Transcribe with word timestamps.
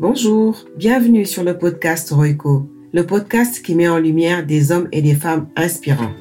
Bonjour, 0.00 0.64
bienvenue 0.76 1.26
sur 1.26 1.42
le 1.42 1.58
podcast 1.58 2.12
Roico, 2.12 2.70
le 2.92 3.04
podcast 3.04 3.60
qui 3.64 3.74
met 3.74 3.88
en 3.88 3.98
lumière 3.98 4.46
des 4.46 4.70
hommes 4.70 4.86
et 4.92 5.02
des 5.02 5.16
femmes 5.16 5.48
inspirants. 5.56 6.12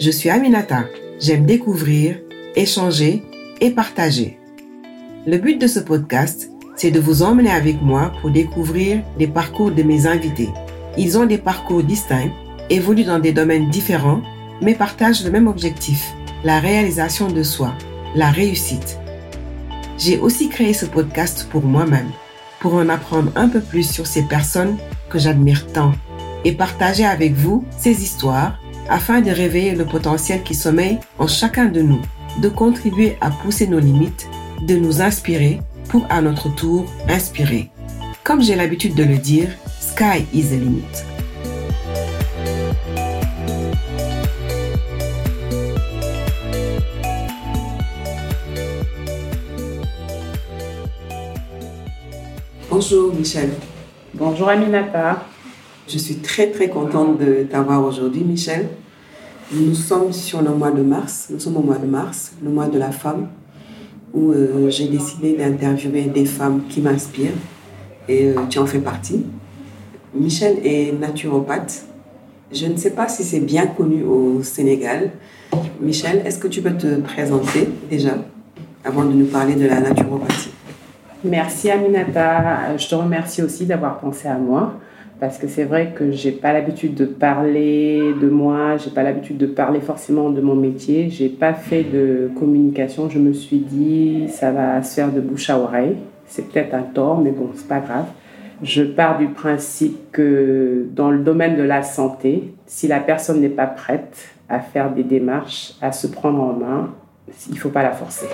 Je 0.00 0.10
suis 0.10 0.30
Aminata, 0.30 0.86
j'aime 1.20 1.44
découvrir, 1.44 2.18
échanger 2.56 3.22
et 3.60 3.68
partager. 3.72 4.38
Le 5.26 5.36
but 5.36 5.60
de 5.60 5.66
ce 5.66 5.78
podcast, 5.78 6.50
c'est 6.74 6.90
de 6.90 6.98
vous 6.98 7.22
emmener 7.22 7.50
avec 7.50 7.82
moi 7.82 8.12
pour 8.22 8.30
découvrir 8.30 9.02
les 9.18 9.28
parcours 9.28 9.72
de 9.72 9.82
mes 9.82 10.06
invités. 10.06 10.48
Ils 10.96 11.18
ont 11.18 11.26
des 11.26 11.36
parcours 11.36 11.82
distincts, 11.82 12.32
évoluent 12.70 13.04
dans 13.04 13.18
des 13.18 13.32
domaines 13.32 13.68
différents, 13.68 14.22
mais 14.62 14.74
partagent 14.74 15.22
le 15.22 15.30
même 15.30 15.48
objectif, 15.48 16.14
la 16.44 16.60
réalisation 16.60 17.30
de 17.30 17.42
soi, 17.42 17.74
la 18.14 18.30
réussite. 18.30 18.98
J'ai 19.98 20.18
aussi 20.18 20.48
créé 20.48 20.72
ce 20.72 20.86
podcast 20.86 21.46
pour 21.50 21.62
moi-même 21.62 22.08
pour 22.60 22.74
en 22.74 22.88
apprendre 22.88 23.32
un 23.34 23.48
peu 23.48 23.60
plus 23.60 23.90
sur 23.90 24.06
ces 24.06 24.22
personnes 24.22 24.76
que 25.08 25.18
j'admire 25.18 25.66
tant 25.72 25.92
et 26.44 26.52
partager 26.52 27.04
avec 27.04 27.34
vous 27.34 27.64
ces 27.78 28.02
histoires 28.02 28.58
afin 28.88 29.20
de 29.20 29.30
réveiller 29.30 29.74
le 29.74 29.84
potentiel 29.84 30.42
qui 30.42 30.54
sommeille 30.54 30.98
en 31.18 31.26
chacun 31.26 31.66
de 31.66 31.80
nous, 31.80 32.00
de 32.40 32.48
contribuer 32.48 33.16
à 33.20 33.30
pousser 33.30 33.66
nos 33.66 33.80
limites, 33.80 34.28
de 34.66 34.76
nous 34.76 35.00
inspirer 35.00 35.60
pour 35.88 36.06
à 36.10 36.20
notre 36.20 36.54
tour 36.54 36.86
inspirer. 37.08 37.70
Comme 38.24 38.42
j'ai 38.42 38.56
l'habitude 38.56 38.94
de 38.94 39.04
le 39.04 39.16
dire, 39.16 39.48
sky 39.80 40.26
is 40.32 40.48
the 40.48 40.60
limit. 40.60 41.09
Bonjour 52.82 53.14
Michel. 53.14 53.50
Bonjour 54.14 54.48
Aminata. 54.48 55.22
Je 55.86 55.98
suis 55.98 56.14
très 56.14 56.46
très 56.50 56.70
contente 56.70 57.18
de 57.18 57.42
t'avoir 57.42 57.84
aujourd'hui 57.84 58.22
Michel. 58.22 58.68
Nous 59.52 59.74
sommes 59.74 60.14
sur 60.14 60.40
le 60.40 60.48
mois 60.54 60.70
de 60.70 60.80
mars, 60.80 61.28
nous 61.30 61.38
sommes 61.38 61.58
au 61.58 61.62
mois 61.62 61.76
de 61.76 61.84
mars, 61.86 62.32
le 62.42 62.48
mois 62.48 62.68
de 62.68 62.78
la 62.78 62.90
femme, 62.90 63.28
où 64.14 64.32
euh, 64.32 64.70
j'ai 64.70 64.88
décidé 64.88 65.34
d'interviewer 65.36 66.04
des 66.04 66.24
femmes 66.24 66.62
qui 66.70 66.80
m'inspirent 66.80 67.36
et 68.08 68.28
euh, 68.28 68.36
tu 68.48 68.58
en 68.58 68.64
fais 68.64 68.78
partie. 68.78 69.26
Michel 70.14 70.56
est 70.64 70.98
naturopathe. 70.98 71.84
Je 72.50 72.64
ne 72.64 72.78
sais 72.78 72.92
pas 72.92 73.08
si 73.08 73.24
c'est 73.24 73.40
bien 73.40 73.66
connu 73.66 74.04
au 74.04 74.42
Sénégal. 74.42 75.10
Michel, 75.82 76.22
est-ce 76.24 76.38
que 76.38 76.48
tu 76.48 76.62
peux 76.62 76.74
te 76.78 76.98
présenter 77.00 77.68
déjà 77.90 78.14
avant 78.86 79.04
de 79.04 79.12
nous 79.12 79.26
parler 79.26 79.54
de 79.56 79.66
la 79.66 79.80
naturopathie? 79.80 80.52
Merci 81.22 81.70
Aminata. 81.70 82.78
Je 82.78 82.88
te 82.88 82.94
remercie 82.94 83.42
aussi 83.42 83.66
d'avoir 83.66 83.98
pensé 83.98 84.26
à 84.26 84.38
moi 84.38 84.74
parce 85.20 85.36
que 85.36 85.48
c'est 85.48 85.64
vrai 85.64 85.92
que 85.94 86.12
j'ai 86.12 86.32
pas 86.32 86.54
l'habitude 86.54 86.94
de 86.94 87.04
parler 87.04 88.14
de 88.18 88.30
moi, 88.30 88.78
j'ai 88.78 88.88
pas 88.88 89.02
l'habitude 89.02 89.36
de 89.36 89.44
parler 89.44 89.80
forcément 89.80 90.30
de 90.30 90.40
mon 90.40 90.54
métier, 90.54 91.10
j'ai 91.10 91.28
pas 91.28 91.52
fait 91.52 91.82
de 91.84 92.30
communication. 92.38 93.10
Je 93.10 93.18
me 93.18 93.34
suis 93.34 93.58
dit 93.58 94.28
ça 94.28 94.50
va 94.50 94.82
se 94.82 94.94
faire 94.94 95.12
de 95.12 95.20
bouche 95.20 95.50
à 95.50 95.58
oreille. 95.58 95.96
C'est 96.26 96.48
peut-être 96.48 96.74
un 96.74 96.82
tort, 96.82 97.20
mais 97.20 97.32
bon, 97.32 97.50
c'est 97.54 97.68
pas 97.68 97.80
grave. 97.80 98.06
Je 98.62 98.82
pars 98.82 99.18
du 99.18 99.26
principe 99.26 100.10
que 100.12 100.86
dans 100.94 101.10
le 101.10 101.18
domaine 101.18 101.58
de 101.58 101.62
la 101.62 101.82
santé, 101.82 102.54
si 102.66 102.88
la 102.88 103.00
personne 103.00 103.42
n'est 103.42 103.48
pas 103.50 103.66
prête 103.66 104.28
à 104.48 104.60
faire 104.60 104.90
des 104.90 105.02
démarches, 105.02 105.74
à 105.82 105.92
se 105.92 106.06
prendre 106.06 106.42
en 106.42 106.54
main, 106.54 106.94
il 107.50 107.58
faut 107.58 107.68
pas 107.68 107.82
la 107.82 107.92
forcer. 107.92 108.26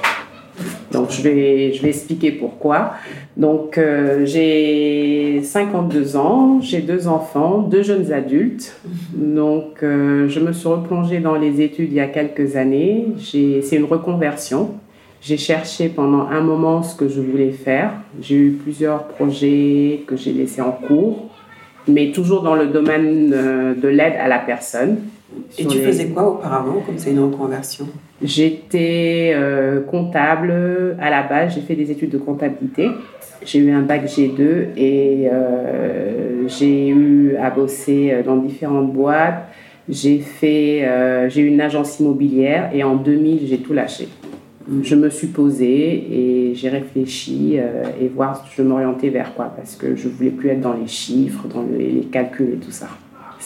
Donc, 0.92 1.10
je 1.10 1.22
vais, 1.22 1.72
je 1.72 1.82
vais 1.82 1.88
expliquer 1.88 2.32
pourquoi. 2.32 2.94
Donc, 3.36 3.76
euh, 3.76 4.24
j'ai 4.24 5.42
52 5.42 6.16
ans, 6.16 6.60
j'ai 6.60 6.80
deux 6.80 7.06
enfants, 7.08 7.58
deux 7.58 7.82
jeunes 7.82 8.12
adultes. 8.12 8.76
Donc, 9.14 9.82
euh, 9.82 10.28
je 10.28 10.40
me 10.40 10.52
suis 10.52 10.68
replongée 10.68 11.20
dans 11.20 11.34
les 11.34 11.60
études 11.60 11.90
il 11.90 11.96
y 11.96 12.00
a 12.00 12.06
quelques 12.06 12.56
années. 12.56 13.08
C'est 13.20 13.76
une 13.76 13.84
reconversion. 13.84 14.70
J'ai 15.20 15.36
cherché 15.36 15.88
pendant 15.88 16.28
un 16.28 16.40
moment 16.40 16.82
ce 16.82 16.94
que 16.94 17.08
je 17.08 17.20
voulais 17.20 17.50
faire. 17.50 17.90
J'ai 18.20 18.36
eu 18.36 18.50
plusieurs 18.52 19.08
projets 19.08 20.02
que 20.06 20.16
j'ai 20.16 20.32
laissés 20.32 20.62
en 20.62 20.72
cours, 20.72 21.30
mais 21.88 22.12
toujours 22.12 22.42
dans 22.42 22.54
le 22.54 22.68
domaine 22.68 23.32
euh, 23.34 23.74
de 23.74 23.88
l'aide 23.88 24.14
à 24.20 24.28
la 24.28 24.38
personne. 24.38 24.98
Et 25.58 25.66
tu 25.66 25.78
faisais 25.78 26.06
quoi 26.06 26.28
auparavant, 26.28 26.80
comme 26.84 26.98
c'est 26.98 27.10
une 27.10 27.20
reconversion? 27.20 27.86
J'étais 28.22 29.32
euh, 29.34 29.80
comptable 29.80 30.54
à 31.00 31.10
la 31.10 31.22
base, 31.22 31.54
j'ai 31.54 31.62
fait 31.62 31.74
des 31.74 31.90
études 31.90 32.10
de 32.10 32.18
comptabilité. 32.18 32.88
J'ai 33.44 33.58
eu 33.58 33.70
un 33.70 33.82
bac 33.82 34.06
G2 34.06 34.40
et 34.76 35.28
euh, 35.30 36.48
j'ai 36.48 36.88
eu 36.88 37.36
à 37.36 37.50
bosser 37.50 38.22
dans 38.24 38.36
différentes 38.36 38.92
boîtes. 38.92 39.48
J'ai 39.88 40.18
fait, 40.18 40.84
euh, 40.84 41.28
j'ai 41.28 41.42
eu 41.42 41.46
une 41.46 41.60
agence 41.60 42.00
immobilière 42.00 42.70
et 42.72 42.82
en 42.82 42.96
2000 42.96 43.46
j'ai 43.46 43.58
tout 43.58 43.72
lâché. 43.72 44.08
Je 44.82 44.96
me 44.96 45.10
suis 45.10 45.28
posée 45.28 46.48
et 46.48 46.54
j'ai 46.54 46.68
réfléchi 46.68 47.56
et 48.00 48.08
voir 48.08 48.44
si 48.44 48.56
je 48.56 48.62
m'orientais 48.62 49.10
vers 49.10 49.32
quoi 49.32 49.52
parce 49.56 49.76
que 49.76 49.94
je 49.94 50.08
voulais 50.08 50.30
plus 50.30 50.48
être 50.48 50.60
dans 50.60 50.72
les 50.72 50.88
chiffres, 50.88 51.46
dans 51.46 51.64
les 51.78 52.00
calculs 52.10 52.54
et 52.54 52.56
tout 52.56 52.72
ça 52.72 52.88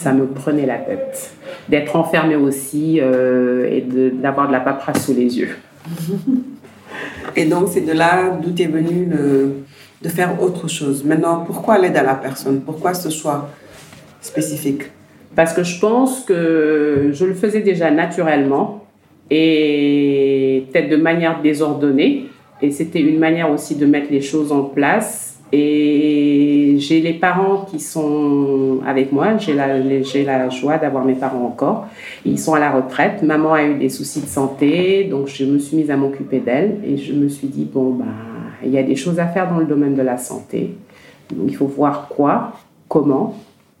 ça 0.01 0.13
me 0.13 0.25
prenait 0.25 0.65
la 0.65 0.77
tête. 0.77 1.31
D'être 1.69 1.95
enfermée 1.95 2.35
aussi 2.35 2.99
euh, 2.99 3.69
et 3.69 3.81
d'avoir 3.81 4.47
de, 4.47 4.53
la 4.53 4.59
paperasse 4.59 5.05
sous 5.05 5.13
les 5.13 5.37
yeux. 5.39 5.55
Et 7.35 7.45
donc, 7.45 7.69
c'est 7.69 7.81
de 7.81 7.93
là 7.93 8.37
d'où 8.41 8.51
tu 8.51 8.63
es 8.63 8.67
venu 8.67 9.07
de 10.01 10.09
faire 10.09 10.41
autre 10.41 10.67
chose. 10.67 11.05
Maintenant, 11.05 11.43
pourquoi 11.45 11.77
l'aide 11.77 11.95
à 11.95 12.03
la 12.03 12.15
personne? 12.15 12.61
Pourquoi 12.61 12.93
ce 12.93 13.09
choix 13.09 13.49
spécifique? 14.19 14.83
Parce 15.35 15.53
que 15.53 15.63
je 15.63 15.79
pense 15.79 16.21
que 16.21 17.11
je 17.13 17.25
le 17.25 17.33
faisais 17.33 17.61
déjà 17.61 17.89
naturellement 17.89 18.85
et 19.29 20.65
peut-être 20.71 20.89
de 20.89 20.97
manière 20.97 21.41
désordonnée. 21.41 22.25
Et 22.61 22.71
c'était 22.71 22.99
une 22.99 23.19
manière 23.19 23.49
aussi 23.49 23.75
de 23.75 23.85
mettre 23.85 24.11
les 24.11 24.21
choses 24.21 24.51
en 24.51 24.63
place 24.63 25.30
et 25.51 26.75
j'ai 26.77 27.01
les 27.01 27.13
parents 27.13 27.65
qui 27.69 27.79
sont 27.79 28.79
avec 28.85 29.11
moi. 29.11 29.37
J'ai 29.37 29.53
la, 29.53 29.79
la 29.79 30.49
joie 30.49 30.77
d'avoir 30.77 31.03
mes 31.03 31.13
parents 31.13 31.45
encore. 31.45 31.87
Ils 32.25 32.39
sont 32.39 32.53
à 32.53 32.59
la 32.59 32.71
retraite. 32.71 33.21
Maman 33.23 33.53
a 33.53 33.63
eu 33.63 33.75
des 33.75 33.89
soucis 33.89 34.21
de 34.21 34.27
santé, 34.27 35.05
donc 35.05 35.27
je 35.27 35.45
me 35.45 35.59
suis 35.59 35.77
mise 35.77 35.91
à 35.91 35.97
m'occuper 35.97 36.39
d'elle. 36.39 36.79
Et 36.85 36.97
je 36.97 37.13
me 37.13 37.27
suis 37.27 37.47
dit, 37.47 37.65
bon, 37.65 37.91
bah, 37.91 38.05
il 38.63 38.71
y 38.71 38.77
a 38.77 38.83
des 38.83 38.95
choses 38.95 39.19
à 39.19 39.27
faire 39.27 39.49
dans 39.49 39.57
le 39.57 39.65
domaine 39.65 39.95
de 39.95 40.01
la 40.01 40.17
santé. 40.17 40.75
Donc 41.33 41.49
il 41.49 41.55
faut 41.55 41.67
voir 41.67 42.07
quoi, 42.07 42.53
comment. 42.87 43.35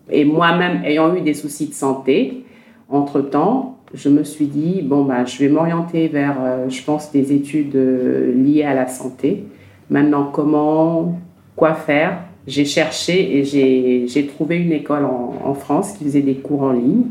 Et 0.09 0.25
moi-même, 0.25 0.83
ayant 0.83 1.15
eu 1.15 1.21
des 1.21 1.33
soucis 1.33 1.67
de 1.67 1.73
santé, 1.73 2.43
entre-temps, 2.89 3.77
je 3.93 4.09
me 4.09 4.23
suis 4.23 4.45
dit, 4.45 4.81
bon, 4.83 5.03
bah, 5.03 5.25
je 5.25 5.37
vais 5.39 5.49
m'orienter 5.49 6.07
vers, 6.07 6.37
euh, 6.41 6.69
je 6.69 6.83
pense, 6.83 7.11
des 7.11 7.33
études 7.33 7.75
euh, 7.75 8.33
liées 8.33 8.63
à 8.63 8.73
la 8.73 8.87
santé. 8.87 9.45
Maintenant, 9.89 10.29
comment 10.31 11.19
quoi 11.55 11.73
faire. 11.73 12.19
J'ai 12.47 12.65
cherché 12.65 13.37
et 13.37 14.07
j'ai 14.07 14.27
trouvé 14.27 14.57
une 14.57 14.71
école 14.71 15.05
en, 15.05 15.53
France 15.53 15.93
qui 15.93 16.05
faisait 16.05 16.21
des 16.21 16.35
cours 16.35 16.63
en 16.63 16.71
ligne. 16.71 17.03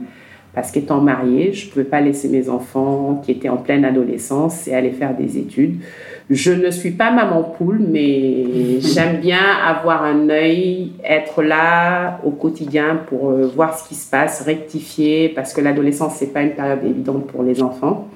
Parce 0.52 0.72
qu'étant 0.72 1.00
mariée, 1.00 1.52
je 1.52 1.66
ne 1.66 1.70
pouvais 1.70 1.84
pas 1.84 2.00
laisser 2.00 2.28
mes 2.28 2.48
enfants 2.48 3.22
qui 3.24 3.30
étaient 3.30 3.48
en 3.48 3.58
pleine 3.58 3.84
adolescence 3.84 4.66
et 4.66 4.74
aller 4.74 4.90
faire 4.90 5.16
des 5.16 5.38
études. 5.38 5.76
Je 6.28 6.50
ne 6.50 6.72
suis 6.72 6.90
pas 6.90 7.12
maman 7.12 7.44
poule, 7.44 7.80
mais 7.88 8.80
j'aime 8.80 9.20
bien 9.20 9.42
avoir 9.64 10.02
un 10.02 10.28
œil, 10.28 10.92
être 11.04 11.44
là 11.44 12.20
au 12.24 12.30
quotidien 12.30 13.00
pour 13.06 13.30
euh, 13.30 13.46
voir 13.54 13.78
ce 13.78 13.88
qui 13.88 13.94
se 13.94 14.10
passe, 14.10 14.42
rectifier, 14.42 15.28
parce 15.28 15.52
que 15.52 15.60
l'adolescence, 15.60 16.14
c'est 16.16 16.32
pas 16.32 16.42
une 16.42 16.54
période 16.54 16.84
évidente 16.84 17.28
pour 17.28 17.44
les 17.44 17.62
enfants. 17.62 18.08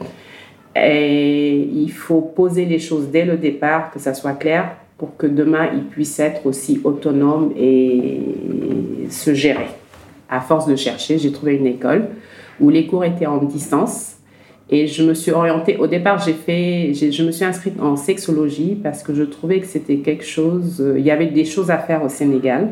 Et 0.74 1.56
il 1.72 1.92
faut 1.92 2.20
poser 2.20 2.64
les 2.64 2.80
choses 2.80 3.10
dès 3.12 3.24
le 3.24 3.36
départ, 3.36 3.92
que 3.92 4.00
ça 4.00 4.12
soit 4.12 4.32
clair, 4.32 4.76
pour 4.98 5.16
que 5.16 5.26
demain 5.26 5.70
ils 5.74 5.84
puissent 5.84 6.20
être 6.20 6.46
aussi 6.46 6.80
autonomes 6.84 7.52
et 7.56 8.20
se 9.10 9.34
gérer. 9.34 9.66
À 10.28 10.40
force 10.40 10.66
de 10.66 10.76
chercher, 10.76 11.18
j'ai 11.18 11.32
trouvé 11.32 11.56
une 11.56 11.66
école 11.66 12.08
où 12.60 12.70
les 12.70 12.86
cours 12.86 13.04
étaient 13.04 13.26
en 13.26 13.38
distance 13.38 14.16
et 14.70 14.86
je 14.86 15.02
me 15.02 15.14
suis 15.14 15.30
orientée. 15.30 15.76
Au 15.76 15.86
départ, 15.86 16.18
j'ai 16.18 16.32
fait, 16.32 16.94
je 16.94 17.22
me 17.22 17.30
suis 17.30 17.44
inscrite 17.44 17.80
en 17.80 17.96
sexologie 17.96 18.78
parce 18.82 19.02
que 19.02 19.14
je 19.14 19.22
trouvais 19.22 19.60
que 19.60 19.66
c'était 19.66 19.98
quelque 19.98 20.24
chose. 20.24 20.80
Euh, 20.80 20.98
il 20.98 21.04
y 21.04 21.10
avait 21.10 21.26
des 21.26 21.44
choses 21.44 21.70
à 21.70 21.78
faire 21.78 22.02
au 22.02 22.08
Sénégal, 22.08 22.70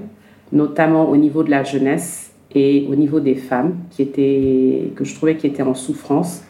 notamment 0.52 1.10
au 1.10 1.16
niveau 1.16 1.42
de 1.42 1.50
la 1.50 1.64
jeunesse 1.64 2.32
et 2.54 2.86
au 2.90 2.94
niveau 2.94 3.20
des 3.20 3.34
femmes 3.34 3.76
qui 3.90 4.02
étaient, 4.02 4.92
que 4.96 5.04
je 5.04 5.14
trouvais 5.14 5.36
qui 5.36 5.46
étaient 5.46 5.62
en 5.62 5.74
souffrance 5.74 6.42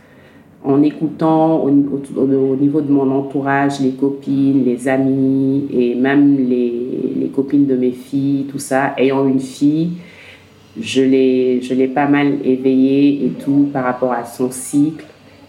en 0.64 0.82
écoutant 0.82 1.62
au, 1.62 1.70
niveau 1.70 2.80
de 2.80 2.92
mon 2.92 3.10
entourage, 3.10 3.80
les 3.80 3.92
copines, 3.92 4.64
les 4.64 4.86
amis 4.88 5.66
et 5.72 5.94
même 5.94 6.36
les, 6.36 6.72
les, 7.18 7.28
copines 7.28 7.66
de 7.66 7.74
mes 7.74 7.90
filles, 7.90 8.46
tout 8.48 8.60
ça, 8.60 8.94
ayant 8.96 9.26
une 9.26 9.40
fille, 9.40 9.90
je 10.80 11.02
l'ai, 11.02 11.60
je 11.62 11.74
l'ai 11.74 11.88
pas 11.88 12.06
mal 12.06 12.38
éveillée 12.44 13.26
et 13.26 13.30
tout 13.30 13.68
par 13.72 13.84
rapport 13.84 14.12
à 14.12 14.24
son 14.24 14.50
cycle. 14.50 15.04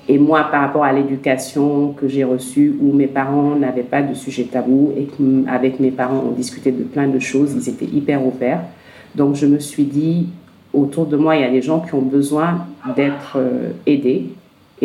Et 0.09 0.17
moi, 0.17 0.47
par 0.51 0.61
rapport 0.61 0.83
à 0.83 0.91
l'éducation 0.91 1.93
que 1.93 2.07
j'ai 2.09 2.25
reçue, 2.25 2.75
où 2.81 2.91
mes 2.91 3.07
parents 3.07 3.55
n'avaient 3.55 3.83
pas 3.83 4.01
de 4.01 4.13
sujet 4.13 4.43
tabou 4.43 4.91
et 4.97 5.05
qu'avec 5.05 5.79
mes 5.79 5.91
parents, 5.91 6.23
on 6.27 6.31
discutait 6.31 6.73
de 6.73 6.83
plein 6.83 7.07
de 7.07 7.19
choses, 7.19 7.53
ils 7.55 7.69
étaient 7.69 7.85
hyper 7.85 8.25
ouverts. 8.25 8.63
Donc, 9.15 9.35
je 9.35 9.45
me 9.45 9.59
suis 9.59 9.85
dit, 9.85 10.27
autour 10.73 11.05
de 11.05 11.15
moi, 11.15 11.37
il 11.37 11.41
y 11.41 11.45
a 11.45 11.49
des 11.49 11.61
gens 11.61 11.79
qui 11.79 11.93
ont 11.93 12.01
besoin 12.01 12.65
d'être 12.95 13.37
euh, 13.37 13.71
aidés. 13.85 14.25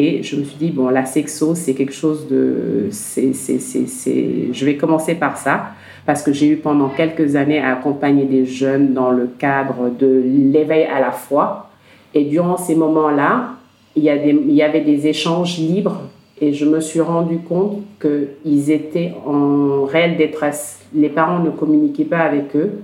Et 0.01 0.23
je 0.23 0.37
me 0.37 0.45
suis 0.45 0.57
dit, 0.57 0.71
bon, 0.71 0.89
la 0.91 1.05
sexo, 1.05 1.57
c'est 1.57 1.75
quelque 1.75 1.93
chose 1.93 2.29
de... 2.29 2.87
c'est, 2.93 3.35
c'est, 3.35 3.59
c'est, 3.59 4.53
je 4.53 4.65
vais 4.65 4.77
commencer 4.77 5.17
par 5.17 5.37
ça, 5.37 5.73
parce 6.07 6.23
que 6.23 6.33
j'ai 6.33 6.47
eu 6.47 6.57
pendant 6.57 6.89
quelques 6.89 7.35
années 7.35 7.59
à 7.59 7.73
accompagner 7.73 8.25
des 8.25 8.47
jeunes 8.47 8.95
dans 8.95 9.11
le 9.11 9.27
cadre 9.27 9.91
de 9.99 10.23
l'éveil 10.55 10.85
à 10.85 11.01
la 11.01 11.11
foi. 11.11 11.69
Et 12.15 12.25
durant 12.27 12.57
ces 12.57 12.77
moments-là, 12.77 13.57
il 13.97 14.05
y, 14.05 14.09
il 14.09 14.55
y 14.55 14.63
avait 14.63 14.83
des 14.83 15.09
échanges 15.09 15.59
libres 15.59 16.03
et 16.41 16.53
je 16.53 16.65
me 16.65 16.79
suis 16.79 17.01
rendu 17.01 17.39
compte 17.39 17.83
qu'ils 18.01 18.71
étaient 18.71 19.15
en 19.27 19.83
réelle 19.83 20.17
détresse. 20.17 20.79
Les 20.95 21.09
parents 21.09 21.41
ne 21.41 21.51
communiquaient 21.51 22.05
pas 22.05 22.21
avec 22.21 22.55
eux. 22.55 22.83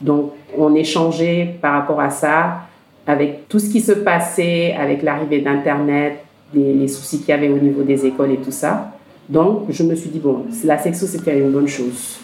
Donc, 0.00 0.32
on 0.56 0.74
échangeait 0.74 1.56
par 1.60 1.74
rapport 1.74 2.00
à 2.00 2.08
ça, 2.08 2.62
avec 3.06 3.48
tout 3.50 3.58
ce 3.58 3.68
qui 3.68 3.82
se 3.82 3.92
passait, 3.92 4.72
avec 4.72 5.02
l'arrivée 5.02 5.42
d'Internet, 5.42 6.24
les, 6.54 6.88
soucis 6.88 7.18
qu'il 7.18 7.28
y 7.28 7.32
avait 7.32 7.48
au 7.48 7.58
niveau 7.58 7.82
des 7.82 8.06
écoles 8.06 8.32
et 8.32 8.36
tout 8.36 8.50
ça. 8.50 8.92
Donc, 9.28 9.64
je 9.70 9.82
me 9.82 9.94
suis 9.94 10.10
dit, 10.10 10.18
bon, 10.18 10.44
la 10.64 10.76
sexo, 10.76 11.06
c'était 11.06 11.38
une 11.38 11.50
bonne 11.50 11.68
chose. 11.68 12.18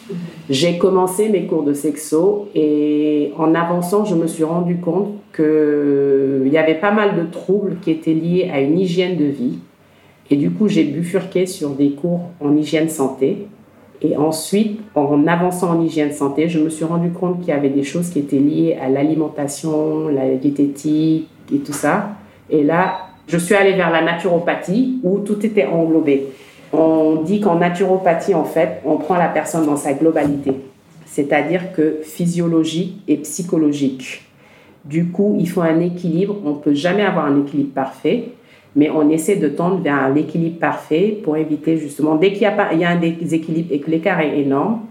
J'ai 0.51 0.77
commencé 0.77 1.31
mes 1.31 1.47
cours 1.47 1.63
de 1.63 1.73
sexo 1.73 2.49
et 2.55 3.33
en 3.39 3.55
avançant, 3.55 4.05
je 4.05 4.15
me 4.15 4.27
suis 4.27 4.45
rendu 4.45 4.77
compte 4.77 5.15
qu'il 5.35 6.53
y 6.53 6.59
avait 6.59 6.75
pas 6.75 6.93
mal 6.93 7.17
de 7.17 7.25
troubles 7.31 7.77
qui 7.81 7.91
étaient 7.91 8.13
liés 8.13 8.51
à 8.53 8.61
une 8.61 8.79
hygiène 8.79 9.17
de 9.17 9.25
vie. 9.25 9.59
Et 10.31 10.37
du 10.37 10.51
coup, 10.51 10.69
j'ai 10.69 10.85
bifurqué 10.85 11.47
sur 11.47 11.71
des 11.71 11.93
cours 11.93 12.31
en 12.41 12.55
hygiène 12.55 12.89
santé. 12.89 13.47
Et 14.03 14.17
ensuite, 14.17 14.81
en 14.95 15.27
avançant 15.27 15.71
en 15.71 15.83
hygiène 15.83 16.13
santé, 16.13 16.49
je 16.49 16.59
me 16.59 16.69
suis 16.69 16.85
rendu 16.85 17.11
compte 17.11 17.41
qu'il 17.41 17.49
y 17.49 17.53
avait 17.53 17.69
des 17.71 17.83
choses 17.83 18.11
qui 18.11 18.19
étaient 18.19 18.39
liées 18.39 18.77
à 18.81 18.89
l'alimentation, 18.89 20.09
la 20.09 20.37
diététique 20.37 21.29
et 21.53 21.59
tout 21.59 21.73
ça. 21.73 22.11
Et 22.49 22.63
là, 22.63 23.10
je 23.29 23.39
suis 23.39 23.55
allée 23.55 23.75
vers 23.75 23.91
la 23.91 24.03
naturopathie 24.03 24.99
où 25.03 25.19
tout 25.21 25.45
était 25.45 25.67
englobé. 25.67 26.29
On 26.73 27.23
dit 27.23 27.41
qu'en 27.41 27.57
naturopathie, 27.57 28.35
en 28.35 28.45
fait, 28.45 28.81
on 28.85 28.97
prend 28.97 29.17
la 29.17 29.29
personne 29.29 29.67
dans 29.67 29.77
sa 29.77 29.93
globalité, 29.93 30.53
c'est-à-dire 31.07 31.73
que 31.73 32.01
physiologique 32.03 33.03
et 33.09 33.17
psychologique. 33.19 34.23
Du 34.85 35.09
coup, 35.09 35.37
il 35.39 35.49
faut 35.49 35.61
un 35.63 35.81
équilibre. 35.81 36.37
On 36.45 36.51
ne 36.51 36.59
peut 36.59 36.75
jamais 36.75 37.03
avoir 37.03 37.27
un 37.27 37.41
équilibre 37.41 37.75
parfait, 37.75 38.31
mais 38.75 38.89
on 38.89 39.11
essaie 39.11 39.37
de 39.37 39.49
tendre 39.49 39.81
vers 39.83 40.09
l'équilibre 40.11 40.59
parfait 40.59 41.19
pour 41.23 41.37
éviter 41.37 41.77
justement, 41.77 42.15
dès 42.15 42.33
qu'il 42.33 42.43
y 42.43 42.47
a, 42.47 42.75
y 42.75 42.85
a 42.85 42.91
un 42.91 42.97
déséquilibre 42.97 43.69
et 43.73 43.81
que 43.81 43.91
l'écart 43.91 44.21
est 44.21 44.39
énorme, 44.41 44.83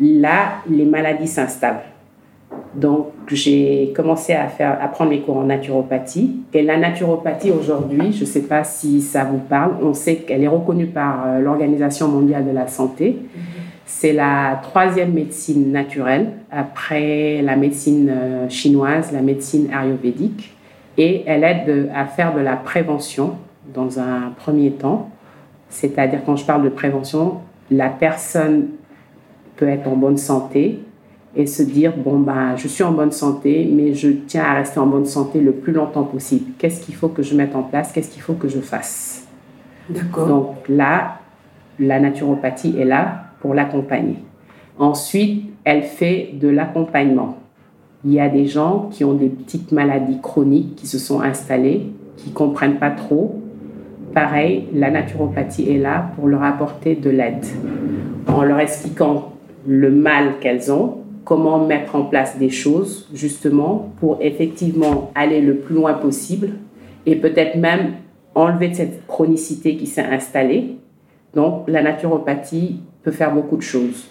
là, 0.00 0.62
les 0.68 0.84
maladies 0.84 1.28
s'installent. 1.28 1.82
Donc, 2.74 3.08
j'ai 3.26 3.92
commencé 3.96 4.32
à, 4.32 4.48
faire, 4.48 4.78
à 4.80 4.88
prendre 4.88 5.10
mes 5.10 5.20
cours 5.20 5.38
en 5.38 5.44
naturopathie. 5.44 6.36
Et 6.52 6.62
la 6.62 6.76
naturopathie 6.76 7.50
aujourd'hui, 7.50 8.12
je 8.12 8.20
ne 8.20 8.26
sais 8.26 8.42
pas 8.42 8.62
si 8.64 9.00
ça 9.00 9.24
vous 9.24 9.38
parle, 9.38 9.72
on 9.82 9.92
sait 9.92 10.16
qu'elle 10.16 10.44
est 10.44 10.48
reconnue 10.48 10.86
par 10.86 11.24
euh, 11.26 11.40
l'Organisation 11.40 12.08
mondiale 12.08 12.46
de 12.46 12.52
la 12.52 12.68
santé. 12.68 13.16
C'est 13.86 14.12
la 14.12 14.60
troisième 14.62 15.12
médecine 15.12 15.72
naturelle 15.72 16.30
après 16.50 17.42
la 17.42 17.56
médecine 17.56 18.08
euh, 18.08 18.48
chinoise, 18.48 19.10
la 19.12 19.20
médecine 19.20 19.68
ayurvédique. 19.72 20.54
Et 20.96 21.24
elle 21.26 21.42
aide 21.42 21.90
à 21.94 22.06
faire 22.06 22.34
de 22.34 22.40
la 22.40 22.56
prévention 22.56 23.34
dans 23.74 23.98
un 23.98 24.32
premier 24.36 24.70
temps. 24.70 25.10
C'est-à-dire, 25.68 26.20
quand 26.24 26.36
je 26.36 26.44
parle 26.44 26.62
de 26.62 26.68
prévention, 26.68 27.38
la 27.70 27.88
personne 27.88 28.68
peut 29.56 29.68
être 29.68 29.88
en 29.88 29.96
bonne 29.96 30.16
santé, 30.16 30.80
et 31.36 31.46
se 31.46 31.62
dire 31.62 31.92
bon 31.96 32.18
ben 32.18 32.56
je 32.56 32.66
suis 32.66 32.82
en 32.82 32.92
bonne 32.92 33.12
santé 33.12 33.70
mais 33.72 33.94
je 33.94 34.08
tiens 34.08 34.44
à 34.44 34.54
rester 34.54 34.80
en 34.80 34.86
bonne 34.86 35.06
santé 35.06 35.40
le 35.40 35.52
plus 35.52 35.72
longtemps 35.72 36.04
possible. 36.04 36.52
Qu'est-ce 36.58 36.84
qu'il 36.84 36.94
faut 36.94 37.08
que 37.08 37.22
je 37.22 37.36
mette 37.36 37.54
en 37.54 37.62
place? 37.62 37.92
Qu'est-ce 37.92 38.10
qu'il 38.10 38.22
faut 38.22 38.34
que 38.34 38.48
je 38.48 38.60
fasse? 38.60 39.26
D'accord. 39.88 40.26
Donc 40.26 40.68
là 40.68 41.18
la 41.78 41.98
naturopathie 41.98 42.74
est 42.78 42.84
là 42.84 43.24
pour 43.40 43.54
l'accompagner. 43.54 44.16
Ensuite, 44.78 45.44
elle 45.64 45.82
fait 45.82 46.30
de 46.34 46.48
l'accompagnement. 46.48 47.38
Il 48.04 48.12
y 48.12 48.20
a 48.20 48.28
des 48.28 48.46
gens 48.46 48.88
qui 48.90 49.04
ont 49.04 49.14
des 49.14 49.28
petites 49.28 49.72
maladies 49.72 50.20
chroniques 50.22 50.76
qui 50.76 50.86
se 50.86 50.98
sont 50.98 51.20
installées, 51.20 51.86
qui 52.16 52.32
comprennent 52.32 52.78
pas 52.78 52.90
trop. 52.90 53.40
Pareil, 54.14 54.66
la 54.74 54.90
naturopathie 54.90 55.70
est 55.70 55.78
là 55.78 56.10
pour 56.16 56.28
leur 56.28 56.42
apporter 56.42 56.94
de 56.94 57.10
l'aide 57.10 57.44
en 58.26 58.42
leur 58.42 58.58
expliquant 58.58 59.32
le 59.66 59.90
mal 59.90 60.38
qu'elles 60.40 60.72
ont 60.72 60.99
comment 61.24 61.64
mettre 61.64 61.96
en 61.96 62.04
place 62.04 62.38
des 62.38 62.50
choses 62.50 63.08
justement 63.12 63.92
pour 64.00 64.18
effectivement 64.20 65.10
aller 65.14 65.40
le 65.40 65.56
plus 65.56 65.74
loin 65.74 65.94
possible 65.94 66.50
et 67.06 67.16
peut-être 67.16 67.56
même 67.56 67.94
enlever 68.34 68.72
cette 68.74 69.06
chronicité 69.06 69.76
qui 69.76 69.86
s'est 69.86 70.04
installée. 70.04 70.76
Donc 71.34 71.64
la 71.68 71.82
naturopathie 71.82 72.80
peut 73.02 73.10
faire 73.10 73.32
beaucoup 73.32 73.56
de 73.56 73.62
choses. 73.62 74.08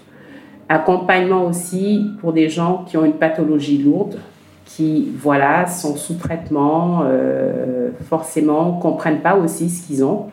Accompagnement 0.67 1.45
aussi 1.45 2.05
pour 2.21 2.33
des 2.33 2.49
gens 2.49 2.85
qui 2.87 2.97
ont 2.97 3.05
une 3.05 3.13
pathologie 3.13 3.79
lourde, 3.79 4.19
qui 4.65 5.11
voilà 5.17 5.65
sont 5.65 5.95
sous 5.95 6.13
traitement, 6.15 7.01
euh, 7.03 7.89
forcément 8.07 8.73
comprennent 8.73 9.21
pas 9.21 9.35
aussi 9.35 9.69
ce 9.69 9.87
qu'ils 9.87 10.03
ont. 10.03 10.27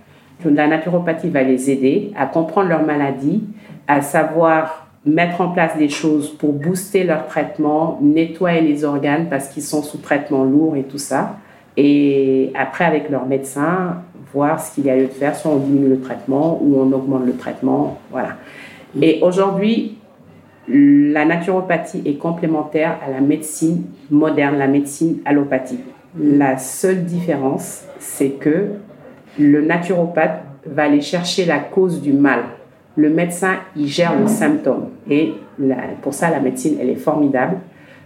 La 0.44 0.66
naturopathie 0.68 1.30
va 1.30 1.42
les 1.42 1.70
aider 1.70 2.12
à 2.16 2.26
comprendre 2.26 2.68
leur 2.68 2.84
maladie, 2.84 3.42
à 3.88 4.02
savoir 4.02 4.85
mettre 5.06 5.40
en 5.40 5.48
place 5.48 5.78
des 5.78 5.88
choses 5.88 6.30
pour 6.30 6.52
booster 6.52 7.04
leur 7.04 7.26
traitement, 7.26 7.98
nettoyer 8.02 8.60
les 8.60 8.84
organes 8.84 9.28
parce 9.30 9.48
qu'ils 9.48 9.62
sont 9.62 9.82
sous 9.82 9.98
traitement 9.98 10.44
lourd 10.44 10.76
et 10.76 10.82
tout 10.82 10.98
ça. 10.98 11.36
Et 11.76 12.50
après, 12.54 12.84
avec 12.84 13.08
leur 13.08 13.26
médecin, 13.26 14.02
voir 14.34 14.60
ce 14.60 14.74
qu'il 14.74 14.86
y 14.86 14.90
a 14.90 14.96
lieu 14.96 15.06
de 15.06 15.12
faire, 15.12 15.36
soit 15.36 15.52
on 15.52 15.58
diminue 15.58 15.88
le 15.88 16.00
traitement 16.00 16.58
ou 16.60 16.76
on 16.80 16.92
augmente 16.92 17.24
le 17.24 17.36
traitement. 17.36 17.98
Voilà. 18.10 18.30
Et 19.00 19.20
aujourd'hui, 19.22 19.96
la 20.68 21.24
naturopathie 21.24 22.02
est 22.04 22.16
complémentaire 22.16 22.98
à 23.06 23.10
la 23.10 23.20
médecine 23.20 23.84
moderne, 24.10 24.58
la 24.58 24.66
médecine 24.66 25.18
allopathique. 25.24 25.84
La 26.18 26.58
seule 26.58 27.04
différence, 27.04 27.84
c'est 27.98 28.30
que 28.30 28.70
le 29.38 29.62
naturopathe 29.62 30.42
va 30.64 30.84
aller 30.84 31.02
chercher 31.02 31.44
la 31.44 31.58
cause 31.58 32.00
du 32.00 32.12
mal 32.12 32.40
le 32.96 33.10
médecin, 33.10 33.56
il 33.76 33.86
gère 33.86 34.18
le 34.18 34.26
symptôme. 34.26 34.88
Et 35.08 35.34
pour 36.02 36.14
ça, 36.14 36.30
la 36.30 36.40
médecine, 36.40 36.78
elle 36.80 36.90
est 36.90 36.96
formidable 36.96 37.58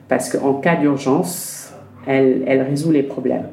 parce 0.08 0.28
qu'en 0.28 0.54
cas 0.54 0.76
d'urgence, 0.76 1.72
elle, 2.06 2.42
elle 2.46 2.62
résout 2.62 2.90
les 2.90 3.04
problèmes. 3.04 3.46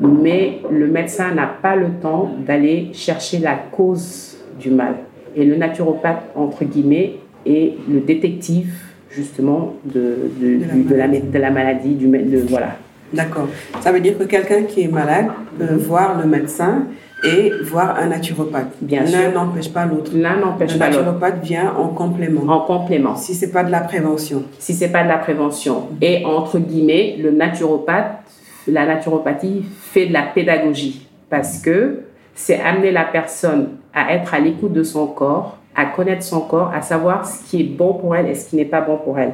Mais 0.00 0.60
le 0.70 0.86
médecin 0.86 1.34
n'a 1.34 1.46
pas 1.60 1.74
le 1.74 1.88
temps 2.00 2.30
d'aller 2.46 2.90
chercher 2.92 3.40
la 3.40 3.56
cause 3.56 4.36
du 4.60 4.70
mal. 4.70 4.94
Et 5.34 5.44
le 5.44 5.56
naturopathe, 5.56 6.22
entre 6.36 6.64
guillemets, 6.64 7.16
est 7.44 7.74
le 7.90 8.00
détective, 8.00 8.72
justement, 9.10 9.74
de, 9.84 10.30
de, 10.40 10.88
de, 10.88 10.94
la, 10.94 11.08
de 11.08 11.38
la, 11.38 11.50
maladie, 11.50 11.94
du, 11.94 12.08
voilà. 12.48 12.76
D'accord. 13.12 13.48
Ça 13.80 13.90
veut 13.90 14.00
dire 14.00 14.16
que 14.16 14.24
quelqu'un 14.24 14.62
qui 14.62 14.82
est 14.82 14.92
malade 14.92 15.26
peut 15.58 15.74
voir 15.74 16.20
le 16.20 16.28
médecin 16.28 16.84
et 17.24 17.52
voir 17.62 17.96
un 17.98 18.06
naturopathe. 18.06 18.72
Bien 18.80 19.06
sûr. 19.06 19.18
L'un 19.18 19.32
n'empêche 19.32 19.72
pas 19.72 19.86
l'autre. 19.86 20.12
L'un 20.14 20.36
n'empêche 20.36 20.78
pas 20.78 20.86
l'autre. 20.86 21.00
Le 21.00 21.04
naturopathe 21.06 21.44
vient 21.44 21.74
en 21.76 21.88
complément. 21.88 22.52
En 22.52 22.60
complément. 22.60 23.16
Si 23.16 23.34
c'est 23.34 23.50
pas 23.50 23.64
de 23.64 23.70
la 23.70 23.80
prévention. 23.80 24.44
Si 24.58 24.74
c'est 24.74 24.90
pas 24.90 25.02
de 25.02 25.08
la 25.08 25.18
prévention. 25.18 25.88
Et 26.00 26.24
entre 26.24 26.58
guillemets, 26.58 27.16
le 27.20 27.30
naturopathe, 27.30 28.22
la 28.66 28.86
naturopathie 28.86 29.64
fait 29.80 30.06
de 30.06 30.12
la 30.12 30.22
pédagogie 30.22 31.08
parce 31.30 31.58
que 31.58 32.00
c'est 32.34 32.60
amener 32.60 32.92
la 32.92 33.04
personne 33.04 33.70
à 33.92 34.14
être 34.14 34.34
à 34.34 34.38
l'écoute 34.38 34.72
de 34.72 34.82
son 34.82 35.06
corps, 35.06 35.58
à 35.74 35.86
connaître 35.86 36.22
son 36.22 36.40
corps, 36.40 36.70
à 36.72 36.82
savoir 36.82 37.26
ce 37.26 37.50
qui 37.50 37.60
est 37.60 37.64
bon 37.64 37.94
pour 37.94 38.14
elle 38.14 38.28
et 38.28 38.34
ce 38.34 38.48
qui 38.48 38.56
n'est 38.56 38.64
pas 38.64 38.80
bon 38.80 38.96
pour 38.96 39.18
elle. 39.18 39.32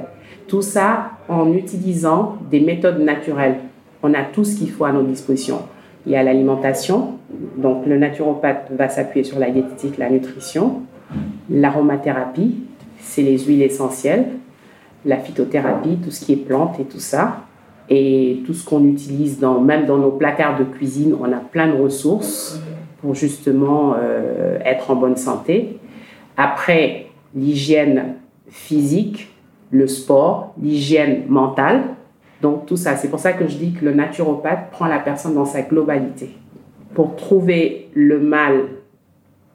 Tout 0.49 0.63
ça 0.63 1.11
en 1.29 1.53
utilisant 1.53 2.37
des 2.51 2.61
méthodes 2.61 3.01
naturelles. 3.01 3.57
On 4.03 4.15
a 4.15 4.23
tout 4.23 4.45
ce 4.45 4.57
qu'il 4.57 4.71
faut 4.71 4.85
à 4.85 4.93
nos 4.93 5.03
dispositions. 5.03 5.63
Il 6.07 6.13
y 6.13 6.17
a 6.17 6.23
l'alimentation, 6.23 7.19
donc 7.57 7.87
le 7.87 7.99
naturopathe 7.99 8.71
va 8.71 8.89
s'appuyer 8.89 9.25
sur 9.25 9.39
la 9.39 9.51
diététique, 9.51 9.97
la 9.97 10.11
nutrition, 10.11 10.83
l'aromathérapie, 11.51 12.63
c'est 12.99 13.23
les 13.23 13.39
huiles 13.39 13.63
essentielles, 13.63 14.27
la 15.05 15.19
phytothérapie, 15.19 15.99
tout 16.03 16.11
ce 16.11 16.25
qui 16.25 16.33
est 16.33 16.37
plantes 16.37 16.79
et 16.81 16.85
tout 16.85 17.01
ça, 17.01 17.45
et 17.89 18.43
tout 18.47 18.55
ce 18.55 18.65
qu'on 18.65 18.85
utilise 18.85 19.39
dans, 19.39 19.61
même 19.61 19.87
dans 19.87 19.99
nos 19.99 20.11
placards 20.11 20.59
de 20.59 20.65
cuisine, 20.65 21.15
on 21.21 21.31
a 21.33 21.37
plein 21.37 21.69
de 21.69 21.81
ressources 21.81 22.61
pour 23.01 23.15
justement 23.15 23.95
euh, 23.99 24.59
être 24.65 24.91
en 24.91 24.97
bonne 24.97 25.17
santé. 25.17 25.79
Après, 26.37 27.07
l'hygiène 27.35 28.15
physique, 28.49 29.31
le 29.71 29.87
sport, 29.87 30.55
l'hygiène 30.63 31.25
mentale, 31.29 31.83
donc 32.45 32.67
tout 32.67 32.77
ça, 32.77 32.95
c'est 32.97 33.09
pour 33.09 33.21
ça 33.21 33.33
que 33.33 33.49
je 33.49 33.57
dis 33.57 33.73
que 33.73 33.87
le 33.87 33.95
naturopathe 33.95 34.71
prend 34.71 34.85
la 34.85 34.99
personne 34.99 35.35
dans 35.35 35.47
sa 35.47 35.63
globalité. 35.63 36.29
Pour 36.93 37.17
trouver 37.17 37.89
le 37.95 38.21
mal, 38.21 38.65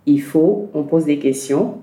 il 0.07 0.19
faut, 0.23 0.71
on 0.73 0.81
pose 0.81 1.05
des 1.05 1.19
questions 1.19 1.75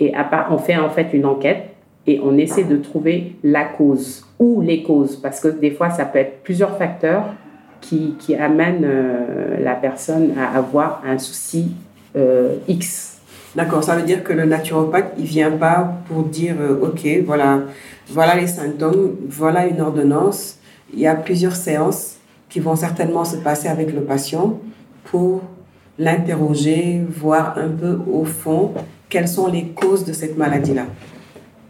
et 0.00 0.12
on 0.50 0.58
fait 0.58 0.76
en 0.76 0.90
fait 0.90 1.10
une 1.12 1.26
enquête 1.26 1.68
et 2.08 2.20
on 2.24 2.36
essaie 2.36 2.64
de 2.64 2.76
trouver 2.76 3.36
la 3.44 3.64
cause 3.64 4.26
ou 4.40 4.60
les 4.60 4.82
causes 4.82 5.14
parce 5.14 5.38
que 5.38 5.46
des 5.46 5.70
fois 5.70 5.90
ça 5.90 6.04
peut 6.04 6.18
être 6.18 6.42
plusieurs 6.42 6.76
facteurs 6.76 7.26
qui, 7.80 8.16
qui 8.18 8.34
amènent 8.34 8.84
euh, 8.84 9.62
la 9.62 9.76
personne 9.76 10.32
à 10.36 10.58
avoir 10.58 11.02
un 11.06 11.18
souci 11.18 11.68
euh, 12.16 12.56
X. 12.66 13.20
D'accord, 13.54 13.84
ça 13.84 13.94
veut 13.94 14.02
dire 14.02 14.24
que 14.24 14.32
le 14.32 14.44
naturopathe, 14.44 15.12
il 15.18 15.26
vient 15.26 15.52
pas 15.52 15.92
pour 16.08 16.24
dire, 16.24 16.54
euh, 16.60 16.80
OK, 16.80 17.06
voilà, 17.26 17.60
voilà 18.08 18.36
les 18.36 18.46
symptômes, 18.46 19.16
voilà 19.28 19.66
une 19.66 19.80
ordonnance. 19.80 20.58
Il 20.92 21.00
y 21.00 21.06
a 21.06 21.14
plusieurs 21.14 21.56
séances 21.56 22.16
qui 22.48 22.60
vont 22.60 22.76
certainement 22.76 23.24
se 23.24 23.36
passer 23.36 23.68
avec 23.68 23.94
le 23.94 24.02
patient 24.02 24.58
pour 25.04 25.42
l'interroger, 25.98 27.02
voir 27.08 27.56
un 27.58 27.68
peu 27.68 27.98
au 28.10 28.24
fond 28.24 28.72
quelles 29.08 29.28
sont 29.28 29.46
les 29.46 29.66
causes 29.68 30.04
de 30.04 30.12
cette 30.12 30.36
maladie-là. 30.36 30.86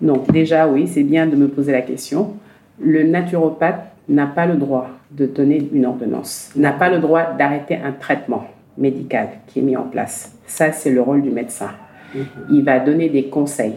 Donc 0.01 0.31
déjà, 0.33 0.67
oui, 0.67 0.89
c'est 0.89 1.03
bien 1.03 1.27
de 1.27 1.37
me 1.37 1.49
poser 1.49 1.73
la 1.73 1.83
question. 1.83 2.35
Le 2.81 3.05
naturopathe 3.05 3.93
n'a 4.09 4.27
pas 4.27 4.47
le 4.47 4.57
droit 4.57 4.89
de 5.11 5.27
donner 5.27 5.69
une 5.73 5.87
ordonnance, 5.87 6.51
n'a 6.57 6.73
pas 6.73 6.89
le 6.89 6.99
droit 6.99 7.33
d'arrêter 7.39 7.77
un 7.77 7.93
traitement 7.93 8.47
médical 8.77 9.29
qui 9.47 9.61
est 9.61 9.63
mis 9.63 9.77
en 9.77 9.85
place. 9.85 10.33
Ça, 10.47 10.73
c'est 10.73 10.91
le 10.91 11.01
rôle 11.01 11.23
du 11.23 11.31
médecin. 11.31 11.71
Mhm. 12.15 12.25
Il 12.51 12.65
va 12.65 12.81
donner 12.81 13.09
des 13.09 13.25
conseils 13.25 13.75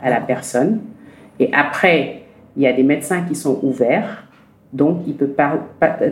à 0.00 0.10
la 0.10 0.20
personne 0.20 0.80
et 1.40 1.50
après, 1.52 2.22
il 2.56 2.62
y 2.62 2.66
a 2.66 2.72
des 2.72 2.82
médecins 2.82 3.22
qui 3.22 3.34
sont 3.34 3.60
ouverts, 3.62 4.24
donc 4.72 5.02
il 5.06 5.14
peut 5.14 5.32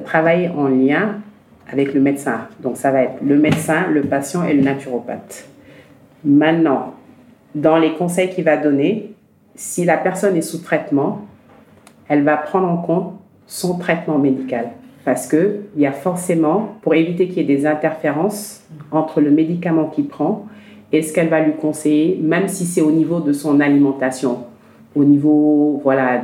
travailler 0.04 0.48
en 0.48 0.68
lien 0.68 1.16
avec 1.70 1.92
le 1.92 2.00
médecin. 2.00 2.48
Donc 2.60 2.76
ça 2.76 2.90
va 2.90 3.02
être 3.02 3.16
le 3.22 3.36
médecin, 3.36 3.88
le 3.92 4.02
patient 4.02 4.44
et 4.44 4.54
le 4.54 4.62
naturopathe. 4.62 5.48
Maintenant, 6.24 6.94
dans 7.54 7.76
les 7.78 7.94
conseils 7.94 8.30
qu'il 8.30 8.44
va 8.44 8.56
donner, 8.56 9.14
si 9.54 9.84
la 9.84 9.96
personne 9.96 10.36
est 10.36 10.42
sous 10.42 10.58
traitement, 10.58 11.22
elle 12.08 12.22
va 12.22 12.36
prendre 12.36 12.68
en 12.68 12.76
compte 12.76 13.14
son 13.46 13.78
traitement 13.78 14.18
médical. 14.18 14.70
Parce 15.04 15.28
qu'il 15.28 15.60
y 15.76 15.86
a 15.86 15.92
forcément, 15.92 16.76
pour 16.82 16.94
éviter 16.94 17.28
qu'il 17.28 17.38
y 17.38 17.40
ait 17.40 17.56
des 17.56 17.66
interférences 17.66 18.64
entre 18.90 19.20
le 19.20 19.30
médicament 19.30 19.86
qu'il 19.86 20.08
prend 20.08 20.46
et 20.92 21.02
ce 21.02 21.12
qu'elle 21.12 21.28
va 21.28 21.40
lui 21.40 21.54
conseiller, 21.54 22.18
même 22.22 22.48
si 22.48 22.64
c'est 22.64 22.80
au 22.80 22.90
niveau 22.90 23.20
de 23.20 23.32
son 23.32 23.60
alimentation. 23.60 24.38
Au 24.96 25.04
niveau, 25.04 25.80
voilà, 25.84 26.22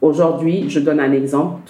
aujourd'hui, 0.00 0.70
je 0.70 0.80
donne 0.80 1.00
un 1.00 1.12
exemple. 1.12 1.60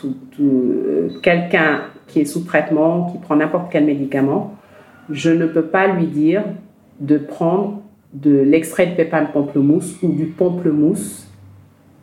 Euh, 0.41 1.09
quelqu'un 1.21 1.81
qui 2.07 2.21
est 2.21 2.25
sous 2.25 2.45
traitement, 2.45 3.11
qui 3.11 3.19
prend 3.19 3.35
n'importe 3.37 3.67
quel 3.73 3.85
médicament, 3.85 4.55
je 5.11 5.31
ne 5.31 5.47
peux 5.47 5.67
pas 5.67 5.89
lui 5.89 6.07
dire 6.07 6.45
de 7.01 7.19
prendre 7.19 7.83
de 8.15 8.31
l'extrait 8.31 8.87
de 8.87 8.95
pépins 8.95 9.23
de 9.23 9.29
pamplemousse 9.29 9.97
ou 10.03 10.13
du 10.13 10.27
pamplemousse 10.27 11.27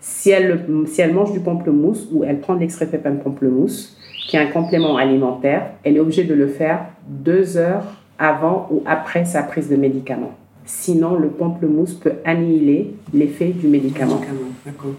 si 0.02 0.32
elle, 0.32 0.66
si 0.88 1.02
elle 1.02 1.14
mange 1.14 1.32
du 1.32 1.40
pamplemousse 1.40 2.10
ou 2.12 2.26
elle 2.26 2.40
prend 2.42 2.56
de 2.56 2.60
l'extrait 2.60 2.88
de 2.88 2.92
pépins 2.92 3.12
de 3.12 3.22
pamplemousse, 3.22 3.98
qui 4.28 4.36
est 4.36 4.40
un 4.40 4.48
complément 4.48 4.98
alimentaire, 4.98 5.72
elle 5.86 5.96
est 5.96 6.02
obligée 6.02 6.26
de 6.26 6.34
le 6.34 6.48
faire 6.48 6.88
deux 7.08 7.56
heures 7.56 7.86
avant 8.20 8.68
ou 8.70 8.84
après 8.86 9.24
sa 9.24 9.44
prise 9.44 9.70
de 9.70 9.78
médicament. 9.78 10.32
Sinon, 10.66 11.18
le 11.18 11.28
pamplemousse 11.28 11.94
peut 11.94 12.14
annihiler 12.26 12.96
l'effet 13.14 13.50
du 13.50 13.68
médicament. 13.68 14.22
D'accord. 14.66 14.92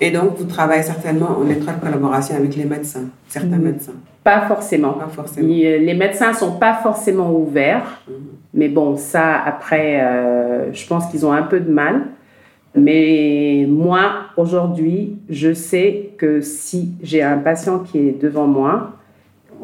Et 0.00 0.10
donc, 0.10 0.36
vous 0.36 0.44
travaillez 0.44 0.82
certainement 0.82 1.38
en 1.38 1.48
étroite 1.48 1.80
collaboration 1.80 2.36
avec 2.36 2.54
les 2.56 2.64
médecins, 2.64 3.08
certains 3.28 3.56
mm. 3.56 3.62
médecins 3.62 3.92
Pas 4.22 4.42
forcément. 4.46 4.92
Pas 4.92 5.08
forcément. 5.08 5.48
Euh, 5.48 5.78
les 5.78 5.94
médecins 5.94 6.30
ne 6.30 6.36
sont 6.36 6.58
pas 6.58 6.74
forcément 6.74 7.32
ouverts, 7.32 8.02
mm. 8.06 8.12
mais 8.54 8.68
bon, 8.68 8.96
ça, 8.96 9.42
après, 9.44 10.00
euh, 10.00 10.72
je 10.72 10.86
pense 10.86 11.06
qu'ils 11.06 11.26
ont 11.26 11.32
un 11.32 11.42
peu 11.42 11.60
de 11.60 11.70
mal. 11.70 12.02
Mais 12.74 13.66
moi, 13.68 14.12
aujourd'hui, 14.36 15.16
je 15.28 15.52
sais 15.52 16.10
que 16.16 16.40
si 16.42 16.92
j'ai 17.02 17.22
un 17.22 17.38
patient 17.38 17.80
qui 17.80 17.98
est 17.98 18.22
devant 18.22 18.46
moi, 18.46 18.92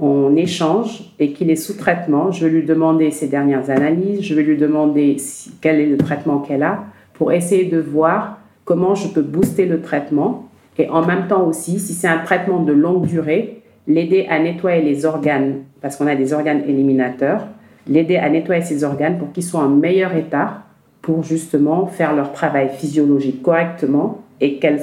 on 0.00 0.34
échange 0.36 1.14
et 1.18 1.32
qu'il 1.32 1.50
est 1.50 1.56
sous 1.56 1.74
traitement, 1.74 2.30
je 2.30 2.46
vais 2.46 2.52
lui 2.52 2.64
demander 2.64 3.10
ses 3.10 3.28
dernières 3.28 3.70
analyses, 3.70 4.22
je 4.22 4.34
vais 4.34 4.42
lui 4.42 4.56
demander 4.56 5.16
quel 5.60 5.80
est 5.80 5.86
le 5.86 5.96
traitement 5.96 6.38
qu'elle 6.38 6.62
a 6.62 6.84
pour 7.14 7.32
essayer 7.32 7.66
de 7.66 7.78
voir 7.78 8.40
comment 8.64 8.94
je 8.94 9.08
peux 9.08 9.22
booster 9.22 9.66
le 9.66 9.80
traitement 9.80 10.48
et 10.78 10.88
en 10.88 11.04
même 11.04 11.28
temps 11.28 11.46
aussi, 11.46 11.78
si 11.78 11.92
c'est 11.92 12.08
un 12.08 12.18
traitement 12.18 12.60
de 12.60 12.72
longue 12.72 13.06
durée, 13.06 13.62
l'aider 13.86 14.26
à 14.28 14.38
nettoyer 14.38 14.82
les 14.82 15.04
organes, 15.04 15.62
parce 15.80 15.96
qu'on 15.96 16.06
a 16.06 16.16
des 16.16 16.32
organes 16.32 16.62
éliminateurs, 16.66 17.46
l'aider 17.86 18.16
à 18.16 18.28
nettoyer 18.28 18.62
ses 18.62 18.82
organes 18.82 19.18
pour 19.18 19.32
qu'ils 19.32 19.44
soient 19.44 19.60
en 19.60 19.68
meilleur 19.68 20.14
état 20.16 20.62
pour 21.02 21.22
justement 21.22 21.86
faire 21.86 22.14
leur 22.14 22.32
travail 22.32 22.70
physiologique 22.70 23.42
correctement 23.42 24.22
et 24.40 24.58
qu'elles 24.58 24.80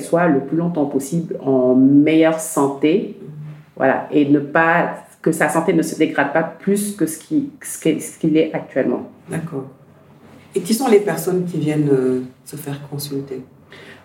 soient 0.00 0.28
le 0.28 0.40
plus 0.40 0.56
longtemps 0.56 0.86
possible 0.86 1.36
en 1.44 1.74
meilleure 1.74 2.38
santé. 2.38 3.16
Voilà, 3.76 4.08
et 4.12 4.28
ne 4.28 4.38
pas 4.38 4.94
que 5.20 5.32
sa 5.32 5.48
santé 5.48 5.72
ne 5.72 5.82
se 5.82 5.96
dégrade 5.96 6.32
pas 6.32 6.42
plus 6.42 6.94
que 6.94 7.06
ce 7.06 7.18
qu'il 7.18 7.48
ce 7.62 7.88
est 7.88 8.52
actuellement. 8.52 9.08
D'accord. 9.28 9.64
Et 10.54 10.60
qui 10.60 10.74
sont 10.74 10.88
les 10.88 11.00
personnes 11.00 11.44
qui 11.44 11.58
viennent 11.58 11.88
euh, 11.90 12.20
se 12.44 12.56
faire 12.56 12.80
consulter? 12.88 13.42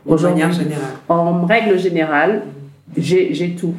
En 0.07 0.15
manière 0.15 0.51
générale. 0.51 0.93
En 1.09 1.45
règle 1.45 1.77
générale, 1.77 2.43
j'ai 2.97 3.55
tout. 3.59 3.75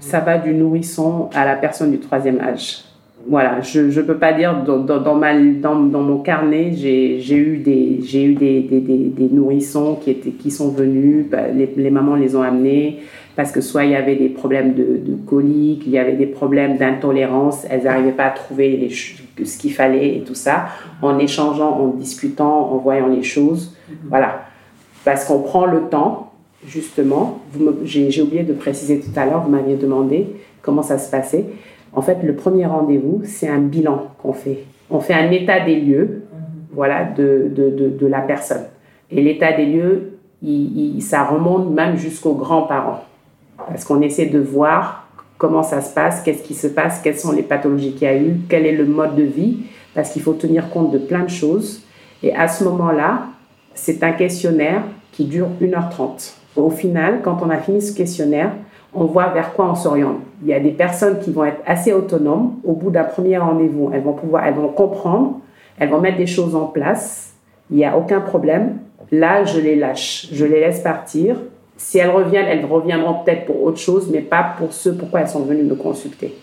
Ça 0.00 0.20
va 0.20 0.38
du 0.38 0.52
nourrisson 0.52 1.30
à 1.34 1.44
la 1.44 1.56
personne 1.56 1.90
du 1.90 1.98
troisième 1.98 2.40
âge. 2.40 2.84
Voilà, 3.28 3.60
je 3.60 3.80
ne 3.80 4.02
peux 4.02 4.18
pas 4.18 4.32
dire 4.32 4.62
dans, 4.62 4.78
dans, 4.78 5.14
ma, 5.16 5.34
dans, 5.34 5.80
dans 5.80 6.02
mon 6.02 6.18
carnet, 6.18 6.72
j'ai 6.74 7.18
eu, 7.36 7.56
des, 7.56 8.16
eu 8.16 8.34
des, 8.34 8.60
des, 8.60 8.80
des, 8.80 9.28
nourrissons 9.32 9.96
qui, 9.96 10.10
étaient, 10.10 10.30
qui 10.30 10.50
sont 10.52 10.68
venus, 10.68 11.26
bah, 11.28 11.48
les, 11.52 11.72
les, 11.76 11.90
mamans 11.90 12.14
les 12.14 12.36
ont 12.36 12.42
amenés 12.42 13.00
parce 13.36 13.52
que 13.52 13.60
soit 13.60 13.84
il 13.84 13.90
y 13.90 13.94
avait 13.94 14.16
des 14.16 14.30
problèmes 14.30 14.74
de, 14.74 14.98
de 14.98 15.14
colique, 15.26 15.82
il 15.86 15.92
y 15.92 15.98
avait 15.98 16.16
des 16.16 16.26
problèmes 16.26 16.78
d'intolérance, 16.78 17.66
elles 17.70 17.84
n'arrivaient 17.84 18.12
pas 18.12 18.24
à 18.24 18.30
trouver 18.30 18.76
les, 18.76 18.90
ce 19.44 19.58
qu'il 19.58 19.72
fallait 19.72 20.16
et 20.16 20.20
tout 20.22 20.34
ça, 20.34 20.66
en 21.02 21.18
échangeant, 21.18 21.78
en 21.78 21.88
discutant, 21.88 22.72
en 22.72 22.78
voyant 22.78 23.08
les 23.08 23.22
choses. 23.22 23.76
Mm-hmm. 23.88 23.94
Voilà, 24.08 24.40
parce 25.04 25.26
qu'on 25.26 25.40
prend 25.40 25.66
le 25.66 25.82
temps, 25.82 26.32
justement, 26.66 27.40
j'ai 27.84 28.22
oublié 28.22 28.42
de 28.42 28.54
préciser 28.54 29.00
tout 29.00 29.12
à 29.14 29.26
l'heure, 29.26 29.42
vous 29.42 29.50
m'aviez 29.50 29.76
demandé 29.76 30.26
comment 30.62 30.82
ça 30.82 30.98
se 30.98 31.10
passait. 31.10 31.44
En 31.92 32.02
fait, 32.02 32.18
le 32.22 32.34
premier 32.34 32.66
rendez-vous, 32.66 33.22
c'est 33.24 33.48
un 33.48 33.60
bilan 33.60 34.08
qu'on 34.18 34.32
fait. 34.32 34.64
On 34.90 35.00
fait 35.00 35.14
un 35.14 35.30
état 35.30 35.60
des 35.60 35.76
lieux, 35.76 36.24
voilà, 36.72 37.04
de, 37.04 37.50
de, 37.54 37.88
de, 37.88 38.06
la 38.06 38.20
personne. 38.20 38.64
Et 39.10 39.22
l'état 39.22 39.52
des 39.52 39.66
lieux, 39.66 40.18
il, 40.42 41.00
ça 41.00 41.24
remonte 41.24 41.70
même 41.70 41.96
jusqu'aux 41.96 42.34
grands-parents. 42.34 43.04
Parce 43.56 43.84
qu'on 43.84 44.00
essaie 44.00 44.26
de 44.26 44.38
voir 44.38 45.06
comment 45.38 45.62
ça 45.62 45.80
se 45.80 45.92
passe, 45.92 46.22
qu'est-ce 46.22 46.42
qui 46.42 46.54
se 46.54 46.66
passe, 46.66 47.00
quelles 47.00 47.18
sont 47.18 47.32
les 47.32 47.42
pathologies 47.42 47.92
qu'il 47.92 48.08
y 48.08 48.10
a 48.10 48.16
eu, 48.16 48.36
quel 48.48 48.66
est 48.66 48.72
le 48.72 48.86
mode 48.86 49.16
de 49.16 49.22
vie, 49.22 49.58
parce 49.94 50.10
qu'il 50.10 50.22
faut 50.22 50.32
tenir 50.32 50.70
compte 50.70 50.90
de 50.90 50.98
plein 50.98 51.24
de 51.24 51.30
choses. 51.30 51.82
Et 52.22 52.34
à 52.34 52.48
ce 52.48 52.64
moment-là, 52.64 53.26
c'est 53.74 54.02
un 54.02 54.12
questionnaire 54.12 54.82
qui 55.12 55.24
dure 55.24 55.48
1h30. 55.60 56.34
Au 56.56 56.70
final, 56.70 57.20
quand 57.22 57.38
on 57.42 57.50
a 57.50 57.58
fini 57.58 57.82
ce 57.82 57.94
questionnaire, 57.94 58.52
on 58.94 59.04
voit 59.04 59.28
vers 59.28 59.52
quoi 59.52 59.70
on 59.70 59.74
s'oriente. 59.74 60.20
Il 60.42 60.48
y 60.48 60.54
a 60.54 60.60
des 60.60 60.70
personnes 60.70 61.18
qui 61.18 61.30
vont 61.30 61.44
être 61.44 61.60
assez 61.66 61.92
autonomes. 61.92 62.54
Au 62.64 62.72
bout 62.72 62.90
d'un 62.90 63.04
premier 63.04 63.36
rendez-vous, 63.36 63.90
elles 63.92 64.02
vont 64.02 64.14
pouvoir, 64.14 64.46
elles 64.46 64.54
vont 64.54 64.68
comprendre, 64.68 65.40
elles 65.78 65.90
vont 65.90 66.00
mettre 66.00 66.16
des 66.16 66.26
choses 66.26 66.54
en 66.54 66.66
place. 66.66 67.34
Il 67.70 67.76
n'y 67.76 67.84
a 67.84 67.96
aucun 67.96 68.20
problème. 68.20 68.78
Là, 69.12 69.44
je 69.44 69.60
les 69.60 69.76
lâche, 69.76 70.28
je 70.32 70.44
les 70.46 70.60
laisse 70.60 70.80
partir. 70.80 71.36
Si 71.76 71.98
elles 71.98 72.10
reviennent, 72.10 72.46
elles 72.46 72.64
reviendront 72.64 73.22
peut-être 73.24 73.46
pour 73.46 73.62
autre 73.62 73.78
chose, 73.78 74.08
mais 74.10 74.20
pas 74.20 74.54
pour 74.58 74.72
ce 74.72 74.88
pourquoi 74.88 75.20
elles 75.20 75.28
sont 75.28 75.44
venues 75.44 75.62
me 75.62 75.74
consulter. 75.74 76.34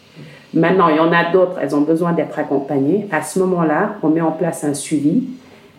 Maintenant, 0.53 0.89
il 0.89 0.97
y 0.97 0.99
en 0.99 1.11
a 1.11 1.31
d'autres, 1.31 1.57
elles 1.59 1.75
ont 1.75 1.81
besoin 1.81 2.13
d'être 2.13 2.37
accompagnées. 2.37 3.07
À 3.11 3.23
ce 3.23 3.39
moment-là, 3.39 3.95
on 4.03 4.09
met 4.09 4.21
en 4.21 4.31
place 4.31 4.63
un 4.63 4.75
suivi 4.75 5.23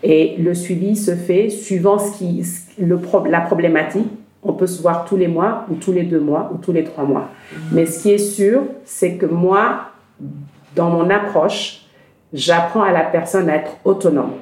et 0.03 0.37
le 0.39 0.55
suivi 0.55 0.97
se 0.97 1.15
fait 1.15 1.49
suivant 1.49 1.99
ce 1.99 2.19
qui, 2.19 2.45
le, 2.79 2.99
la 3.29 3.41
problématique 3.41 4.09
on 4.45 4.53
peut 4.53 4.67
se 4.67 4.81
voir 4.83 5.07
tous 5.07 5.17
les 5.17 5.27
mois 5.27 5.65
ou 5.71 5.75
tous 5.75 5.93
les 5.93 6.03
deux 6.03 6.21
mois 6.21 6.51
ou 6.53 6.59
tous 6.59 6.73
les 6.73 6.85
trois 6.85 7.05
mois. 7.05 7.31
Mais 7.73 7.87
ce 7.87 8.03
qui 8.03 8.13
est 8.13 8.19
sûr, 8.19 8.63
c'est 8.85 9.17
que 9.17 9.27
moi, 9.27 9.91
dans 10.77 10.91
mon 10.91 11.09
approche, 11.09 11.87
j'apprends 12.33 12.83
à 12.83 12.93
la 12.93 13.05
personne 13.05 13.49
à 13.49 13.57
être 13.57 13.73
autonome. 13.85 14.33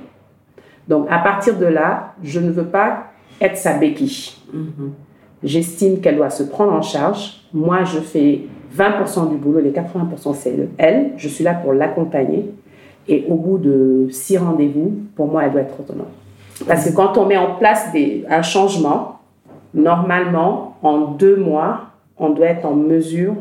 Donc 0.89 1.07
à 1.09 1.19
partir 1.19 1.57
de 1.57 1.67
là, 1.67 2.15
je 2.23 2.41
ne 2.41 2.51
veux 2.51 2.65
pas 2.65 3.12
être 3.43 3.57
sa 3.57 3.79
béquille. 3.79 4.33
J'estime 5.43 6.01
qu'elle 6.01 6.17
doit 6.17 6.31
se 6.31 6.43
prendre 6.45 6.73
en 6.73 6.83
charge. 6.83 7.43
Moi, 7.53 7.85
je 7.85 7.99
fais 7.99 8.43
20% 8.77 9.31
du 9.31 9.37
boulot, 9.37 9.61
les 9.61 9.73
80% 9.73 10.35
c'est 10.35 10.55
elle. 10.79 11.13
Je 11.17 11.29
suis 11.29 11.45
là 11.45 11.55
pour 11.55 11.73
l'accompagner. 11.73 12.51
Et 13.09 13.27
au 13.29 13.35
bout 13.35 13.59
de 13.59 14.07
six 14.11 14.39
rendez-vous, 14.39 14.95
pour 15.17 15.27
moi, 15.27 15.45
elle 15.45 15.53
doit 15.53 15.63
être 15.63 15.79
autonome. 15.81 16.07
Parce 16.67 16.89
que 16.89 16.95
quand 16.95 17.19
on 17.19 17.27
met 17.27 17.37
en 17.37 17.57
place 17.57 17.91
des, 17.93 18.25
un 18.31 18.43
changement, 18.43 19.19
Normalement, 19.75 20.77
en 20.83 20.99
deux 21.13 21.37
mois, 21.37 21.87
on 22.19 22.31
doit 22.31 22.47
être 22.47 22.67
en 22.67 22.75
mesure 22.75 23.35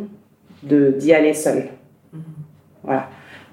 d'y 0.63 1.13
aller 1.13 1.33
seul. 1.33 1.65
Voilà. 2.83 3.07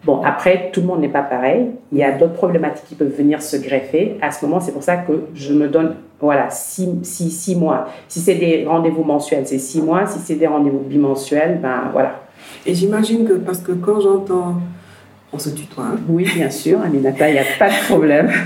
Bon, 0.05 0.23
après, 0.23 0.71
tout 0.73 0.81
le 0.81 0.87
monde 0.87 1.01
n'est 1.01 1.09
pas 1.09 1.23
pareil. 1.23 1.71
Il 1.91 1.99
y 1.99 2.05
a 2.05 2.13
d'autres 2.13 2.35
problématiques 2.35 2.87
qui 2.87 2.95
peuvent 2.95 3.15
venir 3.15 3.43
se 3.43 3.57
greffer. 3.57 4.17
À 4.23 4.31
ce 4.31 4.47
moment, 4.47 4.61
c'est 4.61 4.73
pour 4.73 4.85
ça 4.85 4.97
que 4.99 5.25
je 5.35 5.53
me 5.53 5.69
donne, 5.69 5.97
voilà, 6.21 6.51
six, 6.51 6.89
six, 7.03 7.31
six 7.31 7.55
mois. 7.57 7.87
Si 8.09 8.21
c'est 8.21 8.35
des 8.35 8.65
rendez-vous 8.67 9.05
mensuels, 9.05 9.47
c'est 9.47 9.59
six 9.59 9.81
mois. 9.81 10.07
Si 10.07 10.19
c'est 10.19 10.35
des 10.35 10.47
rendez-vous 10.47 10.81
bimensuels, 10.81 11.61
ben 11.63 11.91
voilà. 11.93 12.23
Et 12.67 12.75
j'imagine 12.75 13.25
que, 13.27 13.35
parce 13.35 13.59
que 13.59 13.73
quand 13.73 14.01
j'entends, 14.01 14.57
on 15.33 15.39
se 15.39 15.51
tutoie. 15.51 15.85
hein. 15.85 15.99
Oui, 16.09 16.25
bien 16.35 16.51
sûr, 16.51 16.81
Aminata, 16.81 17.29
il 17.29 17.35
n'y 17.35 17.39
a 17.39 17.45
pas 17.59 17.69
de 17.69 17.87
problème. 17.89 18.31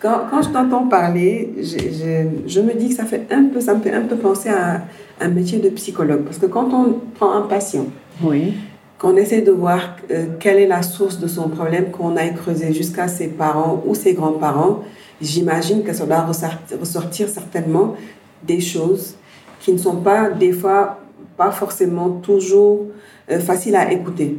Quand, 0.00 0.20
quand 0.30 0.42
je 0.42 0.50
t'entends 0.50 0.86
parler, 0.86 1.52
je, 1.58 1.76
je- 1.76 2.28
je 2.48 2.60
me 2.60 2.72
dis 2.74 2.90
que 2.90 2.94
ça, 2.94 3.04
fait 3.04 3.26
un 3.32 3.46
peu, 3.52 3.60
ça 3.60 3.74
me 3.74 3.80
fait 3.80 3.92
un 3.92 4.02
peu 4.02 4.14
penser 4.14 4.48
à 4.48 4.82
un 5.20 5.26
métier 5.28 5.58
de 5.58 5.70
psychologue. 5.70 6.20
Parce 6.22 6.38
que 6.38 6.46
quand 6.46 6.72
on 6.72 7.00
prend 7.16 7.32
un 7.32 7.40
patient, 7.48 7.86
Oui. 8.22 8.54
qu'on 8.96 9.16
essaie 9.16 9.40
de 9.40 9.50
voir 9.50 9.96
euh, 10.12 10.26
quelle 10.38 10.58
est 10.60 10.68
la 10.68 10.82
source 10.82 11.18
de 11.18 11.26
son 11.26 11.48
problème, 11.48 11.90
qu'on 11.90 12.16
aille 12.16 12.32
creuser 12.36 12.72
jusqu'à 12.72 13.08
ses 13.08 13.26
parents 13.26 13.82
ou 13.88 13.96
ses 13.96 14.14
grands-parents, 14.14 14.84
j'imagine 15.20 15.82
que 15.82 15.92
ça 15.92 16.06
doit 16.06 16.22
ressortir, 16.22 17.28
certainement 17.28 17.94
des 18.42 18.60
choses 18.60 19.16
qui 19.60 19.72
ne 19.72 19.78
sont 19.78 19.96
pas, 19.96 20.30
des 20.30 20.52
fois, 20.52 20.98
pas 21.36 21.50
forcément 21.50 22.10
toujours 22.10 22.86
euh, 23.30 23.38
faciles 23.40 23.76
à 23.76 23.90
écouter. 23.92 24.38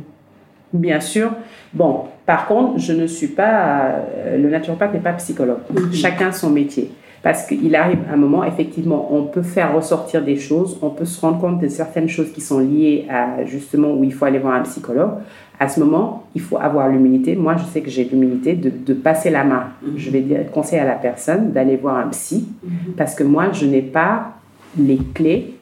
Bien 0.72 1.00
sûr. 1.00 1.32
Bon, 1.74 2.06
par 2.26 2.48
contre, 2.48 2.80
je 2.80 2.94
ne 2.94 3.08
suis 3.08 3.28
pas. 3.28 3.96
euh, 4.16 4.38
le 4.38 4.50
naturopathe 4.50 4.94
n'est 4.94 5.00
pas 5.00 5.14
psychologue. 5.14 5.60
Mhm. 5.74 5.94
Chacun 5.94 6.32
son 6.32 6.50
métier. 6.50 6.92
Parce 7.22 7.46
qu'il 7.46 7.76
arrive 7.76 8.00
un 8.12 8.16
moment, 8.16 8.46
effectivement, 8.46 9.10
on 9.12 9.24
peut 9.24 9.42
faire 9.42 9.76
ressortir 9.76 10.24
des 10.24 10.38
choses, 10.38 10.78
on 10.82 10.90
peut 10.90 11.04
se 11.04 11.20
rendre 11.20 11.40
compte 11.40 11.60
de 11.60 11.68
certaines 11.68 12.08
choses 12.08 12.32
qui 12.32 12.40
sont 12.40 12.60
liées 12.60 13.08
à 13.10 13.44
justement 13.46 13.92
où 13.92 14.06
il 14.06 14.14
faut 14.14 14.24
aller 14.24 14.40
voir 14.40 14.54
un 14.54 14.62
psychologue. 14.62 15.16
À 15.60 15.68
ce 15.68 15.80
moment, 15.82 16.24
il 16.36 16.42
faut 16.42 16.58
avoir 16.58 16.88
l'humilité. 16.88 17.36
Moi, 17.36 17.56
je 17.58 17.66
sais 17.66 17.82
que 17.82 17.90
j'ai 17.90 18.06
l'humilité 18.06 18.54
de, 18.54 18.70
de 18.70 18.94
passer 18.94 19.30
la 19.30 19.44
main. 19.44 19.66
Mhm. 19.84 19.98
Je 19.98 20.10
vais 20.10 20.22
dire, 20.22 20.50
conseiller 20.52 20.82
à 20.82 20.86
la 20.86 20.96
personne 20.96 21.52
d'aller 21.52 21.76
voir 21.76 21.98
un 21.98 22.08
psy 22.10 22.48
parce 22.96 23.14
que 23.14 23.24
moi, 23.24 23.52
je 23.52 23.66
n'ai 23.66 23.82
pas 23.82 24.34
les 24.78 25.00
clés 25.14 25.56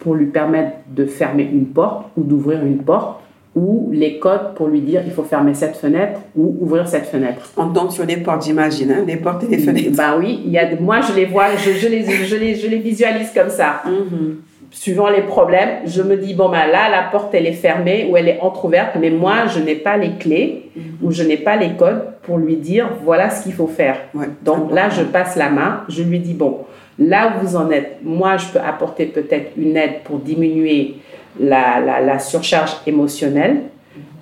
pour 0.00 0.14
lui 0.14 0.26
permettre 0.26 0.72
de 0.94 1.06
fermer 1.06 1.48
une 1.50 1.66
porte 1.66 2.06
ou 2.16 2.22
d'ouvrir 2.24 2.64
une 2.64 2.78
porte 2.78 3.20
ou 3.54 3.90
les 3.92 4.18
codes 4.18 4.54
pour 4.56 4.66
lui 4.66 4.80
dire 4.80 5.02
il 5.06 5.12
faut 5.12 5.22
fermer 5.22 5.54
cette 5.54 5.76
fenêtre 5.76 6.20
ou 6.36 6.56
ouvrir 6.60 6.88
cette 6.88 7.06
fenêtre. 7.06 7.52
On 7.56 7.68
tombe 7.68 7.90
sur 7.90 8.04
des 8.04 8.16
portes, 8.16 8.44
j'imagine, 8.44 8.90
hein, 8.90 9.02
des 9.06 9.16
portes 9.16 9.44
et 9.44 9.46
des 9.46 9.58
fenêtres. 9.58 9.96
Ben 9.96 10.16
oui, 10.18 10.40
il 10.44 10.50
y 10.50 10.58
a, 10.58 10.74
moi 10.80 11.00
je 11.00 11.14
les 11.14 11.26
vois, 11.26 11.54
je, 11.56 11.70
je 11.70 11.88
les, 11.88 12.04
je, 12.04 12.36
les, 12.36 12.56
je 12.56 12.66
les 12.66 12.78
visualise 12.78 13.30
comme 13.32 13.50
ça. 13.50 13.82
Mhm. 13.86 14.36
Suivant 14.74 15.08
les 15.08 15.22
problèmes, 15.22 15.86
je 15.86 16.02
me 16.02 16.16
dis 16.16 16.34
bon 16.34 16.48
ben 16.48 16.66
là 16.66 16.88
la 16.90 17.02
porte 17.04 17.32
elle 17.32 17.46
est 17.46 17.52
fermée 17.52 18.08
ou 18.10 18.16
elle 18.16 18.28
est 18.28 18.40
entrouverte, 18.40 18.96
mais 19.00 19.10
moi 19.10 19.46
je 19.46 19.60
n'ai 19.60 19.76
pas 19.76 19.96
les 19.96 20.16
clés 20.18 20.70
ou 21.00 21.12
je 21.12 21.22
n'ai 21.22 21.36
pas 21.36 21.56
les 21.56 21.74
codes 21.76 22.02
pour 22.22 22.38
lui 22.38 22.56
dire 22.56 22.88
voilà 23.04 23.30
ce 23.30 23.44
qu'il 23.44 23.52
faut 23.52 23.68
faire. 23.68 23.96
Ouais. 24.14 24.26
Donc 24.42 24.72
là, 24.72 24.90
je 24.90 25.02
passe 25.02 25.36
la 25.36 25.50
main, 25.50 25.82
je 25.88 26.02
lui 26.02 26.18
dis, 26.18 26.34
bon, 26.34 26.60
là 26.98 27.32
où 27.36 27.46
vous 27.46 27.56
en 27.56 27.70
êtes, 27.70 27.98
moi, 28.02 28.36
je 28.36 28.46
peux 28.48 28.58
apporter 28.58 29.06
peut-être 29.06 29.52
une 29.56 29.76
aide 29.76 30.02
pour 30.04 30.18
diminuer 30.18 30.96
la, 31.38 31.80
la, 31.80 32.00
la 32.00 32.18
surcharge 32.18 32.72
émotionnelle 32.86 33.62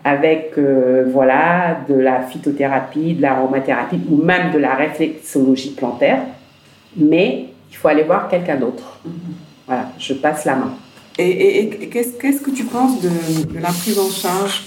avec, 0.05 0.53
euh, 0.59 1.05
voilà, 1.07 1.79
de 1.89 1.95
la 1.95 2.23
phytothérapie, 2.23 3.15
de 3.15 3.23
l'aromathérapie 3.23 4.01
ou 4.11 4.17
même 4.17 4.51
de 4.51 4.59
la 4.59 4.75
réflexologie 4.75 5.71
plantaire. 5.71 6.19
Mais 6.97 7.47
il 7.71 7.77
faut 7.77 7.89
aller 7.89 8.03
voir 8.03 8.29
quelqu'un 8.29 8.57
d'autre. 8.57 9.01
Voilà, 9.67 9.93
je 9.99 10.15
passe 10.15 10.45
la 10.45 10.57
main. 10.57 10.75
Et, 11.19 11.69
qu'est-ce 11.91 12.13
qu'est-ce 12.19 12.41
que 12.41 12.51
tu 12.51 12.65
penses 12.65 13.01
de, 13.01 13.09
de 13.53 13.59
la 13.59 13.69
prise 13.69 13.99
en 13.99 14.11
charge 14.11 14.65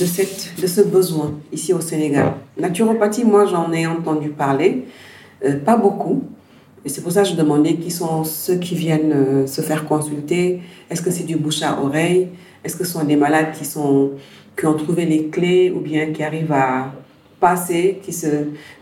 de, 0.00 0.06
cette, 0.06 0.54
de 0.60 0.66
ce 0.66 0.80
besoin 0.80 1.34
ici 1.52 1.72
au 1.72 1.80
Sénégal? 1.80 2.32
Naturopathie, 2.58 3.24
moi 3.24 3.44
j'en 3.46 3.70
ai 3.72 3.86
entendu 3.86 4.30
parler, 4.30 4.86
euh, 5.44 5.58
pas 5.58 5.76
beaucoup. 5.76 6.22
Et 6.84 6.88
c'est 6.88 7.00
pour 7.00 7.12
ça 7.12 7.22
que 7.22 7.28
je 7.28 7.34
demandais 7.34 7.76
qui 7.76 7.90
sont 7.90 8.24
ceux 8.24 8.56
qui 8.56 8.74
viennent 8.74 9.12
euh, 9.12 9.46
se 9.46 9.60
faire 9.60 9.86
consulter. 9.86 10.60
Est-ce 10.90 11.00
que 11.02 11.10
c'est 11.10 11.24
du 11.24 11.36
bouche 11.36 11.62
à 11.62 11.80
oreille? 11.80 12.28
Est-ce 12.62 12.76
que 12.76 12.84
ce 12.84 12.92
sont 12.92 13.04
des 13.04 13.16
malades 13.16 13.52
qui, 13.56 13.64
sont, 13.64 14.12
qui 14.58 14.66
ont 14.66 14.74
trouvé 14.74 15.04
les 15.04 15.28
clés 15.28 15.70
ou 15.70 15.80
bien 15.80 16.12
qui 16.12 16.22
arrivent 16.22 16.52
à 16.52 16.92
passer, 17.40 18.00
qui 18.02 18.12
se 18.12 18.26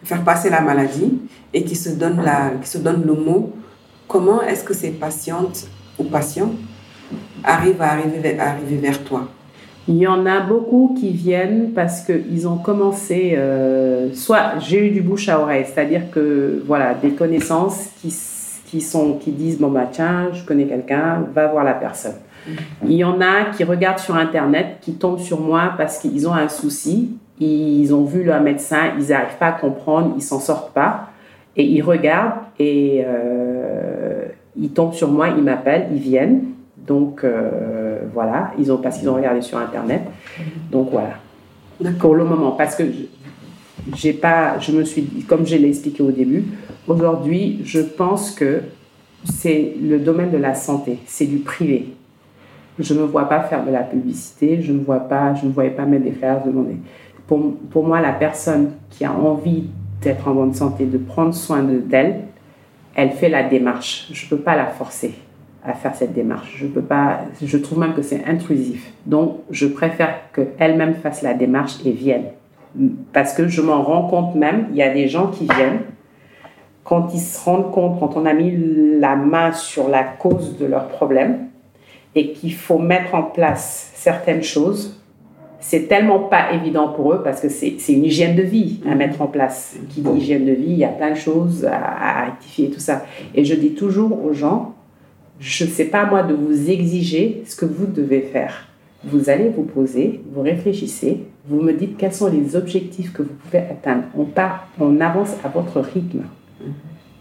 faire 0.05 0.23
passer 0.23 0.51
la 0.51 0.61
maladie 0.61 1.19
et 1.53 1.65
qui 1.65 1.75
se 1.75 1.91
donnent, 1.91 2.23
la, 2.25 2.53
qui 2.63 2.69
se 2.69 2.79
donnent 2.79 3.05
le 3.05 3.15
mot 3.15 3.53
Comment 4.13 4.43
est-ce 4.43 4.63
que 4.63 4.75
ces 4.75 4.91
patientes 4.91 5.67
ou 5.99 6.05
patients 6.05 6.51
arrivent 7.43 7.81
à 7.81 7.93
arriver, 7.93 8.19
vers- 8.19 8.41
à 8.43 8.51
arriver 8.51 8.77
vers 8.77 9.03
toi? 9.03 9.23
Il 9.89 9.97
y 9.97 10.07
en 10.07 10.27
a 10.27 10.41
beaucoup 10.41 10.95
qui 11.01 11.11
viennent 11.11 11.71
parce 11.75 12.03
qu'ils 12.03 12.47
ont 12.47 12.59
commencé, 12.59 13.33
euh, 13.37 14.13
soit 14.13 14.59
j'ai 14.61 14.87
eu 14.87 14.91
du 14.91 15.01
bouche 15.01 15.29
à 15.31 15.41
oreille, 15.41 15.65
c'est-à-dire 15.67 16.11
que 16.11 16.63
voilà, 16.67 16.93
des 16.95 17.13
connaissances 17.13 17.87
qui, 18.01 18.15
qui, 18.67 18.81
sont, 18.83 19.15
qui 19.15 19.33
disent 19.33 19.59
bon 19.59 19.71
bah 19.71 19.89
tiens, 19.91 20.29
je 20.35 20.45
connais 20.45 20.67
quelqu'un, 20.67 21.25
va 21.35 21.47
voir 21.49 21.65
la 21.65 21.73
personne. 21.75 22.17
Il 22.85 22.93
y 22.93 23.05
en 23.05 23.19
a 23.21 23.47
qui 23.57 23.65
regardent 23.65 23.99
sur 23.99 24.15
Internet, 24.17 24.77
qui 24.83 24.93
tombent 24.95 25.21
sur 25.21 25.41
moi 25.41 25.73
parce 25.79 25.97
qu'ils 25.99 26.29
ont 26.29 26.35
un 26.35 26.49
souci, 26.49 27.17
ils 27.41 27.93
ont 27.95 28.05
vu 28.05 28.25
leur 28.25 28.43
médecin, 28.43 28.93
ils 28.99 29.09
n'arrivent 29.09 29.39
pas 29.41 29.47
à 29.49 29.53
comprendre, 29.53 30.13
ils 30.17 30.23
s'en 30.23 30.39
sortent 30.39 30.73
pas, 30.75 31.09
et 31.57 31.65
ils 31.65 31.83
regardent 31.83 32.41
et 32.59 33.03
euh, 33.07 33.92
ils 34.59 34.71
tombent 34.71 34.95
sur 34.95 35.11
moi, 35.11 35.29
ils 35.29 35.43
m'appellent, 35.43 35.89
ils 35.93 35.99
viennent. 36.01 36.45
Donc 36.87 37.23
euh, 37.25 38.01
voilà, 38.13 38.53
ils 38.59 38.71
ont, 38.73 38.79
parce 38.79 38.99
qu'ils 38.99 39.09
ont 39.09 39.15
regardé 39.15 39.41
sur 39.41 39.59
Internet. 39.59 40.03
Donc 40.71 40.91
voilà, 40.91 41.15
pour 41.99 42.15
le 42.15 42.25
moment, 42.25 42.53
parce 42.53 42.75
que 42.75 42.85
je- 42.85 43.95
j'ai 43.97 44.13
pas, 44.13 44.59
je 44.59 44.73
me 44.73 44.85
suis, 44.85 45.03
dit, 45.03 45.23
comme 45.25 45.47
je 45.47 45.57
l'ai 45.57 45.69
expliqué 45.69 46.03
au 46.03 46.11
début, 46.11 46.45
aujourd'hui, 46.89 47.61
je 47.65 47.81
pense 47.81 48.31
que 48.33 48.61
c'est 49.25 49.75
le 49.81 49.99
domaine 50.01 50.31
de 50.31 50.37
la 50.39 50.55
santé, 50.55 50.99
c'est 51.07 51.27
du 51.27 51.39
privé. 51.39 51.95
Je 52.79 52.95
ne 52.95 53.01
me 53.01 53.05
vois 53.05 53.29
pas 53.29 53.41
faire 53.43 53.65
de 53.65 53.71
la 53.71 53.83
publicité, 53.83 54.61
je 54.63 54.73
ne 54.73 54.81
vois 54.83 55.01
pas, 55.01 55.35
je 55.35 55.47
ne 55.47 55.53
voyais 55.53 55.71
pas 55.71 55.85
mettre 55.85 56.05
des 56.05 56.13
fleurs 56.13 56.45
de 56.45 56.51
monnaie. 56.51 56.79
Pour, 57.27 57.55
pour 57.71 57.87
moi, 57.87 58.01
la 58.01 58.13
personne 58.13 58.71
qui 58.91 59.05
a 59.05 59.13
envie 59.13 59.65
d'être 60.01 60.27
en 60.27 60.35
bonne 60.35 60.55
santé, 60.55 60.85
de 60.87 60.99
prendre 60.99 61.33
soin 61.35 61.63
de- 61.63 61.79
d'elle, 61.79 62.21
elle 62.95 63.11
fait 63.11 63.29
la 63.29 63.43
démarche. 63.43 64.09
Je 64.13 64.25
ne 64.25 64.31
peux 64.31 64.43
pas 64.43 64.57
la 64.57 64.67
forcer 64.67 65.15
à 65.65 65.75
faire 65.75 65.95
cette 65.95 66.13
démarche. 66.13 66.55
Je 66.57 66.67
peux 66.67 66.83
pas, 66.83 67.21
je 67.43 67.57
trouve 67.57 67.79
même 67.79 67.95
que 67.95 68.03
c'est 68.03 68.25
intrusif. 68.25 68.93
Donc, 69.07 69.39
je 69.51 69.67
préfère 69.67 70.15
qu'elle-même 70.35 70.95
fasse 70.95 71.23
la 71.23 71.35
démarche 71.35 71.75
et 71.85 71.93
vienne. 71.93 72.25
Parce 73.13 73.35
que 73.35 73.49
je 73.49 73.61
m'en 73.61 73.83
rends 73.83 74.09
compte 74.09 74.35
même, 74.35 74.69
il 74.71 74.77
y 74.77 74.83
a 74.83 74.93
des 74.93 75.09
gens 75.09 75.29
qui 75.29 75.45
viennent, 75.45 75.83
quand 76.85 77.11
ils 77.15 77.21
se 77.21 77.45
rendent 77.45 77.71
compte, 77.71 78.01
quand 78.01 78.17
on 78.17 78.27
a 78.27 78.33
mis 78.33 78.53
la 78.99 79.15
main 79.15 79.53
sur 79.53 79.89
la 79.89 80.03
cause 80.03 80.59
de 80.59 80.67
leur 80.67 80.89
problème, 80.89 81.49
et 82.15 82.33
qu'il 82.33 82.55
faut 82.55 82.79
mettre 82.79 83.15
en 83.15 83.23
place 83.23 83.93
certaines 83.95 84.43
choses, 84.43 85.02
c'est 85.63 85.89
tellement 85.89 86.19
pas 86.19 86.53
évident 86.53 86.89
pour 86.89 87.15
eux 87.15 87.23
parce 87.23 87.41
que 87.41 87.49
c'est 87.49 87.77
une 87.89 88.05
hygiène 88.05 88.37
de 88.37 88.43
vie 88.43 88.81
à 88.87 88.95
mettre 88.95 89.23
en 89.23 89.29
place. 89.29 89.77
Qui 89.89 90.03
dit 90.03 90.11
hygiène 90.19 90.45
de 90.45 90.53
vie, 90.53 90.73
il 90.73 90.79
y 90.79 90.85
a 90.85 90.89
plein 90.89 91.11
de 91.11 91.17
choses 91.17 91.65
à, 91.65 91.77
à 91.77 92.25
rectifier, 92.27 92.69
tout 92.69 92.81
ça. 92.81 93.05
Et 93.35 93.45
je 93.45 93.55
dis 93.55 93.71
toujours 93.71 94.25
aux 94.25 94.33
gens, 94.33 94.75
je 95.39 95.65
ne 95.65 95.71
sais 95.71 95.87
pas 95.87 96.05
moi 96.05 96.25
de 96.25 96.35
vous 96.35 96.69
exiger 96.69 97.43
ce 97.47 97.57
que 97.57 97.65
vous 97.65 97.87
devez 97.87 98.21
faire. 98.21 98.69
Vous 99.05 99.31
allez 99.31 99.49
vous 99.49 99.63
poser, 99.63 100.21
vous 100.33 100.43
réfléchissez, 100.43 101.25
vous 101.47 101.61
me 101.61 101.73
dites 101.73 101.97
quels 101.97 102.13
sont 102.13 102.31
les 102.31 102.55
objectifs 102.55 103.13
que 103.13 103.23
vous 103.23 103.35
pouvez 103.45 103.59
atteindre. 103.59 104.05
On 104.17 104.25
part, 104.25 104.69
on 104.79 105.01
avance 105.01 105.35
à 105.45 105.49
votre 105.49 105.81
rythme. 105.81 106.25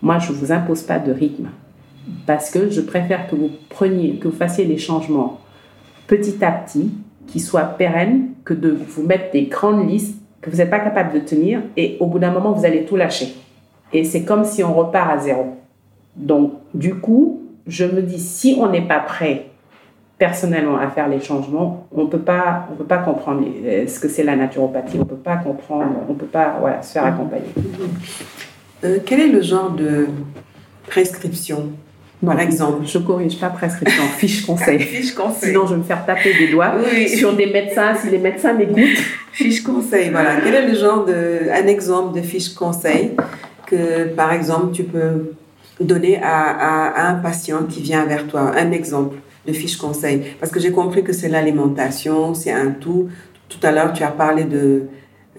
Moi, 0.02 0.20
je 0.20 0.32
ne 0.32 0.38
vous 0.38 0.52
impose 0.52 0.82
pas 0.82 1.00
de 1.00 1.12
rythme 1.12 1.50
parce 2.26 2.50
que 2.50 2.70
je 2.70 2.82
préfère 2.82 3.28
que 3.28 3.36
vous 3.36 3.52
preniez, 3.70 4.16
que 4.16 4.28
vous 4.28 4.36
fassiez 4.36 4.66
les 4.66 4.78
changements 4.78 5.40
petit 6.08 6.44
à 6.44 6.52
petit, 6.52 6.92
qui 7.28 7.40
soient 7.40 7.64
pérennes, 7.64 8.31
que 8.44 8.54
de 8.54 8.70
vous 8.70 9.04
mettre 9.04 9.32
des 9.32 9.44
grandes 9.44 9.90
listes 9.90 10.18
que 10.42 10.50
vous 10.50 10.58
n'êtes 10.58 10.70
pas 10.70 10.80
capable 10.80 11.14
de 11.14 11.20
tenir 11.20 11.62
et 11.78 11.98
au 12.00 12.08
bout 12.08 12.20
d'un 12.20 12.32
moment, 12.32 12.52
vous 12.52 12.66
allez 12.66 12.86
tout 12.86 12.96
lâcher. 12.96 13.36
Et 13.94 14.04
c'est 14.04 14.24
comme 14.24 14.44
si 14.44 14.64
on 14.64 14.74
repart 14.74 15.12
à 15.12 15.18
zéro. 15.20 15.58
Donc, 16.16 16.54
du 16.74 16.96
coup, 16.96 17.42
je 17.68 17.86
me 17.86 18.02
dis, 18.02 18.20
si 18.20 18.58
on 18.60 18.70
n'est 18.70 18.88
pas 18.88 19.00
prêt 19.00 19.48
personnellement 20.18 20.78
à 20.78 20.88
faire 20.90 21.08
les 21.08 21.20
changements, 21.20 21.88
on 21.92 22.06
peut 22.06 22.20
pas, 22.20 22.68
on 22.72 22.76
peut 22.76 22.86
pas 22.86 23.00
comprendre 23.00 23.44
euh, 23.66 23.88
ce 23.88 24.00
que 24.00 24.08
c'est 24.08 24.24
la 24.24 24.36
naturopathie, 24.36 24.98
on 25.00 25.06
peut 25.06 25.16
pas 25.16 25.38
comprendre, 25.38 25.96
on 26.08 26.14
peut 26.14 26.28
pas, 26.28 26.60
se 26.84 26.92
faire 26.92 27.06
accompagner. 27.06 27.50
Euh, 28.84 29.00
Quel 29.06 29.20
est 29.20 29.30
le 29.30 29.42
genre 29.42 29.72
de 29.72 30.08
prescription, 30.88 31.72
par 32.26 32.40
exemple 32.40 32.86
Je 32.86 32.98
corrige 33.00 33.40
pas 33.40 33.50
prescription, 33.50 34.04
fiche 34.18 34.46
conseil. 34.46 34.80
Fiche 34.96 35.14
conseil. 35.14 35.50
Sinon, 35.50 35.66
je 35.68 35.74
vais 35.74 35.80
me 35.80 35.84
faire 35.84 36.06
taper 36.06 36.34
des 36.38 36.48
doigts 36.50 36.74
Oui. 36.94 37.10
sur 37.10 37.36
des 37.36 37.48
médecins, 37.48 37.96
si 37.96 38.10
les 38.10 38.18
médecins 38.20 38.54
m'écoutent. 38.54 39.04
Fiche 39.32 39.64
conseil, 39.64 40.10
voilà. 40.10 40.32
Quel 40.44 40.54
est 40.56 40.68
le 40.68 40.76
genre 40.76 41.06
de, 41.06 41.50
un 41.52 41.68
exemple 41.68 42.14
de 42.18 42.22
fiche 42.22 42.54
conseil 42.54 43.12
que, 43.66 44.08
par 44.10 44.34
exemple, 44.34 44.72
tu 44.74 44.84
peux 44.84 45.34
donner 45.80 46.20
à, 46.22 46.50
à, 46.50 46.88
à 46.90 47.10
un 47.12 47.16
patient 47.16 47.64
qui 47.70 47.82
vient 47.82 48.06
vers 48.06 48.28
toi? 48.28 48.52
Un 48.58 48.72
exemple 48.72 49.16
de 49.48 49.54
fiche 49.54 49.78
conseil. 49.78 50.22
Parce 50.40 50.52
que 50.52 50.60
j'ai 50.60 50.72
compris 50.72 51.04
que 51.04 51.14
c'est 51.14 51.30
l'alimentation, 51.30 52.34
c'est 52.34 52.52
un 52.52 52.72
tout. 52.72 53.08
tout 53.48 53.66
à 53.66 53.72
l'heure, 53.72 53.94
tu 53.94 54.04
as 54.04 54.12
parlé 54.12 54.44
de 54.44 54.84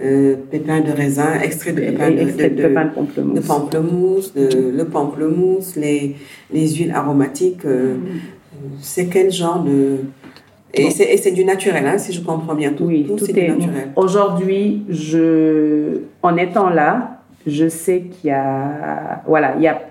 euh, 0.05 0.37
pépins 0.51 0.81
de 0.81 0.91
raisin, 0.91 1.41
extrait 1.43 1.73
de 1.73 1.81
pépins 1.81 2.11
de, 2.11 2.17
de, 2.17 2.25
de- 2.25 2.63
pépins 2.63 2.85
de 2.87 2.91
pamplemousse. 2.91 3.35
de 3.35 3.41
pamplemousse, 3.47 4.33
le 4.37 4.83
pamplemousse, 4.85 5.77
les, 5.77 6.17
les 6.53 6.69
huiles 6.75 6.93
aromatiques. 6.93 7.65
euh, 7.65 7.97
c'est 8.81 9.07
quel 9.07 9.31
genre 9.31 9.63
de... 9.63 9.99
Et 10.75 10.89
c'est 10.91 11.33
du 11.33 11.45
naturel, 11.45 11.87
hein, 11.87 11.99
si 11.99 12.13
je 12.15 12.23
comprends 12.23 12.55
bien. 12.55 12.73
Tout, 12.73 12.85
Oui, 12.85 13.05
tout, 13.07 13.23
est. 13.29 13.33
du 13.33 13.49
naturel. 13.49 13.89
Aujourd'hui, 13.95 14.85
je, 14.89 15.99
en 16.23 16.37
étant 16.39 16.71
là, 16.71 17.19
je 17.47 17.69
sais 17.69 18.03
qu'il 18.03 18.29
y 18.29 18.33
a, 18.33 19.23
voilà, 19.27 19.55
il 19.57 19.63
y 19.63 19.69
a, 19.69 19.83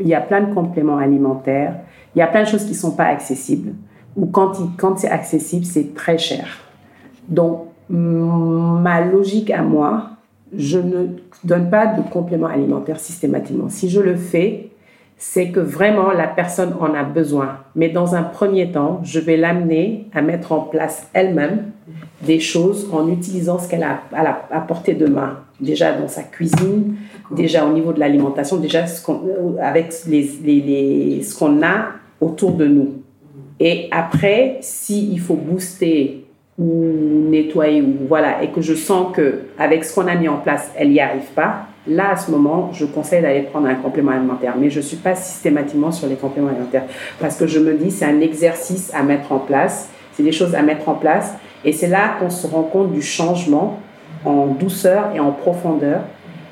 il 0.00 0.08
y 0.08 0.14
a 0.14 0.22
plein 0.22 0.40
de 0.40 0.54
compléments 0.54 0.96
alimentaires. 0.96 1.74
Il 2.16 2.20
y 2.20 2.22
a 2.22 2.26
plein 2.28 2.44
de 2.44 2.48
choses 2.48 2.64
qui 2.64 2.74
sont 2.74 2.92
pas 2.92 3.04
accessibles. 3.06 3.72
Ou 4.16 4.24
quand, 4.26 4.58
il- 4.58 4.74
quand 4.78 4.98
c'est 4.98 5.10
accessible, 5.10 5.66
c'est 5.66 5.94
très 5.94 6.16
cher. 6.16 6.46
Donc, 7.28 7.66
ma 7.88 9.00
logique 9.04 9.50
à 9.50 9.62
moi, 9.62 10.10
je 10.56 10.78
ne 10.78 11.06
donne 11.44 11.70
pas 11.70 11.86
de 11.86 12.02
compléments 12.10 12.46
alimentaires 12.48 13.00
systématiquement. 13.00 13.68
Si 13.68 13.88
je 13.88 14.00
le 14.00 14.16
fais, 14.16 14.68
c'est 15.16 15.50
que 15.50 15.60
vraiment 15.60 16.10
la 16.12 16.26
personne 16.26 16.74
en 16.80 16.94
a 16.94 17.04
besoin. 17.04 17.58
Mais 17.76 17.88
dans 17.88 18.14
un 18.14 18.22
premier 18.24 18.70
temps, 18.72 19.00
je 19.04 19.20
vais 19.20 19.36
l'amener 19.36 20.06
à 20.12 20.20
mettre 20.20 20.52
en 20.52 20.60
place 20.60 21.08
elle-même 21.12 21.70
des 22.22 22.40
choses 22.40 22.88
en 22.92 23.08
utilisant 23.08 23.58
ce 23.58 23.68
qu'elle 23.68 23.84
a 23.84 24.00
à, 24.12 24.22
la, 24.24 24.42
à 24.50 24.60
portée 24.60 24.94
de 24.94 25.06
main. 25.06 25.38
Déjà 25.60 25.92
dans 25.92 26.08
sa 26.08 26.22
cuisine, 26.24 26.96
déjà 27.30 27.64
au 27.64 27.72
niveau 27.72 27.92
de 27.92 28.00
l'alimentation, 28.00 28.56
déjà 28.56 28.86
ce 28.86 29.08
euh, 29.10 29.56
avec 29.62 29.92
les, 30.08 30.28
les, 30.44 30.60
les- 30.60 31.22
ce 31.22 31.38
qu'on 31.38 31.62
a 31.62 31.86
autour 32.20 32.52
de 32.52 32.66
nous. 32.66 32.88
Et 33.60 33.88
après, 33.92 34.58
s'il 34.60 35.20
faut 35.20 35.36
booster 35.36 36.21
ou 36.58 37.28
nettoyer, 37.30 37.82
ou 37.82 38.06
voilà, 38.08 38.42
et 38.42 38.48
que 38.48 38.60
je 38.60 38.74
sens 38.74 39.14
que 39.14 39.42
avec 39.58 39.84
ce 39.84 39.94
qu'on 39.94 40.06
a 40.06 40.14
mis 40.14 40.28
en 40.28 40.36
place, 40.36 40.70
elle 40.76 40.90
n'y 40.90 41.00
arrive 41.00 41.30
pas, 41.34 41.66
là, 41.86 42.10
à 42.12 42.16
ce 42.16 42.30
moment, 42.30 42.70
je 42.72 42.84
conseille 42.84 43.22
d'aller 43.22 43.42
prendre 43.42 43.68
un 43.68 43.74
complément 43.74 44.12
alimentaire. 44.12 44.54
Mais 44.58 44.70
je 44.70 44.80
suis 44.80 44.96
pas 44.96 45.14
systématiquement 45.14 45.90
sur 45.90 46.08
les 46.08 46.16
compléments 46.16 46.48
alimentaires 46.48 46.84
parce 47.20 47.36
que 47.36 47.46
je 47.46 47.58
me 47.58 47.74
dis, 47.74 47.90
c'est 47.90 48.04
un 48.04 48.20
exercice 48.20 48.92
à 48.94 49.02
mettre 49.02 49.32
en 49.32 49.38
place, 49.38 49.90
c'est 50.12 50.22
des 50.22 50.32
choses 50.32 50.54
à 50.54 50.62
mettre 50.62 50.88
en 50.88 50.94
place. 50.94 51.34
Et 51.64 51.72
c'est 51.72 51.88
là 51.88 52.16
qu'on 52.18 52.30
se 52.30 52.46
rend 52.46 52.62
compte 52.62 52.92
du 52.92 53.02
changement 53.02 53.80
en 54.24 54.46
douceur 54.46 55.10
et 55.14 55.20
en 55.20 55.32
profondeur 55.32 56.00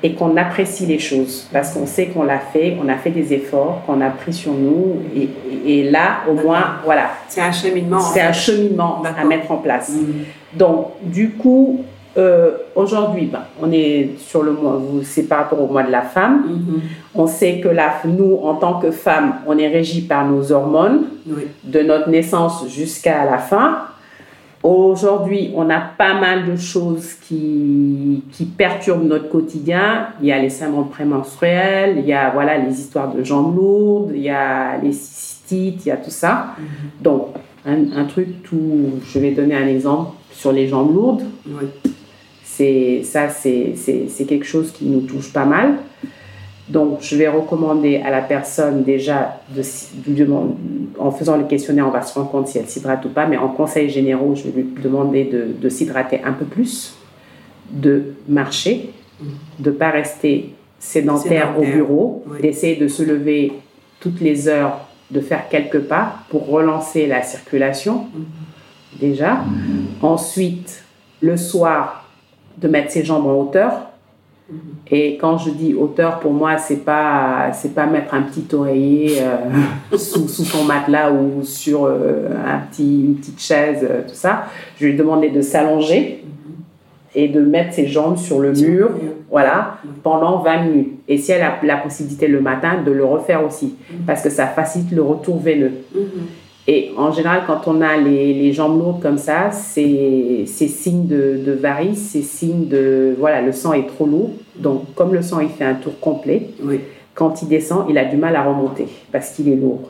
et 0.03 0.13
qu'on 0.13 0.35
apprécie 0.37 0.85
les 0.85 0.99
choses 0.99 1.47
parce 1.53 1.73
qu'on 1.73 1.85
sait 1.85 2.07
qu'on 2.07 2.23
l'a 2.23 2.39
fait, 2.39 2.75
on 2.83 2.89
a 2.89 2.95
fait 2.95 3.11
des 3.11 3.33
efforts, 3.33 3.83
qu'on 3.85 4.01
a 4.01 4.09
pris 4.09 4.33
sur 4.33 4.51
nous 4.53 4.97
et, 5.15 5.29
et- 5.67 5.79
et 5.79 5.89
là, 5.91 6.21
au 6.29 6.33
moins, 6.33 6.63
voilà, 6.83 7.11
C'est 7.27 7.41
un 7.41 7.51
cheminement. 7.51 7.97
en 7.97 8.01
c'est 8.01 8.21
un 8.21 8.33
cheminement 8.33 9.01
à 9.03 9.23
mettre 9.25 9.51
en 9.51 9.57
place. 9.57 9.89
Mhm. 9.91 10.23
Donc, 10.55 10.87
du 11.03 11.31
coup, 11.31 11.81
euh, 12.17 12.51
aujourd'hui, 12.75 13.27
ben, 13.27 13.41
on 13.61 13.71
est 13.71 14.09
sur 14.17 14.41
le 14.43 14.51
mois, 14.53 14.81
c'est 15.03 15.23
par 15.23 15.37
rapport 15.39 15.61
au 15.61 15.67
mois 15.71 15.83
de 15.83 15.91
la 15.91 16.01
femme. 16.01 16.43
Mhm. 16.47 16.81
On 17.15 17.27
sait 17.27 17.59
que 17.59 17.67
la, 17.69 17.91
nous, 18.05 18.39
en 18.43 18.55
tant 18.55 18.79
que 18.79 18.89
femmes, 18.91 19.35
on 19.47 19.57
est 19.57 19.67
régi 19.67 20.01
par 20.01 20.25
nos 20.27 20.51
hormones 20.51 21.03
Oui. 21.29 21.43
de 21.63 21.81
notre 21.83 22.09
naissance 22.09 22.65
jusqu'à 22.69 23.23
la 23.23 23.37
fin. 23.37 23.77
Aujourd'hui, 24.63 25.51
on 25.55 25.69
a 25.71 25.79
pas 25.79 26.19
mal 26.19 26.45
de 26.45 26.55
choses 26.55 27.13
qui, 27.27 28.23
qui 28.31 28.45
perturbent 28.45 29.07
notre 29.07 29.27
quotidien. 29.29 30.09
Il 30.21 30.27
y 30.27 30.31
a 30.31 30.39
les 30.39 30.51
syndromes 30.51 30.89
prémenstruels, 30.89 31.95
il 31.97 32.05
y 32.05 32.13
a 32.13 32.29
voilà, 32.29 32.57
les 32.59 32.79
histoires 32.79 33.11
de 33.13 33.23
jambes 33.23 33.55
lourdes, 33.55 34.11
il 34.13 34.21
y 34.21 34.29
a 34.29 34.77
les 34.77 34.91
cystites, 34.93 35.85
il 35.85 35.89
y 35.89 35.91
a 35.91 35.97
tout 35.97 36.11
ça. 36.11 36.55
Donc, 37.01 37.29
un, 37.65 37.91
un 37.95 38.05
truc 38.05 38.43
tout... 38.43 38.91
Je 39.03 39.17
vais 39.19 39.31
donner 39.31 39.55
un 39.55 39.67
exemple 39.67 40.11
sur 40.31 40.51
les 40.51 40.67
jambes 40.67 40.93
lourdes. 40.93 41.23
Oui. 41.47 41.65
C'est 42.43 43.01
ça, 43.03 43.29
c'est 43.29 43.73
c'est- 43.75 44.07
c'est 44.09 44.25
quelque 44.25 44.45
chose 44.45 44.71
qui 44.71 44.85
nous 44.85 45.01
touche 45.01 45.31
pas 45.33 45.45
mal. 45.45 45.75
Donc, 46.71 46.99
je 47.01 47.17
vais 47.17 47.27
recommander 47.27 47.97
à 47.97 48.09
la 48.09 48.21
personne 48.21 48.83
déjà, 48.83 49.41
de, 49.53 50.27
en 50.97 51.11
faisant 51.11 51.35
le 51.35 51.43
questionnaire, 51.43 51.85
on 51.85 51.91
va 51.91 52.01
se 52.01 52.13
rendre 52.13 52.31
compte 52.31 52.47
si 52.47 52.59
elle 52.59 52.67
s'hydrate 52.67 53.03
ou 53.03 53.09
pas, 53.09 53.27
mais 53.27 53.35
en 53.35 53.49
conseils 53.49 53.89
généraux, 53.89 54.35
je 54.35 54.43
vais 54.43 54.61
lui 54.61 54.81
demander 54.81 55.25
de, 55.25 55.69
s'hydrater 55.69 56.21
un 56.23 56.31
peu 56.31 56.45
plus, 56.45 56.95
de 57.71 58.13
marcher, 58.27 58.91
de 59.59 59.69
ne 59.69 59.75
pas 59.75 59.89
rester 59.89 60.55
sédentaire, 60.79 61.55
au 61.59 61.61
bureau, 61.61 62.23
oui. 62.27 62.41
d'essayer 62.41 62.77
de 62.77 62.87
se 62.87 63.03
lever 63.03 63.51
toutes 63.99 64.21
les 64.21 64.47
heures, 64.47 64.79
de 65.11 65.19
faire 65.19 65.49
quelques 65.49 65.81
pas 65.81 66.19
pour 66.29 66.47
relancer 66.47 67.05
la 67.05 67.21
circulation, 67.21 68.05
déjà. 68.99 69.43
Ensuite, 70.01 70.83
le 71.19 71.35
soir, 71.35 72.09
de 72.57 72.67
mettre 72.67 72.91
ses 72.91 73.03
jambes 73.03 73.27
en 73.27 73.33
hauteur. 73.33 73.90
Et 74.93 75.17
quand 75.17 75.37
je 75.37 75.51
dis 75.51 75.73
hauteur, 75.73 76.19
pour 76.19 76.33
moi, 76.33 76.57
c'est 76.57 76.83
pas 76.83 77.51
c'est 77.53 77.73
pas 77.73 77.85
mettre 77.85 78.13
un 78.13 78.23
petit 78.23 78.45
oreiller 78.53 79.19
euh, 79.21 79.97
sous, 79.97 80.27
sous 80.27 80.43
son 80.43 80.65
matelas 80.65 81.11
ou 81.11 81.43
sur 81.43 81.85
euh, 81.85 82.27
un 82.45 82.59
petit, 82.59 83.01
une 83.01 83.15
petite 83.15 83.39
chaise, 83.39 83.87
euh, 83.89 84.01
tout 84.05 84.15
ça. 84.15 84.47
Je 84.77 84.85
lui 84.85 84.93
ai 84.93 84.95
demandé 84.95 85.29
de 85.29 85.41
s'allonger 85.41 86.25
et 87.15 87.27
de 87.29 87.41
mettre 87.41 87.73
ses 87.73 87.87
jambes 87.87 88.17
sur 88.17 88.39
le 88.39 88.51
mur, 88.51 88.89
mur. 88.91 88.99
voilà, 89.29 89.77
pendant 90.03 90.39
20 90.39 90.63
minutes. 90.63 90.99
Et 91.07 91.17
si 91.17 91.31
elle 91.31 91.41
a 91.41 91.57
la 91.63 91.77
possibilité 91.77 92.27
le 92.27 92.41
matin, 92.41 92.81
de 92.85 92.91
le 92.91 93.05
refaire 93.05 93.45
aussi, 93.45 93.75
parce 94.05 94.21
que 94.21 94.29
ça 94.29 94.47
facilite 94.47 94.91
le 94.91 95.01
retour 95.01 95.39
veineux. 95.39 95.73
Et 96.73 96.89
en 96.97 97.11
général, 97.11 97.41
quand 97.45 97.67
on 97.67 97.81
a 97.81 97.97
les, 97.97 98.33
les 98.33 98.53
jambes 98.53 98.79
lourdes 98.79 99.01
comme 99.01 99.17
ça, 99.17 99.51
c'est 99.51 100.45
signe 100.45 101.05
de, 101.05 101.37
de 101.45 101.51
varice, 101.51 102.11
c'est 102.13 102.21
signe 102.21 102.67
de... 102.69 103.13
Voilà, 103.19 103.41
le 103.41 103.51
sang 103.51 103.73
est 103.73 103.87
trop 103.87 104.05
lourd. 104.05 104.29
Donc, 104.55 104.83
comme 104.95 105.13
le 105.13 105.21
sang, 105.21 105.41
il 105.41 105.49
fait 105.49 105.65
un 105.65 105.73
tour 105.73 105.99
complet, 105.99 106.47
Oui. 106.63 106.79
quand 107.13 107.41
il 107.41 107.49
descend, 107.49 107.87
il 107.89 107.97
a 107.97 108.05
du 108.05 108.15
mal 108.15 108.37
à 108.37 108.43
remonter 108.43 108.87
parce 109.11 109.31
qu'il 109.31 109.49
est 109.49 109.55
lourd. 109.57 109.81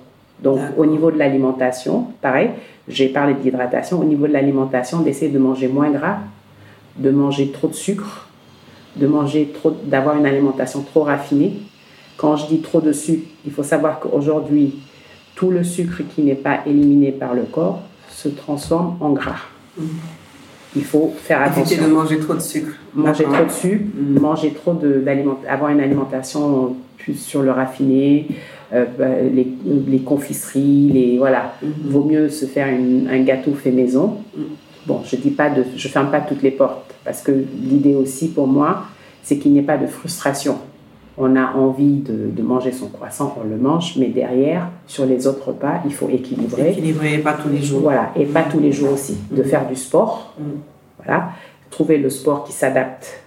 Donc, 0.42 0.58
au 0.76 0.88
niveau 0.88 1.12
de 1.12 1.20
l'alimentation, 1.20 2.08
pareil, 2.20 2.50
j'ai 2.88 3.10
parlé 3.10 3.36
de 3.36 3.40
l'hydratation. 3.44 4.00
Au 4.00 4.04
niveau 4.04 4.26
de 4.26 4.34
l'alimentation, 4.34 5.02
d'essayer 5.02 5.30
de 5.30 5.38
manger 5.38 5.68
moins 5.68 5.92
gras, 5.92 6.18
de 6.98 7.12
manger 7.12 7.52
trop 7.52 7.68
de 7.68 7.76
sucre, 7.76 8.28
de 8.96 9.06
manger 9.06 9.52
trop, 9.54 9.72
d'avoir 9.84 10.18
une 10.18 10.26
alimentation 10.26 10.82
trop 10.82 11.04
raffinée. 11.04 11.54
Quand 12.18 12.38
je 12.38 12.48
dis 12.48 12.62
trop 12.62 12.82
de 12.82 12.92
sucre, 12.92 13.28
il 13.46 13.52
faut 13.52 13.62
savoir 13.62 14.00
qu'aujourd'hui, 14.00 14.80
tout 15.42 15.50
le 15.50 15.64
sucre 15.64 16.04
qui 16.14 16.22
n'est 16.22 16.36
pas 16.36 16.60
éliminé 16.68 17.12
par 17.12 17.34
le 17.34 17.42
corps 17.42 17.82
se 18.12 18.30
transforme 18.30 18.96
en 19.00 19.10
gras. 19.10 19.42
Il 20.76 20.84
faut 20.86 21.12
faire 21.18 21.42
Éviter 21.48 21.62
attention 21.62 21.88
de 21.88 21.92
manger 21.94 22.20
trop 22.20 22.36
de 22.36 22.40
sucre. 22.40 22.74
manger 22.94 23.24
D'accord. 23.24 23.38
trop 23.40 23.46
de 23.48 23.52
sucre, 23.52 23.84
Mm. 23.96 24.20
manger 24.20 24.52
trop 24.54 24.74
de 24.76 25.00
d'aliment, 25.06 25.40
avoir 25.50 25.72
une 25.72 25.80
alimentation 25.82 26.76
plus 27.00 27.16
sur 27.16 27.42
le 27.42 27.50
raffiné, 27.50 28.28
euh, 28.72 28.86
bah, 29.00 29.08
les, 29.34 29.48
les 29.88 30.00
confiseries, 30.02 30.92
les 30.94 31.18
voilà. 31.18 31.56
Mhm. 31.64 31.72
Vaut 31.86 32.04
mieux 32.04 32.30
se 32.30 32.46
faire 32.46 32.68
une- 32.68 33.08
un 33.10 33.22
gâteau 33.24 33.54
fait 33.56 33.72
maison. 33.72 34.18
Mm. 34.38 34.42
Bon, 34.86 35.02
je 35.04 35.16
dis 35.16 35.32
pas 35.32 35.50
de, 35.50 35.64
je 35.76 35.88
ferme 35.88 36.12
pas 36.12 36.22
toutes 36.22 36.44
les 36.44 36.52
portes 36.52 36.94
parce 37.04 37.22
que 37.24 37.32
l'idée 37.32 37.96
aussi 37.96 38.28
pour 38.28 38.46
moi, 38.46 38.84
c'est 39.24 39.38
qu'il 39.40 39.52
n'y 39.54 39.60
ait 39.60 39.64
pas 39.74 39.78
de 39.80 39.88
frustration. 39.88 40.60
On 41.24 41.36
a 41.36 41.54
envie 41.54 41.98
de, 42.00 42.32
de 42.32 42.42
manger 42.42 42.72
son 42.72 42.88
croissant, 42.88 43.36
on 43.40 43.48
le 43.48 43.56
mange, 43.58 43.96
mais 43.98 44.08
derrière, 44.08 44.70
sur 44.88 45.06
les 45.06 45.28
autres 45.28 45.50
repas, 45.50 45.76
il 45.86 45.94
faut 45.94 46.10
équilibrer. 46.10 46.72
Équilibré, 46.72 47.20
pas 47.20 47.34
tous 47.34 47.50
les 47.50 47.62
jours. 47.62 47.82
Voilà, 47.82 48.10
et 48.16 48.26
pas 48.26 48.42
tous 48.42 48.60
les 48.60 48.72
jours 48.72 48.94
aussi. 48.94 49.18
De 49.30 49.44
faire 49.44 49.68
du 49.68 49.76
sport, 49.76 50.34
Mm. 50.40 50.44
voilà, 51.04 51.30
trouver 51.70 51.98
le 52.00 52.10
sport 52.10 52.44
qui 52.44 52.54
s'adapte 52.54 53.22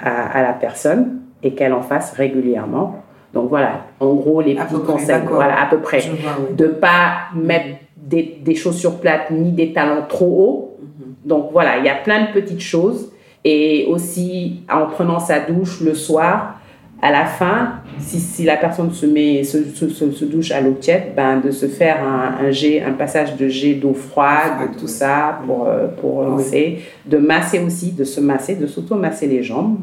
à, 0.00 0.10
à 0.38 0.42
la 0.42 0.54
personne 0.54 1.20
et 1.44 1.54
qu'elle 1.54 1.72
en 1.72 1.82
fasse 1.82 2.12
régulièrement. 2.14 2.96
Donc 3.32 3.48
voilà, 3.48 3.84
en 4.00 4.12
gros, 4.14 4.40
les 4.40 4.56
À 4.58 4.64
petits 4.64 4.80
conseils, 4.82 5.22
voilà, 5.28 5.62
à 5.62 5.66
peu 5.66 5.78
près. 5.78 6.00
Vois, 6.00 6.30
oui. 6.48 6.56
De 6.56 6.66
pas 6.66 7.28
mettre 7.34 7.78
des, 7.96 8.38
des 8.44 8.54
chaussures 8.56 8.98
plates 8.98 9.30
ni 9.30 9.52
des 9.52 9.72
talons 9.72 10.02
trop 10.08 10.26
hauts. 10.26 10.76
Mhm. 10.80 11.14
Donc 11.24 11.50
voilà, 11.52 11.78
il 11.78 11.84
y 11.84 11.88
a 11.88 11.94
plein 11.94 12.22
de 12.26 12.32
petites 12.32 12.60
choses. 12.74 13.12
Et 13.44 13.86
aussi, 13.88 14.62
en 14.68 14.86
prenant 14.86 15.20
sa 15.20 15.38
douche 15.38 15.80
le 15.80 15.94
soir, 15.94 16.56
à 17.02 17.12
la 17.12 17.26
fin, 17.26 17.72
si, 17.98 18.18
si 18.18 18.44
la 18.44 18.56
personne 18.56 18.90
se, 18.90 19.06
met, 19.06 19.44
se, 19.44 19.64
se, 19.64 19.88
se- 19.90 20.24
douche 20.24 20.50
à 20.50 20.60
l'eau 20.60 20.72
tiède, 20.80 21.12
ben, 21.14 21.40
de 21.40 21.50
se 21.50 21.66
faire 21.66 21.98
un, 22.02 22.46
un 22.46 22.50
jet, 22.50 22.82
un 22.82 22.92
passage 22.92 23.36
de 23.36 23.48
jet 23.48 23.74
d'eau 23.74 23.92
froide, 23.94 24.70
tout 24.78 24.86
ça, 24.88 25.40
pour, 25.46 25.66
euh, 25.68 25.88
pour 26.00 26.18
Oui. 26.18 26.26
lancer. 26.26 26.78
De 27.04 27.18
masser 27.18 27.58
aussi, 27.60 27.92
de 27.92 28.04
se 28.04 28.20
masser, 28.20 28.54
de 28.56 28.66
s'auto-masser 28.66 29.26
les 29.26 29.42
jambes. 29.42 29.76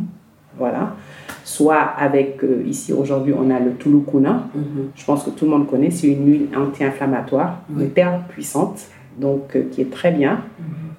Voilà. 0.57 0.95
Soit 1.43 1.75
avec, 1.99 2.43
euh, 2.43 2.63
ici 2.67 2.93
aujourd'hui, 2.93 3.33
on 3.37 3.49
a 3.49 3.59
le 3.59 3.73
Tulukuna. 3.75 4.47
Mhm. 4.55 4.63
Je 4.95 5.05
pense 5.05 5.23
que 5.23 5.29
tout 5.29 5.45
le 5.45 5.51
monde 5.51 5.67
connaît. 5.67 5.91
C'est 5.91 6.07
une 6.07 6.25
huile 6.27 6.47
anti-inflammatoire, 6.55 7.59
Oui. 7.75 7.85
hyper 7.85 8.19
puissante, 8.29 8.79
donc 9.19 9.55
euh, 9.55 9.63
qui 9.71 9.81
est 9.81 9.91
très 9.91 10.11
bien. 10.11 10.41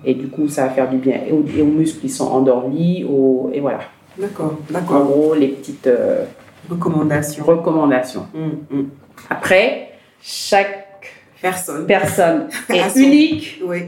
Et 0.04 0.14
du 0.14 0.28
coup, 0.28 0.48
ça 0.48 0.64
va 0.64 0.70
faire 0.70 0.90
du 0.90 0.98
bien 0.98 1.16
et 1.26 1.32
aux, 1.32 1.44
et 1.56 1.62
aux 1.62 1.66
muscles 1.66 2.00
qui 2.02 2.08
sont 2.10 2.26
endormis. 2.30 3.04
Aux, 3.04 3.50
et 3.54 3.60
voilà. 3.60 3.78
D'accord, 4.18 4.58
En 4.90 5.00
gros, 5.04 5.34
les 5.34 5.48
petites 5.48 5.86
euh, 5.86 6.24
Recommandation. 6.70 7.44
recommandations. 7.44 8.26
Mm, 8.34 8.76
mm. 8.76 8.88
Après, 9.30 9.88
chaque 10.22 11.10
Personne. 11.42 11.86
personne 11.86 12.48
est 12.70 12.96
unique. 12.96 13.60
Oui. 13.66 13.80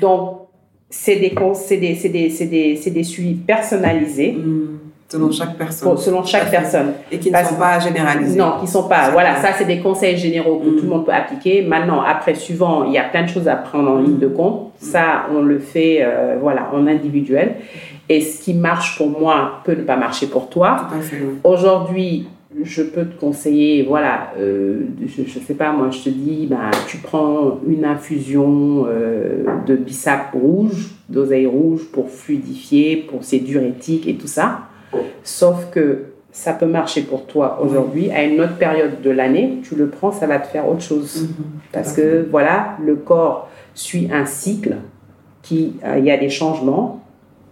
Donc, 0.00 0.40
c'est 0.88 1.16
des, 1.16 1.30
des, 1.70 1.94
des, 2.08 2.46
des, 2.46 2.90
des 2.90 3.02
suivis 3.04 3.34
personnalisés. 3.34 4.32
Hmm. 4.32 4.78
Selon 5.08 5.30
chaque 5.30 5.56
personne. 5.56 5.96
Selon 5.98 6.24
chaque 6.24 6.50
personne. 6.50 6.94
Et 7.12 7.18
qui 7.18 7.28
ne 7.28 7.32
Parce- 7.34 7.50
sont 7.50 7.56
pas 7.56 7.78
généralisés. 7.78 8.36
Non, 8.38 8.54
qui 8.60 8.66
sont 8.66 8.88
pas. 8.88 9.10
Voilà, 9.10 9.36
ça, 9.40 9.50
c'est 9.56 9.64
des 9.64 9.78
conseils 9.80 10.16
généraux 10.16 10.58
que 10.58 10.68
Mm. 10.68 10.76
tout 10.76 10.82
le 10.82 10.88
monde 10.88 11.04
peut 11.06 11.12
appliquer. 11.12 11.62
Maintenant, 11.62 12.00
après, 12.00 12.34
suivant, 12.34 12.84
il 12.84 12.92
y 12.92 12.98
a 12.98 13.04
plein 13.04 13.22
de 13.22 13.28
choses 13.28 13.46
à 13.46 13.54
prendre 13.56 13.90
en 13.90 13.98
ligne 13.98 14.18
de 14.18 14.26
compte. 14.28 14.72
Ça, 14.78 15.26
on 15.32 15.42
le 15.42 15.58
fait, 15.60 15.98
euh, 16.02 16.38
voilà, 16.40 16.70
en 16.72 16.86
individuel. 16.88 17.56
Et 18.08 18.20
ce 18.20 18.42
qui 18.42 18.54
marche 18.54 18.96
pour 18.96 19.10
moi 19.10 19.60
peut 19.64 19.74
ne 19.74 19.82
pas 19.82 19.96
marcher 19.96 20.26
pour 20.26 20.48
toi. 20.48 20.88
Aujourd'hui, 21.42 22.28
je 22.62 22.82
peux 22.82 23.04
te 23.04 23.18
conseiller, 23.18 23.82
voilà, 23.82 24.32
euh, 24.38 24.86
je, 25.04 25.24
je 25.24 25.38
sais 25.38 25.54
pas, 25.54 25.72
moi, 25.72 25.90
je 25.90 26.04
te 26.04 26.08
dis, 26.08 26.46
ben, 26.46 26.70
tu 26.86 26.98
prends 26.98 27.58
une 27.68 27.84
infusion 27.84 28.86
euh, 28.88 29.44
de 29.66 29.76
bissap 29.76 30.32
rouge, 30.32 30.94
d'oseille 31.08 31.46
rouge 31.46 31.86
pour 31.92 32.08
fluidifier, 32.08 32.96
pour 33.08 33.24
c'est 33.24 33.40
diurétique 33.40 34.06
et 34.08 34.14
tout 34.14 34.26
ça. 34.26 34.60
Sauf 35.22 35.70
que 35.70 36.04
ça 36.30 36.52
peut 36.52 36.66
marcher 36.66 37.02
pour 37.02 37.26
toi 37.26 37.60
aujourd'hui. 37.62 38.10
À 38.10 38.22
une 38.22 38.40
autre 38.40 38.56
période 38.56 39.00
de 39.02 39.10
l'année, 39.10 39.58
tu 39.62 39.74
le 39.74 39.88
prends, 39.88 40.12
ça 40.12 40.26
va 40.26 40.38
te 40.38 40.46
faire 40.46 40.68
autre 40.68 40.82
chose. 40.82 41.22
Mhm. 41.22 41.44
Parce 41.72 41.92
que, 41.92 42.26
voilà, 42.30 42.76
le 42.84 42.94
corps 42.96 43.48
suit 43.74 44.08
un 44.12 44.26
cycle 44.26 44.76
qui, 45.42 45.74
euh, 45.84 45.96
il 45.98 46.04
y 46.04 46.10
a 46.10 46.16
des 46.16 46.28
changements, 46.28 47.02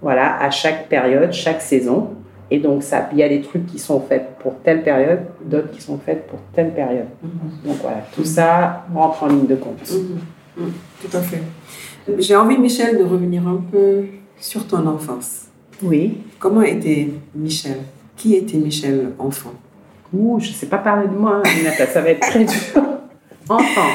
voilà, 0.05 0.39
à 0.39 0.51
chaque 0.51 0.91
période, 0.91 1.33
chaque 1.33 1.63
saison. 1.63 2.11
Et 2.51 2.59
donc, 2.59 2.83
ça, 2.83 3.09
il 3.11 3.19
y 3.19 3.23
a 3.23 3.29
des 3.29 3.41
trucs 3.41 3.65
qui 3.65 3.79
sont 3.79 4.01
faits 4.01 4.37
pour 4.39 4.61
telle 4.63 4.83
période, 4.83 5.21
d'autres 5.43 5.71
qui 5.71 5.81
sont 5.81 5.97
faits 5.97 6.27
pour 6.27 6.39
telle 6.53 6.75
période. 6.75 7.07
Mhm. 7.23 7.71
Donc, 7.71 7.77
voilà, 7.81 8.05
tout 8.15 8.25
ça 8.25 8.85
rentre 8.95 9.23
en 9.23 9.29
ligne 9.29 9.47
de 9.47 9.55
compte. 9.55 9.91
Mhm. 9.91 10.65
Mhm. 10.65 10.73
Tout 11.01 11.17
à 11.17 11.21
fait. 11.23 11.43
J'ai 12.19 12.37
envie, 12.37 12.59
Michel, 12.59 12.99
de 12.99 13.03
revenir 13.05 13.49
un 13.49 13.65
peu 13.73 14.05
sur 14.39 14.67
ton 14.67 14.87
enfance. 14.87 15.47
Oui. 15.83 16.19
Comment 16.39 16.61
était 16.61 17.09
Michel? 17.35 17.79
Qui 18.15 18.35
était 18.35 18.59
Michel 18.59 19.09
enfant? 19.19 19.55
Ouh, 20.13 20.39
je 20.39 20.51
ne 20.51 20.55
sais 20.55 20.67
pas 20.67 20.79
parler 20.79 21.09
de 21.09 21.15
moi, 21.15 21.41
hein, 21.43 21.71
ça 21.93 22.03
va 22.03 22.11
être 22.11 22.21
très 22.21 22.45
dur. 22.45 22.83
Enfant. 23.49 23.91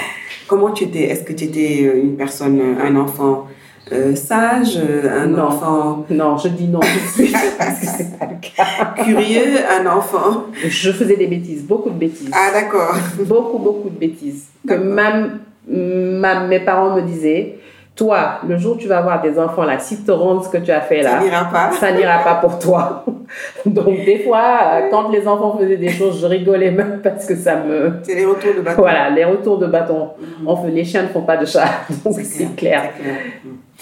Comment 0.48 0.72
tu 0.72 0.86
étais? 0.86 1.04
Est-ce 1.04 1.24
que 1.24 1.34
tu 1.34 1.45
étais 1.45 1.82
une 1.82 2.17
personne, 2.17 2.60
un 2.82 2.95
enfant 2.95 3.48
euh, 3.91 4.15
sage, 4.15 4.78
euh, 4.78 5.23
un 5.23 5.28
Non. 5.28 5.43
enfant 5.45 6.06
Non, 6.10 6.38
je 6.38 6.47
dis 6.49 6.67
non 6.67 6.80
tout 6.80 6.88
de 6.88 7.25
suite 7.25 7.36
parce 7.58 7.80
que 7.80 7.86
c'est 7.86 8.17
pas 8.19 8.25
le 8.25 8.36
cas. 8.41 9.04
curieux, 9.04 9.58
un 9.80 9.86
enfant 9.88 10.43
Je 10.67 10.91
faisais 10.91 11.15
des 11.15 11.28
bêtises, 11.28 11.63
beaucoup 11.65 11.89
de 11.89 11.97
bêtises. 11.97 12.32
Ah 12.34 12.49
d'accord. 12.54 12.95
beaucoup, 13.25 13.58
beaucoup 13.58 13.89
de 13.89 13.97
bêtises. 13.99 14.47
Que 14.67 14.73
même, 14.75 15.39
mes 15.67 16.60
parents 16.60 16.95
me 16.95 17.02
disaient, 17.02 17.58
toi, 17.95 18.39
le 18.47 18.58
jour 18.58 18.75
où 18.75 18.78
tu 18.78 18.88
vas 18.88 18.99
avoir 18.99 19.21
des 19.21 19.38
enfants 19.38 19.63
là, 19.65 19.78
si 19.78 19.97
tu 19.97 20.04
te 20.04 20.12
rends 20.12 20.41
ce 20.41 20.47
que 20.49 20.58
tu 20.58 20.71
as 20.71 20.80
fait 20.82 21.04
Ça 21.04 21.15
là, 21.17 21.23
n'ira 21.23 21.45
pas. 21.52 21.71
ça 21.71 21.91
n'ira 21.91 22.19
pas 22.23 22.36
pour 22.36 22.58
toi. 22.58 23.04
Donc 23.65 24.06
des 24.06 24.19
fois, 24.23 24.60
euh, 24.73 24.88
quand 24.89 25.10
les 25.10 25.28
enfants 25.28 25.58
faisaient 25.60 25.75
des 25.78 25.89
choses, 25.89 26.21
je 26.21 26.25
rigolais 26.25 26.71
même 26.71 27.02
parce 27.04 27.25
que 27.25 27.36
ça 27.36 27.58
me... 27.58 27.91
C'est 28.04 28.15
les 28.15 28.25
retours 28.25 28.54
de 28.56 28.62
bâton. 28.62 28.82
Voilà, 28.82 29.10
les 29.10 29.25
retours 29.25 29.58
de 29.58 29.67
bâton. 29.67 30.12
On 30.45 30.56
fait, 30.56 30.71
les 30.71 30.86
chiens 30.86 31.04
ne 31.04 31.08
font 31.10 31.23
pas 31.23 31.36
de 31.36 31.45
chat, 31.45 31.67
donc 32.06 32.15
c'est 32.23 32.56
clair. 32.56 32.84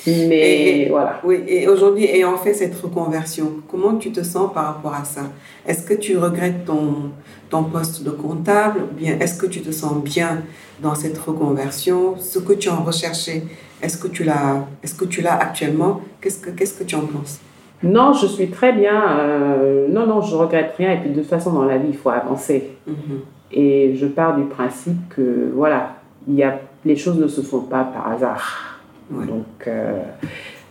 Mais 0.06 0.84
Et- 0.84 0.90
voilà. 0.90 1.20
Oui, 1.24 1.44
et 1.48 1.68
aujourd'hui, 1.68 2.06
ayant 2.06 2.38
fait 2.38 2.54
cette 2.54 2.76
reconversion, 2.80 3.54
comment 3.70 3.96
tu 3.96 4.12
te 4.12 4.24
sens 4.24 4.54
par 4.54 4.66
rapport 4.68 4.94
à 4.94 5.04
ça? 5.04 5.22
Est-ce 5.66 5.86
que 5.86 5.94
tu 5.96 6.18
regrettes 6.18 6.66
ton, 6.66 7.12
ton 7.50 7.64
poste 7.64 8.04
de 8.04 8.12
comptable 8.12 8.82
ou 8.92 8.96
bien 8.96 9.18
est-ce 9.20 9.38
que 9.40 9.48
tu 9.48 9.62
te 9.62 9.72
sens 9.72 9.96
bien 10.04 10.44
dans 10.82 10.96
cette 10.96 11.18
reconversion? 11.18 12.16
Ce 12.20 12.40
que 12.40 12.54
tu 12.54 12.70
en 12.70 12.84
recherchais, 12.84 13.44
est-ce 13.82 13.98
que 13.98 14.08
tu 14.08 14.24
l'as 14.24 14.66
est-ce 14.84 14.96
que 14.96 15.06
tu 15.06 15.22
l'as 15.22 15.36
actuellement? 15.38 16.02
Qu'est-ce 16.22 16.40
que 16.40 16.52
Qu'est-ce 16.52 16.78
que 16.80 16.84
tu 16.84 16.96
en 16.96 17.02
penses? 17.06 17.40
Non, 17.84 18.14
je 18.14 18.26
suis 18.28 18.50
très 18.50 18.74
bien. 18.74 19.20
euh, 19.20 19.88
non, 19.90 20.06
non, 20.08 20.22
je 20.22 20.36
regrette 20.36 20.74
rien. 20.78 20.94
Et 20.94 20.98
puis 20.98 21.10
de 21.10 21.20
toute 21.20 21.30
façon, 21.30 21.52
dans 21.52 21.64
la 21.66 21.78
vie, 21.78 21.90
il 21.90 21.98
faut 21.98 22.10
avancer. 22.10 22.70
Mhm. 22.88 23.20
Et 23.52 23.96
je 23.96 24.06
pars 24.08 24.36
du 24.36 24.44
principe 24.44 24.98
que, 25.16 25.52
voilà, 25.54 25.96
il 26.28 26.36
y 26.36 26.44
a, 26.44 26.60
les 26.86 26.96
choses 26.96 27.18
ne 27.18 27.28
se 27.28 27.42
font 27.42 27.62
pas 27.62 27.84
par 27.84 28.10
hasard. 28.12 28.77
Donc, 29.10 29.67
euh, 29.67 30.04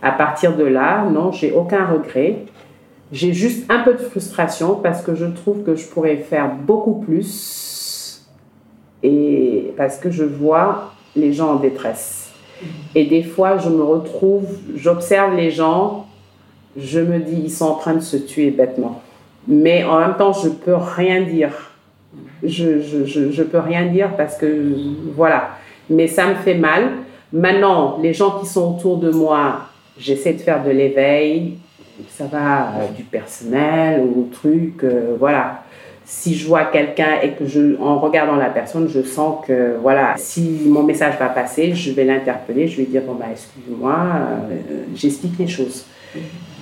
à 0.01 0.11
partir 0.11 0.55
de 0.55 0.63
là, 0.63 1.05
non, 1.09 1.31
j'ai 1.31 1.51
aucun 1.51 1.85
regret. 1.85 2.45
J'ai 3.11 3.33
juste 3.33 3.69
un 3.71 3.79
peu 3.79 3.93
de 3.93 3.99
frustration 3.99 4.75
parce 4.75 5.01
que 5.01 5.15
je 5.15 5.25
trouve 5.25 5.63
que 5.63 5.75
je 5.75 5.87
pourrais 5.87 6.17
faire 6.17 6.49
beaucoup 6.53 6.95
plus 6.95 8.21
et 9.01 9.73
parce 9.77 9.97
que 9.97 10.11
je 10.11 10.23
vois 10.23 10.93
les 11.15 11.33
gens 11.33 11.53
en 11.53 11.55
détresse. 11.55 12.31
Et 12.95 13.05
des 13.05 13.23
fois, 13.23 13.57
je 13.57 13.69
me 13.69 13.83
retrouve, 13.83 14.47
j'observe 14.75 15.35
les 15.35 15.51
gens, 15.51 16.07
je 16.75 16.99
me 16.99 17.19
dis, 17.19 17.41
ils 17.45 17.51
sont 17.51 17.65
en 17.65 17.75
train 17.75 17.93
de 17.93 18.01
se 18.01 18.17
tuer 18.17 18.51
bêtement. 18.51 19.01
Mais 19.47 19.83
en 19.83 19.99
même 19.99 20.15
temps, 20.17 20.33
je 20.33 20.49
peux 20.49 20.75
rien 20.75 21.21
dire. 21.21 21.51
Je, 22.43 22.81
je, 22.81 23.05
je, 23.05 23.31
je 23.31 23.43
peux 23.43 23.59
rien 23.59 23.85
dire 23.85 24.15
parce 24.17 24.37
que, 24.37 24.63
voilà. 25.15 25.51
Mais 25.89 26.07
ça 26.07 26.27
me 26.27 26.35
fait 26.35 26.55
mal. 26.55 26.89
Maintenant, 27.33 27.99
les 28.01 28.13
gens 28.13 28.39
qui 28.39 28.45
sont 28.45 28.75
autour 28.75 28.97
de 28.97 29.11
moi, 29.11 29.61
j'essaie 29.99 30.33
de 30.33 30.39
faire 30.39 30.63
de 30.63 30.71
l'éveil. 30.71 31.57
Ça 32.09 32.25
va 32.25 32.67
euh, 32.67 32.87
du 32.95 33.03
personnel 33.03 34.01
au 34.01 34.29
truc, 34.31 34.83
euh, 34.83 35.15
voilà. 35.19 35.63
Si 36.05 36.35
je 36.35 36.47
vois 36.47 36.65
quelqu'un 36.65 37.19
et 37.21 37.31
que 37.31 37.45
je, 37.45 37.75
en 37.81 37.99
regardant 37.99 38.35
la 38.35 38.49
personne, 38.49 38.87
je 38.87 39.01
sens 39.01 39.45
que, 39.45 39.75
voilà, 39.81 40.13
si 40.15 40.61
mon 40.65 40.83
message 40.83 41.15
va 41.19 41.27
passer, 41.27 41.73
je 41.73 41.91
vais 41.91 42.05
l'interpeller, 42.05 42.67
je 42.67 42.77
vais 42.77 42.85
dire, 42.85 43.01
bon, 43.01 43.15
bah, 43.15 43.25
excuse-moi, 43.31 43.97
euh, 44.51 44.83
j'explique 44.95 45.37
les 45.39 45.47
choses. 45.47 45.85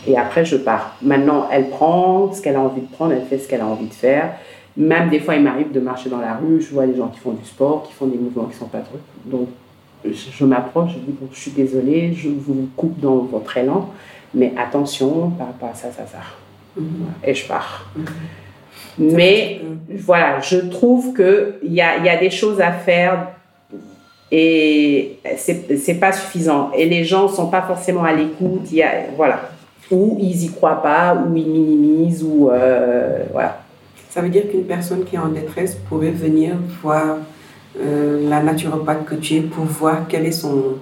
Et 0.08 0.18
après, 0.18 0.46
je 0.46 0.56
pars. 0.56 0.96
Maintenant, 1.02 1.48
elle 1.52 1.70
prend 1.70 2.32
ce 2.34 2.42
qu'elle 2.42 2.56
a 2.56 2.62
envie 2.62 2.82
de 2.82 2.92
prendre, 2.92 3.12
elle 3.12 3.26
fait 3.26 3.38
ce 3.38 3.48
qu'elle 3.48 3.62
a 3.62 3.68
envie 3.68 3.88
de 3.88 3.94
faire. 3.94 4.34
Même 4.78 5.10
des 5.10 5.20
fois, 5.20 5.36
il 5.36 5.44
m'arrive 5.44 5.72
de 5.72 5.80
marcher 5.80 6.10
dans 6.10 6.20
la 6.20 6.36
rue, 6.36 6.62
je 6.62 6.74
vois 6.74 6.86
les 6.86 6.96
gens 6.96 7.10
qui 7.10 7.20
font 7.20 7.32
du 7.32 7.46
sport, 7.46 7.84
qui 7.84 7.94
font 7.94 8.08
des 8.08 8.18
mouvements 8.18 8.46
qui 8.46 8.58
sont 8.58 8.68
pas 8.68 8.80
trop. 8.80 8.98
Donc, 9.26 9.50
je, 10.12 10.32
je 10.32 10.46
m'approche, 10.46 10.92
je 10.94 11.00
dis 11.00 11.18
bon, 11.20 11.28
je 11.32 11.40
suis 11.40 11.52
désolée, 11.52 12.14
je 12.14 12.30
vous 12.30 12.70
coupe 12.76 13.00
dans 13.00 13.18
votre 13.18 13.58
élan, 13.58 13.90
mais 14.34 14.54
attention 14.58 15.30
par 15.32 15.48
rapport 15.48 15.70
à 15.70 15.76
ça, 15.76 15.92
ça, 15.92 16.06
ça. 16.06 16.20
Mhm. 16.78 16.88
Et 17.24 17.34
je 17.34 17.48
pars. 17.48 17.90
Mhm. 17.96 18.06
Mais 18.98 19.62
voilà, 19.90 20.40
je 20.40 20.58
trouve 20.58 21.14
qu'il 21.14 21.74
y 21.74 21.82
a, 21.82 21.98
il 21.98 22.06
y 22.06 22.10
a 22.10 22.18
des 22.18 22.30
choses 22.30 22.62
à 22.62 22.72
faire 22.72 23.36
et 24.32 25.20
c'est 25.38 26.00
pas 26.00 26.12
suffisant. 26.12 26.72
Et 26.76 26.86
les 26.86 27.04
gens 27.04 27.28
sont 27.28 27.48
pas 27.48 27.62
forcément 27.62 28.04
à 28.04 28.14
l'écoute. 28.14 28.68
Voilà. 29.16 29.50
Ou 29.92 30.18
ils 30.20 30.46
y 30.46 30.50
croient 30.52 30.82
pas, 30.82 31.16
ou 31.16 31.36
ils 31.36 31.46
minimisent, 31.46 32.24
ou 32.24 32.50
euh, 32.50 33.24
voilà. 33.32 33.62
Ça 34.10 34.22
veut 34.22 34.30
dire 34.30 34.50
qu'une 34.50 34.64
personne 34.64 35.04
qui 35.04 35.16
est 35.16 35.20
en 35.20 35.28
détresse 35.28 35.76
pourrait 35.90 36.12
venir 36.12 36.56
voir 36.82 37.18
euh, 37.82 38.30
la 38.30 38.42
naturopathe 38.42 39.06
que 39.06 39.16
tu 39.16 39.36
es 39.36 39.42
pour 39.42 39.66
voir 39.66 40.06
quel 40.08 40.26
est 40.26 40.32
son... 40.32 40.76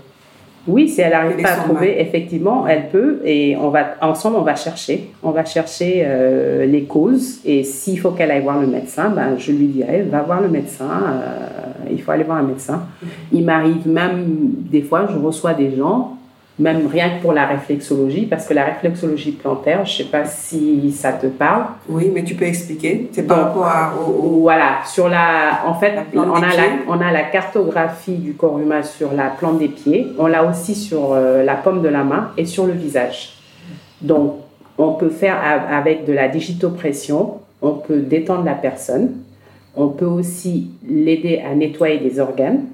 Oui, 0.65 0.87
si 0.87 1.01
elle 1.01 1.11
n'arrive 1.11 1.41
pas 1.41 1.51
à 1.51 1.55
trouver, 1.57 1.99
effectivement, 1.99 2.65
elle 2.65 2.87
peut. 2.87 3.19
Et 3.25 3.57
on 3.57 3.69
va, 3.69 3.95
ensemble, 4.01 4.37
on 4.37 4.43
va 4.43 4.55
chercher. 4.55 5.09
On 5.21 5.31
va 5.31 5.43
chercher 5.43 6.03
euh, 6.05 6.65
les 6.65 6.83
causes. 6.83 7.39
Et 7.43 7.65
s'il 7.65 7.99
faut 7.99 8.11
qu'elle 8.11 8.31
aille 8.31 8.43
voir 8.43 8.61
le 8.61 8.67
médecin, 8.67 9.09
ben, 9.09 9.35
je 9.37 9.51
lui 9.51 9.67
dirai, 9.67 10.03
va 10.03 10.21
voir 10.21 10.41
le 10.41 10.47
médecin. 10.47 10.85
euh, 10.85 11.63
il 11.91 12.01
faut 12.01 12.11
aller 12.11 12.23
voir 12.23 12.37
un 12.37 12.43
médecin. 12.43 12.83
Il 13.31 13.43
m'arrive 13.43 13.87
même, 13.87 14.25
des 14.71 14.81
fois, 14.81 15.07
je 15.11 15.17
reçois 15.17 15.53
des 15.53 15.75
gens, 15.75 16.17
même 16.59 16.85
rien 16.87 17.17
que 17.17 17.21
pour 17.21 17.33
la 17.33 17.47
réflexologie, 17.47 18.27
parce 18.27 18.45
que 18.47 18.53
la 18.53 18.65
réflexologie 18.65 19.31
plantaire, 19.31 19.85
je 19.85 19.91
ne 19.91 19.97
sais 20.05 20.11
pas 20.11 20.25
si 20.25 20.91
ça 20.91 21.11
te 21.13 21.25
parle. 21.25 21.63
Oui, 21.89 22.11
mais 22.13 22.23
tu 22.23 22.35
peux 22.35 22.45
expliquer. 22.45 23.09
C'est 23.11 23.23
par 23.23 23.37
Donc, 23.37 23.45
rapport 23.47 23.65
à, 23.65 23.93
Voilà, 23.97 24.77
sur 24.85 25.09
la, 25.09 25.63
en 25.65 25.73
fait, 25.73 25.93
La 26.13 26.21
on 26.21 26.33
a, 26.35 26.41
la, 26.41 26.63
on 26.87 27.01
a 27.01 27.11
la 27.11 27.23
cartographie 27.23 28.17
du 28.17 28.33
corps 28.33 28.59
humain 28.59 28.83
sur 28.83 29.13
la 29.13 29.29
plante 29.29 29.57
des 29.57 29.67
pieds, 29.67 30.07
on 30.19 30.27
l'a 30.27 30.43
aussi 30.43 30.75
sur 30.75 31.13
euh, 31.13 31.43
la 31.43 31.55
paume 31.55 31.81
de 31.81 31.89
la 31.89 32.03
main 32.03 32.29
et 32.37 32.45
sur 32.45 32.67
le 32.67 32.73
visage. 32.73 33.33
Donc, 34.01 34.35
on 34.77 34.93
peut 34.93 35.09
faire 35.09 35.37
avec 35.71 36.05
de 36.05 36.13
la 36.13 36.27
digitopression, 36.27 37.39
on 37.61 37.71
peut 37.73 37.99
détendre 37.99 38.43
la 38.43 38.53
personne, 38.55 39.11
on 39.75 39.87
peut 39.87 40.05
aussi 40.05 40.69
l'aider 40.87 41.41
à 41.49 41.55
nettoyer 41.55 41.97
des 41.99 42.19
organes 42.19 42.65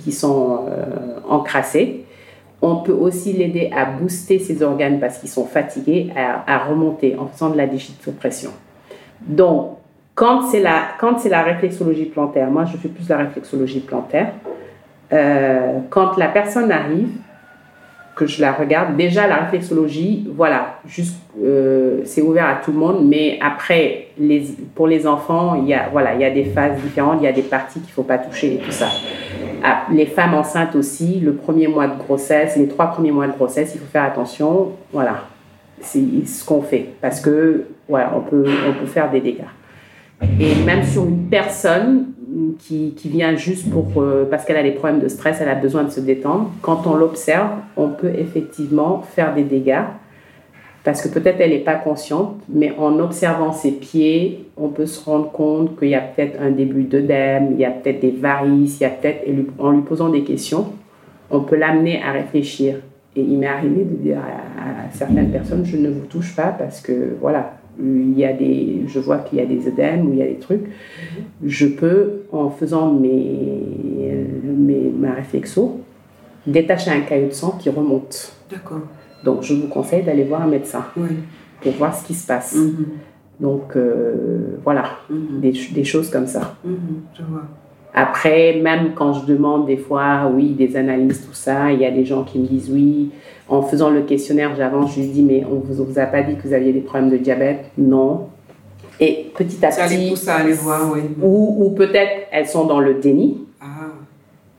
qui 0.00 0.10
sont 0.10 0.60
euh, 0.68 1.18
encrassés. 1.28 2.05
On 2.62 2.76
peut 2.76 2.92
aussi 2.92 3.32
l'aider 3.32 3.70
à 3.76 3.84
booster 3.84 4.38
ses 4.38 4.62
organes 4.62 4.98
parce 4.98 5.18
qu'ils 5.18 5.28
sont 5.28 5.44
fatigués, 5.44 6.10
à, 6.16 6.58
remonter 6.64 7.16
en 7.18 7.26
faisant 7.26 7.50
de 7.50 7.56
la 7.56 7.66
digitopression. 7.66 8.50
Donc, 9.20 9.76
quand 10.14 10.42
c'est 10.42 10.60
la, 10.60 10.88
la 11.30 11.42
réflexologie 11.42 12.06
plantaire, 12.06 12.50
moi 12.50 12.64
je 12.64 12.76
fais 12.78 12.88
plus 12.88 13.08
la 13.08 13.18
réflexologie 13.18 13.80
plantaire, 13.80 14.32
euh, 15.12 15.78
quand 15.90 16.16
la 16.16 16.28
personne 16.28 16.72
arrive, 16.72 17.10
que 18.16 18.26
je 18.26 18.40
la 18.40 18.52
regarde. 18.52 18.96
Déjà, 18.96 19.28
la 19.28 19.36
réflexologie, 19.36 20.26
voilà, 20.34 20.80
euh, 21.44 22.00
c'est 22.04 22.22
ouvert 22.22 22.46
à 22.46 22.54
tout 22.54 22.72
le 22.72 22.78
monde, 22.78 23.06
mais 23.06 23.38
après, 23.42 24.08
pour 24.74 24.88
les 24.88 25.06
enfants, 25.06 25.54
il 25.54 25.68
y, 25.68 25.74
a, 25.74 25.88
voilà, 25.92 26.14
il 26.14 26.22
y 26.22 26.24
a 26.24 26.30
des 26.30 26.46
phases 26.46 26.80
différentes, 26.82 27.18
il 27.20 27.24
y 27.24 27.28
a 27.28 27.32
des 27.32 27.42
parties 27.42 27.78
qu'il 27.78 27.90
ne 27.90 27.94
faut 27.94 28.02
pas 28.02 28.18
toucher 28.18 28.54
et 28.54 28.58
tout 28.58 28.72
ça. 28.72 28.88
Ah, 29.62 29.84
les 29.92 30.06
femmes 30.06 30.34
enceintes 30.34 30.74
aussi, 30.76 31.20
le 31.20 31.34
premier 31.34 31.68
mois 31.68 31.88
de 31.88 31.98
grossesse, 31.98 32.56
les 32.56 32.68
trois 32.68 32.86
premiers 32.86 33.12
mois 33.12 33.26
de 33.26 33.32
grossesse, 33.32 33.72
il 33.74 33.80
faut 33.80 33.86
faire 33.86 34.04
attention, 34.04 34.72
voilà, 34.92 35.24
c'est 35.80 36.02
ce 36.26 36.44
qu'on 36.44 36.62
fait, 36.62 36.86
parce 37.00 37.20
que, 37.20 37.66
voilà, 37.88 38.12
on 38.16 38.20
peut, 38.20 38.44
on 38.68 38.72
peut 38.80 38.86
faire 38.86 39.10
des 39.10 39.20
dégâts. 39.20 39.42
Et 40.40 40.54
même 40.64 40.82
sur 40.82 41.04
une 41.04 41.28
personne, 41.28 42.06
qui, 42.58 42.94
qui, 42.96 43.08
vient 43.08 43.36
juste 43.36 43.70
pour 43.70 43.90
euh, 43.96 44.26
parce 44.28 44.44
qu'elle 44.44 44.56
a 44.56 44.62
des 44.62 44.72
problèmes 44.72 45.00
de 45.00 45.08
stress, 45.08 45.38
elle 45.40 45.48
a 45.48 45.54
besoin 45.54 45.84
de 45.84 45.90
se 45.90 46.00
détendre. 46.00 46.50
Quand 46.62 46.86
on 46.86 46.94
l'observe, 46.94 47.50
on 47.76 47.88
peut 47.88 48.12
effectivement 48.14 49.02
faire 49.02 49.34
des 49.34 49.44
dégâts 49.44 49.84
parce 50.86 51.02
que 51.02 51.08
peut-être 51.08 51.40
elle 51.40 51.50
n'est 51.50 51.58
pas 51.58 51.74
consciente, 51.74 52.36
mais 52.48 52.72
en 52.78 53.00
observant 53.00 53.50
ses 53.50 53.72
pieds, 53.72 54.46
on 54.56 54.68
peut 54.68 54.86
se 54.86 55.04
rendre 55.04 55.32
compte 55.32 55.76
qu'il 55.76 55.88
y 55.88 55.96
a 55.96 56.00
peut-être 56.00 56.40
un 56.40 56.52
début 56.52 56.84
d'œdème, 56.84 57.48
il 57.54 57.58
y 57.58 57.64
a 57.64 57.72
peut-être 57.72 57.98
des 57.98 58.12
varices, 58.12 58.78
il 58.78 58.84
y 58.84 58.86
a 58.86 58.90
peut-être 58.90 59.24
en 59.58 59.72
lui 59.72 59.82
posant 59.82 60.10
des 60.10 60.22
questions, 60.22 60.74
on 61.32 61.40
peut 61.40 61.56
l'amener 61.56 62.00
à 62.00 62.12
réfléchir. 62.12 62.76
Et 63.16 63.20
il 63.20 63.36
m'est 63.36 63.48
arrivé 63.48 63.82
de 63.82 63.96
dire 63.96 64.18
à, 64.18 64.88
certaines 64.92 65.32
personnes, 65.32 65.64
je 65.64 65.76
ne 65.76 65.90
vous 65.90 66.06
touche 66.06 66.36
pas 66.36 66.54
parce 66.56 66.80
que 66.80 67.16
voilà, 67.20 67.54
il 67.80 68.16
y 68.16 68.24
a 68.24 68.32
des, 68.32 68.82
je 68.86 69.00
vois 69.00 69.18
qu'il 69.18 69.40
y 69.40 69.42
a 69.42 69.46
des 69.46 69.66
œdèmes 69.66 70.08
ou 70.08 70.12
il 70.12 70.20
y 70.20 70.22
a 70.22 70.26
des 70.26 70.38
trucs, 70.38 70.66
je 71.44 71.66
peux, 71.66 72.22
en 72.30 72.48
faisant 72.48 72.92
mes, 72.92 73.60
mes, 74.44 74.92
ma 74.96 75.14
réflexo, 75.14 75.80
détacher 76.46 76.92
un 76.92 77.00
caillot 77.00 77.26
de 77.26 77.32
sang 77.32 77.58
qui 77.58 77.70
remonte. 77.70 78.36
D'accord. 78.48 78.82
Donc, 79.24 79.42
je 79.42 79.54
vous 79.54 79.68
conseille 79.68 80.02
d'aller 80.02 80.24
voir 80.24 80.42
un 80.42 80.46
médecin 80.46 80.84
Oui. 80.96 81.08
pour 81.60 81.72
voir 81.72 81.94
ce 81.96 82.04
qui 82.06 82.14
se 82.14 82.26
passe. 82.26 82.54
Mhm. 82.54 82.86
Donc, 83.40 83.76
euh, 83.76 84.58
voilà, 84.64 84.84
Mhm. 85.10 85.40
des, 85.40 85.52
des 85.74 85.84
choses 85.84 86.10
comme 86.10 86.26
ça. 86.26 86.54
Mhm. 86.64 86.76
Je 87.18 87.22
vois. 87.24 87.42
Après, 87.94 88.60
même 88.62 88.92
quand 88.94 89.14
je 89.14 89.24
demande 89.24 89.66
des 89.66 89.78
fois, 89.78 90.30
oui, 90.34 90.50
des 90.50 90.76
analyses, 90.76 91.24
tout 91.26 91.32
ça, 91.34 91.72
il 91.72 91.80
y 91.80 91.86
a 91.86 91.90
des 91.90 92.04
gens 92.04 92.24
qui 92.24 92.38
me 92.38 92.46
disent 92.46 92.70
oui. 92.70 93.10
En 93.48 93.62
faisant 93.62 93.90
le 93.90 94.02
questionnaire, 94.02 94.54
j'avance, 94.56 94.94
je 94.94 95.00
lui 95.00 95.08
dis, 95.08 95.22
mais 95.22 95.44
on 95.50 95.60
vous, 95.60 95.80
on 95.80 95.84
vous 95.84 95.98
a 95.98 96.04
pas 96.06 96.22
dit 96.22 96.34
que 96.36 96.46
vous 96.46 96.52
aviez 96.52 96.72
des 96.72 96.80
problèmes 96.80 97.10
de 97.10 97.16
diabète? 97.16 97.70
Non. 97.78 98.26
Et 99.00 99.30
petit 99.36 99.64
à 99.64 99.70
Ça 99.70 99.86
les 99.86 99.96
petit, 99.96 100.08
pousse 100.10 100.28
à 100.28 100.36
aller 100.36 100.52
voir, 100.52 100.90
oui. 100.92 101.00
ou, 101.22 101.64
ou 101.64 101.70
peut-être 101.70 102.26
elles 102.32 102.46
sont 102.46 102.64
dans 102.66 102.80
le 102.80 102.94
déni, 102.94 103.38
Ah. 103.60 103.64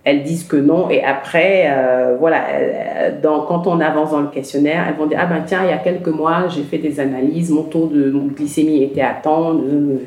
Elles 0.10 0.24
disent 0.24 0.46
que 0.46 0.56
non, 0.56 0.90
et 0.90 1.04
après, 1.04 1.66
euh, 1.68 2.16
voilà, 2.20 2.42
dans, 3.22 3.42
quand 3.42 3.68
on 3.68 3.80
avance 3.82 4.12
dans 4.12 4.22
le 4.22 4.28
questionnaire, 4.38 4.86
elles 4.88 4.96
vont 4.96 5.06
dire, 5.06 5.20
ah 5.22 5.26
ben 5.26 5.42
tiens, 5.46 5.62
il 5.66 5.70
y 5.70 5.74
a 5.74 5.78
quelques 5.78 6.08
mois, 6.22 6.48
j'ai 6.48 6.64
fait 6.64 6.78
des 6.78 7.00
analyses, 7.00 7.50
mon 7.52 7.64
taux 7.64 7.88
de 7.88 8.10
mon 8.12 8.28
glycémie 8.28 8.84
était 8.84 9.02
à 9.02 9.16
de- 9.24 10.00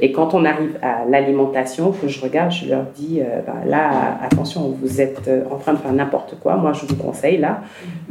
Et 0.00 0.12
quand 0.12 0.34
on 0.34 0.44
arrive 0.44 0.74
à 0.82 1.04
l'alimentation, 1.08 1.92
que 1.92 2.06
je 2.08 2.20
regarde, 2.20 2.52
je 2.52 2.68
leur 2.68 2.84
dis, 2.94 3.20
euh, 3.20 3.40
ben 3.46 3.68
là, 3.70 4.18
attention, 4.22 4.60
vous 4.82 5.00
êtes 5.00 5.26
euh, 5.28 5.42
en 5.50 5.56
train 5.56 5.72
de 5.72 5.78
faire 5.78 5.92
n'importe 5.92 6.36
quoi, 6.42 6.56
moi 6.56 6.72
je 6.72 6.84
vous 6.86 6.96
conseille, 6.96 7.38
là, 7.38 7.60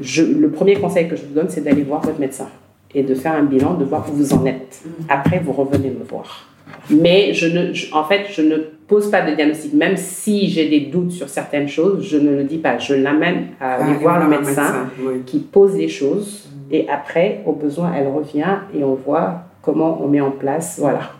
je, 0.01 0.23
le 0.23 0.49
premier 0.49 0.75
conseil 0.75 1.07
que 1.07 1.15
je 1.15 1.23
vous 1.27 1.33
donne, 1.35 1.49
c'est 1.49 1.63
d'aller 1.63 1.83
voir 1.83 2.01
votre 2.01 2.19
médecin 2.19 2.47
et 2.95 3.03
de 3.03 3.13
faire 3.13 3.33
un 3.33 3.43
bilan, 3.43 3.75
de 3.75 3.85
voir 3.85 4.03
où 4.09 4.15
vous 4.15 4.33
en 4.33 4.43
êtes. 4.45 4.81
Après, 5.09 5.39
vous 5.45 5.51
revenez 5.51 5.89
me 5.91 6.03
voir. 6.09 6.47
Mais 6.89 7.33
je 7.33 7.45
ne, 7.47 7.71
je- 7.73 7.93
en 7.93 8.03
fait, 8.03 8.21
je 8.31 8.41
ne 8.41 8.55
pose 8.89 9.09
pas 9.11 9.21
de 9.21 9.35
diagnostic. 9.35 9.73
Même 9.73 9.95
si 9.95 10.49
j'ai 10.49 10.67
des 10.67 10.81
doutes 10.81 11.11
sur 11.11 11.29
certaines 11.29 11.67
choses, 11.69 12.05
je 12.05 12.17
ne 12.17 12.31
le 12.35 12.43
dis 12.43 12.57
pas. 12.57 12.77
Je 12.79 12.95
l'amène 12.95 13.47
à 13.61 13.75
aller 13.75 13.93
Ah, 13.95 14.01
voir 14.01 14.23
le 14.23 14.29
médecin 14.35 14.87
oui. 15.01 15.21
qui 15.25 15.39
pose 15.39 15.75
les 15.77 15.87
choses. 15.87 16.49
Et 16.71 16.87
après, 16.89 17.41
au 17.45 17.53
besoin, 17.53 17.93
elle 17.97 18.07
revient 18.07 18.55
et 18.77 18.83
on 18.83 18.95
voit 18.95 19.43
comment 19.61 19.99
on 20.03 20.07
met 20.07 20.21
en 20.21 20.31
place. 20.31 20.77
Voilà. 20.79 21.11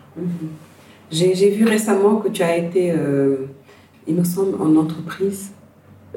J'ai 1.10 1.34
j'ai 1.34 1.50
vu 1.50 1.64
récemment 1.64 2.16
que 2.16 2.28
tu 2.28 2.42
as 2.42 2.56
été, 2.56 2.92
euh, 2.92 3.36
il 4.06 4.14
me 4.14 4.24
semble, 4.24 4.60
en 4.60 4.76
entreprise. 4.76 5.52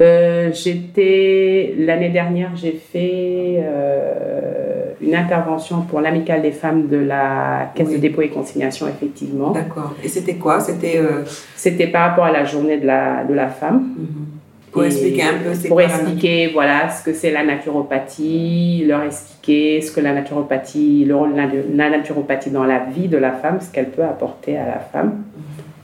Euh, 0.01 0.51
J'étais 0.53 1.75
l'année 1.77 2.09
dernière, 2.09 2.51
j'ai 2.55 2.71
fait 2.73 3.59
euh, 3.63 4.62
une 5.01 5.15
intervention 5.15 5.81
pour 5.81 6.01
l'amicale 6.01 6.41
des 6.41 6.51
femmes 6.51 6.87
de 6.87 6.97
la 6.97 7.71
caisse 7.75 7.87
Oui. 7.89 7.95
de 7.95 7.99
dépôt 8.01 8.21
et 8.21 8.29
consignation, 8.29 8.87
effectivement. 8.87 9.51
D'accord. 9.51 9.93
Et 10.03 10.07
c'était 10.07 10.35
quoi? 10.35 10.59
C'était 10.59 10.97
euh, 10.97 11.23
C'était 11.55 11.87
par 11.87 12.09
rapport 12.09 12.25
à 12.25 12.31
la 12.31 12.45
journée 12.45 12.77
de 12.77 12.85
la, 12.87 13.23
de 13.23 13.33
la 13.33 13.47
femme. 13.49 13.79
mhm. 13.97 14.25
pour 14.71 14.83
Et 14.83 14.87
expliquer 14.87 15.23
un 15.23 15.37
peu 15.43 15.67
Pour 15.67 15.77
quoi 15.77 15.83
la- 15.83 15.89
expliquer 15.89 16.49
voilà, 16.53 16.89
ce 16.89 17.03
que 17.03 17.13
c'est 17.13 17.31
la 17.31 17.43
naturopathie, 17.43 18.85
leur 18.87 19.03
expliquer 19.03 19.81
ce 19.81 19.91
que 19.91 20.01
la 20.01 20.13
naturopathie, 20.13 21.05
le 21.05 21.15
rôle 21.15 21.33
de 21.33 21.37
la- 21.37 21.89
la 21.89 21.97
naturopathie 21.97 22.49
dans 22.49 22.63
la 22.63 22.79
vie 22.79 23.07
de 23.07 23.17
la 23.17 23.31
femme, 23.31 23.59
ce 23.61 23.71
qu'elle 23.71 23.89
peut 23.89 24.03
apporter 24.03 24.57
à 24.57 24.65
la 24.65 24.79
femme. 24.79 25.23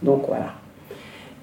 Donc 0.02 0.24
voilà. 0.28 0.54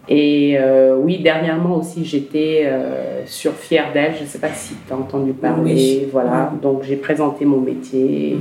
Et 0.09 0.57
euh, 0.59 0.97
oui, 0.97 1.19
dernièrement 1.19 1.77
aussi, 1.77 2.05
j'étais 2.05 2.63
euh, 2.67 3.27
sur 3.27 3.53
Fière 3.53 3.93
d'elle. 3.93 4.15
Je 4.17 4.23
ne 4.23 4.29
sais 4.29 4.39
pas 4.39 4.53
si 4.53 4.75
tu 4.87 4.93
as 4.93 4.97
entendu 4.97 5.33
parler. 5.33 5.75
Oui. 5.75 6.09
Voilà. 6.13 6.53
Donc 6.63 6.83
j'ai 6.85 6.97
présenté 6.97 7.45
mon 7.45 7.61
métier, 7.61 8.39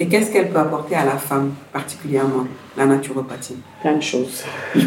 Et 0.00 0.06
qu'est-ce 0.06 0.32
qu'elle 0.32 0.48
peut 0.48 0.58
apporter 0.58 0.94
à 0.94 1.04
la 1.04 1.18
femme, 1.18 1.52
particulièrement, 1.72 2.46
la 2.76 2.86
naturopathie? 2.86 3.56
Plein 3.82 3.96
de 3.96 4.02
choses. 4.02 4.44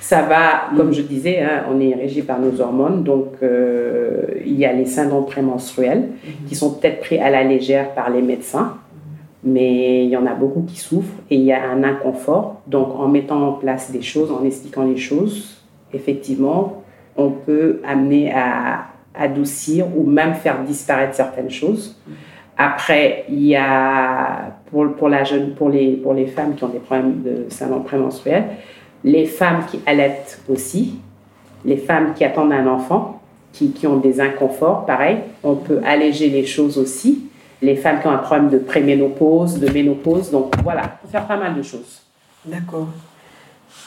Ça 0.00 0.22
va, 0.22 0.74
comme 0.74 0.94
je 0.94 1.02
disais, 1.02 1.40
hein, 1.40 1.64
on 1.70 1.78
est 1.80 1.94
régi 1.94 2.22
par 2.22 2.38
nos 2.40 2.58
hormones, 2.62 3.02
donc 3.02 3.34
euh, 3.42 4.22
il 4.46 4.58
y 4.58 4.64
a 4.64 4.72
les 4.72 4.86
syndromes 4.86 5.26
prémenstruels 5.26 6.08
qui 6.48 6.54
sont 6.54 6.72
peut-être 6.72 7.00
pris 7.00 7.18
à 7.18 7.28
la 7.28 7.44
légère 7.44 7.92
par 7.92 8.08
les 8.08 8.22
médecins, 8.22 8.78
mais 9.44 10.04
il 10.04 10.10
y 10.10 10.16
en 10.16 10.26
a 10.26 10.34
beaucoup 10.34 10.62
qui 10.62 10.76
souffrent 10.76 11.14
et 11.30 11.36
il 11.36 11.42
y 11.42 11.52
a 11.52 11.70
un 11.70 11.84
inconfort. 11.84 12.60
Donc 12.66 12.98
en 12.98 13.08
mettant 13.08 13.48
en 13.48 13.52
place 13.52 13.90
des 13.90 14.02
choses, 14.02 14.30
en 14.32 14.44
expliquant 14.44 14.84
les 14.84 14.96
choses, 14.96 15.62
effectivement, 15.92 16.82
on 17.16 17.30
peut 17.30 17.80
amener 17.84 18.32
à 18.32 18.86
adoucir 19.14 19.86
ou 19.96 20.04
même 20.04 20.34
faire 20.34 20.62
disparaître 20.64 21.14
certaines 21.14 21.50
choses. 21.50 21.96
Après, 22.56 23.24
il 23.28 23.46
y 23.46 23.56
a 23.56 24.56
pour, 24.70 25.08
la 25.08 25.24
jeune, 25.24 25.54
pour, 25.54 25.68
les, 25.68 25.92
pour 25.92 26.12
les 26.12 26.26
femmes 26.26 26.54
qui 26.54 26.64
ont 26.64 26.68
des 26.68 26.80
problèmes 26.80 27.22
de 27.22 27.46
syndrome 27.48 27.84
prémenstruel, 27.84 28.44
les 29.04 29.26
femmes 29.26 29.64
qui 29.70 29.80
allaitent 29.86 30.42
aussi, 30.48 30.96
les 31.64 31.76
femmes 31.76 32.14
qui 32.14 32.24
attendent 32.24 32.52
un 32.52 32.66
enfant, 32.66 33.20
qui, 33.52 33.70
qui 33.70 33.86
ont 33.86 33.96
des 33.96 34.20
inconforts, 34.20 34.86
pareil, 34.86 35.18
on 35.42 35.54
peut 35.54 35.80
alléger 35.84 36.30
les 36.30 36.44
choses 36.44 36.78
aussi. 36.78 37.28
Les 37.60 37.76
femmes 37.76 38.00
qui 38.00 38.06
ont 38.06 38.12
un 38.12 38.18
problème 38.18 38.50
de 38.50 38.58
préménopause, 38.58 39.58
de 39.58 39.68
ménopause, 39.70 40.30
donc 40.30 40.54
voilà, 40.62 40.82
on 40.82 41.06
peut 41.06 41.12
faire 41.12 41.26
pas 41.26 41.36
mal 41.36 41.54
de 41.54 41.62
choses. 41.62 42.02
D'accord. 42.44 42.88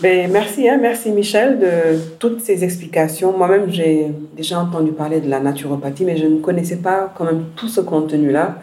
Ben, 0.01 0.31
merci, 0.31 0.67
hein, 0.67 0.79
merci 0.81 1.11
Michel 1.11 1.59
de 1.59 1.99
toutes 2.17 2.41
ces 2.41 2.63
explications. 2.63 3.37
Moi-même, 3.37 3.69
j'ai 3.69 4.07
déjà 4.35 4.59
entendu 4.59 4.91
parler 4.91 5.21
de 5.21 5.29
la 5.29 5.39
naturopathie, 5.39 6.05
mais 6.05 6.17
je 6.17 6.25
ne 6.25 6.39
connaissais 6.39 6.77
pas 6.77 7.13
quand 7.15 7.23
même 7.23 7.45
tout 7.55 7.67
ce 7.67 7.81
contenu-là. 7.81 8.55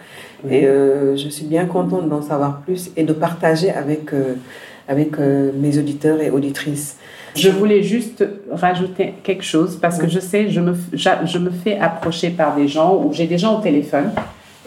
Et 0.50 0.66
euh, 0.66 1.16
je 1.16 1.28
suis 1.28 1.46
bien 1.46 1.66
contente 1.66 2.08
d'en 2.08 2.22
savoir 2.22 2.60
plus 2.62 2.90
et 2.96 3.04
de 3.04 3.12
partager 3.12 3.70
avec, 3.70 4.12
euh, 4.12 4.34
avec 4.88 5.18
euh, 5.18 5.52
mes 5.54 5.78
auditeurs 5.78 6.20
et 6.20 6.30
auditrices. 6.30 6.96
Je 7.36 7.50
voulais 7.50 7.82
juste 7.84 8.24
rajouter 8.50 9.14
quelque 9.22 9.44
chose 9.44 9.78
parce 9.80 9.98
que 9.98 10.08
je 10.08 10.18
sais, 10.18 10.48
je 10.48 10.60
me, 10.60 10.74
je 10.92 11.38
me 11.38 11.50
fais 11.50 11.78
approcher 11.78 12.30
par 12.30 12.56
des 12.56 12.66
gens 12.66 12.96
ou 12.96 13.12
j'ai 13.12 13.26
des 13.26 13.38
gens 13.38 13.58
au 13.58 13.62
téléphone, 13.62 14.10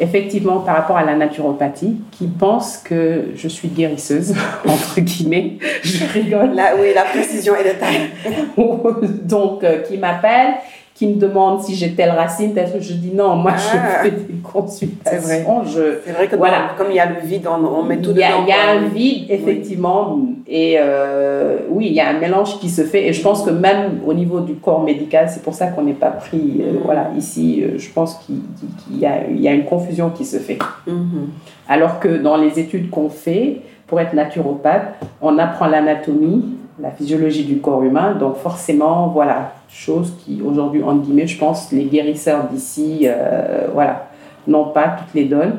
effectivement 0.02 0.60
par 0.60 0.76
rapport 0.76 0.98
à 0.98 1.06
la 1.06 1.16
naturopathie, 1.16 1.98
qui 2.12 2.28
pensent 2.28 2.78
que 2.78 3.30
je 3.36 3.48
suis 3.48 3.68
guérisseuse, 3.70 4.34
entre 4.68 5.00
guillemets. 5.00 5.58
Je 5.84 6.06
rigole. 6.12 6.54
Là, 6.56 6.74
oui, 6.78 6.88
la 6.94 7.04
précision 7.04 7.54
est 7.56 7.64
de 7.64 7.80
taille. 7.80 8.10
Donc, 9.24 9.64
euh, 9.64 9.84
qui 9.84 9.98
m'appellent, 9.98 10.56
qui 10.94 11.08
me 11.08 11.16
demandent 11.16 11.62
si 11.62 11.74
j'ai 11.76 11.94
telle 11.94 12.12
racine, 12.12 12.54
telle 12.54 12.70
truc. 12.70 12.82
Je 12.84 12.94
dis 12.94 13.12
non, 13.14 13.36
moi 13.36 13.54
Ah. 13.56 13.58
je 14.04 14.10
fais 14.10 14.12
des 14.16 14.34
consultations. 14.44 15.20
C'est 15.24 15.42
vrai. 15.44 15.46
Je, 15.66 15.82
C'est 16.06 16.12
vrai 16.12 16.28
que 16.28 16.34
dans- 16.34 16.38
Voilà. 16.40 16.58
comme 16.78 16.88
il 16.92 16.96
y 16.96 17.00
a 17.00 17.08
le 17.08 17.22
vide, 17.26 17.48
on, 17.48 17.66
on 17.66 17.84
met 17.84 17.98
tout 17.98 18.12
il 18.12 18.18
y 18.18 18.24
a, 18.24 18.28
dedans. 18.30 18.44
il 18.44 18.50
y 18.50 18.52
a 18.52 18.72
un 18.72 18.88
vide, 18.90 19.26
effectivement, 19.30 20.20
et 20.48 20.76
euh, 20.78 21.58
oui, 21.70 21.88
il 21.88 21.94
y 21.94 22.00
a 22.02 22.10
un 22.10 22.20
mélange 22.20 22.60
qui 22.60 22.70
se 22.70 22.84
fait, 22.84 23.08
et 23.08 23.14
je 23.14 23.22
pense 23.24 23.42
que 23.44 23.50
même 23.50 24.02
au 24.06 24.14
niveau 24.14 24.42
du 24.42 24.56
corps 24.56 24.84
médical, 24.84 25.28
c'est 25.30 25.42
pour 25.42 25.54
ça 25.56 25.68
qu'on 25.68 25.84
n'est 25.84 25.94
pas 25.94 26.12
pris, 26.12 26.62
euh, 26.62 26.74
Mhm. 26.74 26.80
voilà, 26.86 27.10
ici, 27.18 27.64
euh, 27.64 27.78
je 27.78 27.90
pense 27.90 28.16
qu'il 28.26 28.42
y, 29.00 29.06
a, 29.06 29.28
il 29.30 29.40
y 29.42 29.48
a 29.48 29.54
une 29.54 29.66
confusion 29.66 30.10
qui 30.12 30.26
se 30.26 30.38
fait. 30.38 30.60
Mhm. 30.86 31.30
Alors 31.68 32.00
que 32.00 32.10
dans 32.10 32.38
les 32.38 32.60
études 32.60 32.90
qu'on 32.90 33.10
fait, 33.10 33.62
pour 33.88 34.00
être 34.00 34.14
naturopathe, 34.14 34.94
on 35.22 35.38
apprend 35.40 35.68
l'anatomie, 35.68 36.44
la 36.82 36.92
physiologie 36.92 37.44
du 37.44 37.58
corps 37.58 37.84
humain, 37.84 38.14
donc 38.14 38.38
forcément, 38.38 39.08
voilà, 39.08 39.54
chose 39.70 40.14
qui 40.24 40.42
aujourd'hui, 40.46 40.84
entre 40.84 41.02
guillemets, 41.02 41.28
je 41.28 41.38
pense, 41.38 41.72
les 41.72 41.86
guérisseurs 41.86 42.46
d'ici, 42.52 43.02
euh, 43.04 43.68
voilà, 43.74 44.08
n'ont 44.48 44.66
pas 44.66 44.96
toutes 44.98 45.14
les 45.14 45.26
donnes. 45.26 45.58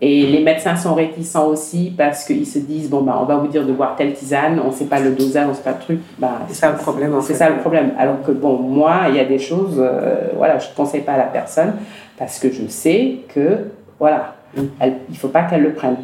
Et 0.00 0.26
les 0.26 0.42
médecins 0.42 0.76
sont 0.76 0.94
réticents 0.94 1.46
aussi 1.46 1.94
parce 1.96 2.24
qu'ils 2.24 2.46
se 2.46 2.58
disent 2.58 2.90
bon, 2.90 3.00
bah, 3.00 3.18
on 3.20 3.24
va 3.24 3.36
vous 3.36 3.46
dire 3.46 3.64
de 3.64 3.72
boire 3.72 3.96
telle 3.96 4.12
tisane, 4.12 4.60
on 4.62 4.68
ne 4.68 4.72
sait 4.72 4.84
pas 4.84 5.00
le 5.00 5.12
dosage, 5.12 5.46
on 5.46 5.50
ne 5.50 5.54
sait 5.54 5.62
pas 5.62 5.72
le 5.72 5.78
truc. 5.78 6.00
Bah, 6.18 6.40
c'est 6.48 6.54
ça 6.54 6.70
le 6.70 6.76
problème. 6.76 7.14
C'est 7.22 7.34
ça 7.34 7.48
le 7.48 7.56
problème. 7.56 7.92
Alors 7.98 8.20
que 8.22 8.30
bon, 8.30 8.58
moi, 8.58 9.04
il 9.08 9.14
y 9.14 9.20
a 9.20 9.24
des 9.24 9.38
choses, 9.38 9.76
euh, 9.78 10.32
voilà, 10.36 10.58
je 10.58 10.68
ne 10.68 10.74
conseille 10.74 11.00
pas 11.00 11.12
à 11.12 11.18
la 11.18 11.24
personne 11.24 11.72
parce 12.18 12.38
que 12.38 12.50
je 12.50 12.66
sais 12.68 13.20
que, 13.34 13.68
voilà, 13.98 14.34
mm. 14.54 14.60
il 14.82 15.12
ne 15.12 15.16
faut 15.16 15.28
pas 15.28 15.44
qu'elle 15.44 15.62
le 15.62 15.72
prenne. 15.72 15.96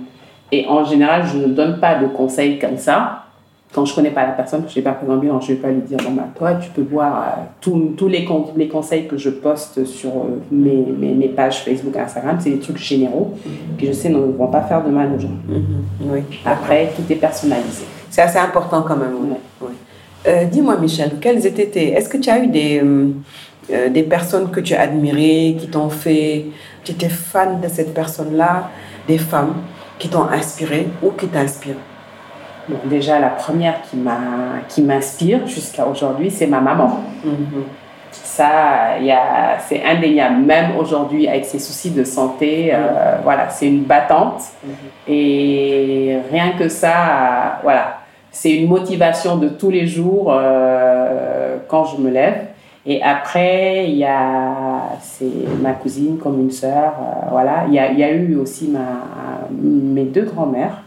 Et 0.53 0.67
en 0.69 0.85
général, 0.85 1.25
je 1.27 1.37
ne 1.37 1.47
donne 1.49 1.79
pas 1.79 1.97
de 1.97 2.07
conseils 2.07 2.59
comme 2.59 2.79
ça 2.79 3.25
quand 3.73 3.87
je 3.87 3.95
connais 3.95 4.11
pas 4.11 4.27
la 4.27 4.33
personne, 4.33 4.65
que 4.65 4.71
je 4.71 4.77
n'ai 4.77 4.83
pas 4.83 4.93
présenté, 4.93 5.27
je 5.27 5.33
ne 5.33 5.41
vais 5.41 5.55
pas 5.55 5.71
lui 5.71 5.81
dire, 5.81 5.97
bon, 6.05 6.13
bah, 6.13 6.29
toi, 6.37 6.55
tu 6.55 6.69
peux 6.71 6.83
voir 6.83 7.23
euh, 7.23 7.43
tous 7.97 8.09
les, 8.09 8.29
les 8.57 8.69
conseils 8.69 9.07
que 9.07 9.17
je 9.17 9.31
poste 9.31 9.85
sur 9.87 10.11
euh, 10.11 10.41
mes, 10.51 10.85
mes, 11.15 11.29
pages 11.29 11.63
Facebook 11.65 11.97
et 11.97 12.01
Instagram, 12.01 12.37
c'est 12.39 12.51
des 12.51 12.59
trucs 12.59 12.77
généraux 12.77 13.35
qui, 13.79 13.87
je 13.87 13.93
sais, 13.93 14.11
ne 14.11 14.19
vont 14.19 14.49
pas 14.49 14.61
faire 14.63 14.85
de 14.85 14.91
mal 14.91 15.13
aux 15.17 15.19
gens. 15.19 15.31
Oui. 16.03 16.21
Après, 16.45 16.93
tout 16.95 17.11
est 17.11 17.17
personnalisé. 17.17 17.85
C'est 18.11 18.21
assez 18.21 18.39
important 18.39 18.83
quand 18.87 18.97
même. 18.97 19.15
Oui. 19.63 19.69
Euh, 20.27 20.45
dis-moi, 20.45 20.77
Michel, 20.77 21.13
quels 21.19 21.47
étaient 21.47 21.67
tes... 21.67 21.93
Est-ce 21.93 22.11
que 22.11 22.19
tu 22.19 22.29
as 22.29 22.41
eu 22.41 22.49
des, 22.49 22.83
des 23.91 24.03
personnes 24.03 24.51
que 24.51 24.61
tu 24.61 24.75
as 24.75 24.83
admirées, 24.83 25.57
qui 25.59 25.69
t'ont 25.69 25.89
fait... 25.89 26.45
Tu 26.85 26.93
étais 26.93 27.09
fan 27.09 27.61
de 27.61 27.69
cette 27.69 27.95
personne-là, 27.95 28.69
des 29.09 29.19
femmes 29.19 29.55
qui 29.99 30.09
t'ont 30.09 30.25
inspiré 30.25 30.89
ou 31.03 31.11
qui 31.13 31.27
t'inspirent? 31.29 31.77
Déjà, 32.85 33.19
la 33.19 33.29
première 33.29 33.81
qui 34.69 34.83
m'inspire 34.83 35.47
jusqu'à 35.47 35.87
aujourd'hui, 35.87 36.31
c'est 36.31 36.47
ma 36.47 36.61
maman. 36.61 37.01
Mm-hmm. 37.25 37.63
Ça, 38.11 38.49
c'est 39.67 39.83
indéniable. 39.85 40.45
Même 40.45 40.77
aujourd'hui, 40.79 41.29
avec 41.29 41.45
ses 41.45 41.59
soucis 41.59 41.91
de 41.91 42.05
santé, 42.05 42.71
euh, 42.73 42.77
mm-hmm. 42.77 43.23
voilà, 43.23 43.49
c'est 43.49 43.67
une 43.67 43.83
battante. 43.83 44.43
Mm-hmm. 44.43 45.11
Et 45.13 46.19
rien 46.31 46.53
que 46.59 46.69
ça, 46.69 47.61
voilà, 47.63 47.99
c'est 48.31 48.53
une 48.53 48.69
motivation 48.69 49.37
de 49.37 49.49
tous 49.49 49.71
les 49.71 49.87
jours 49.87 50.33
euh, 50.33 51.57
quand 51.69 51.85
je 51.85 51.99
me 51.99 52.11
lève. 52.11 52.47
Et 52.85 53.01
après, 53.03 53.85
il 53.89 53.97
y 53.97 54.05
a 54.05 54.53
c'est 55.01 55.25
ma 55.61 55.73
cousine 55.73 56.19
comme 56.19 56.41
une 56.41 56.51
sœur. 56.51 56.95
Euh, 56.99 57.31
voilà, 57.31 57.65
il 57.69 57.75
y 57.75 57.79
a, 57.79 57.93
y 57.93 58.03
a, 58.03 58.11
eu 58.11 58.37
aussi 58.37 58.69
ma, 58.69 59.47
mes 59.51 60.05
deux 60.05 60.25
grands-mères 60.25 60.83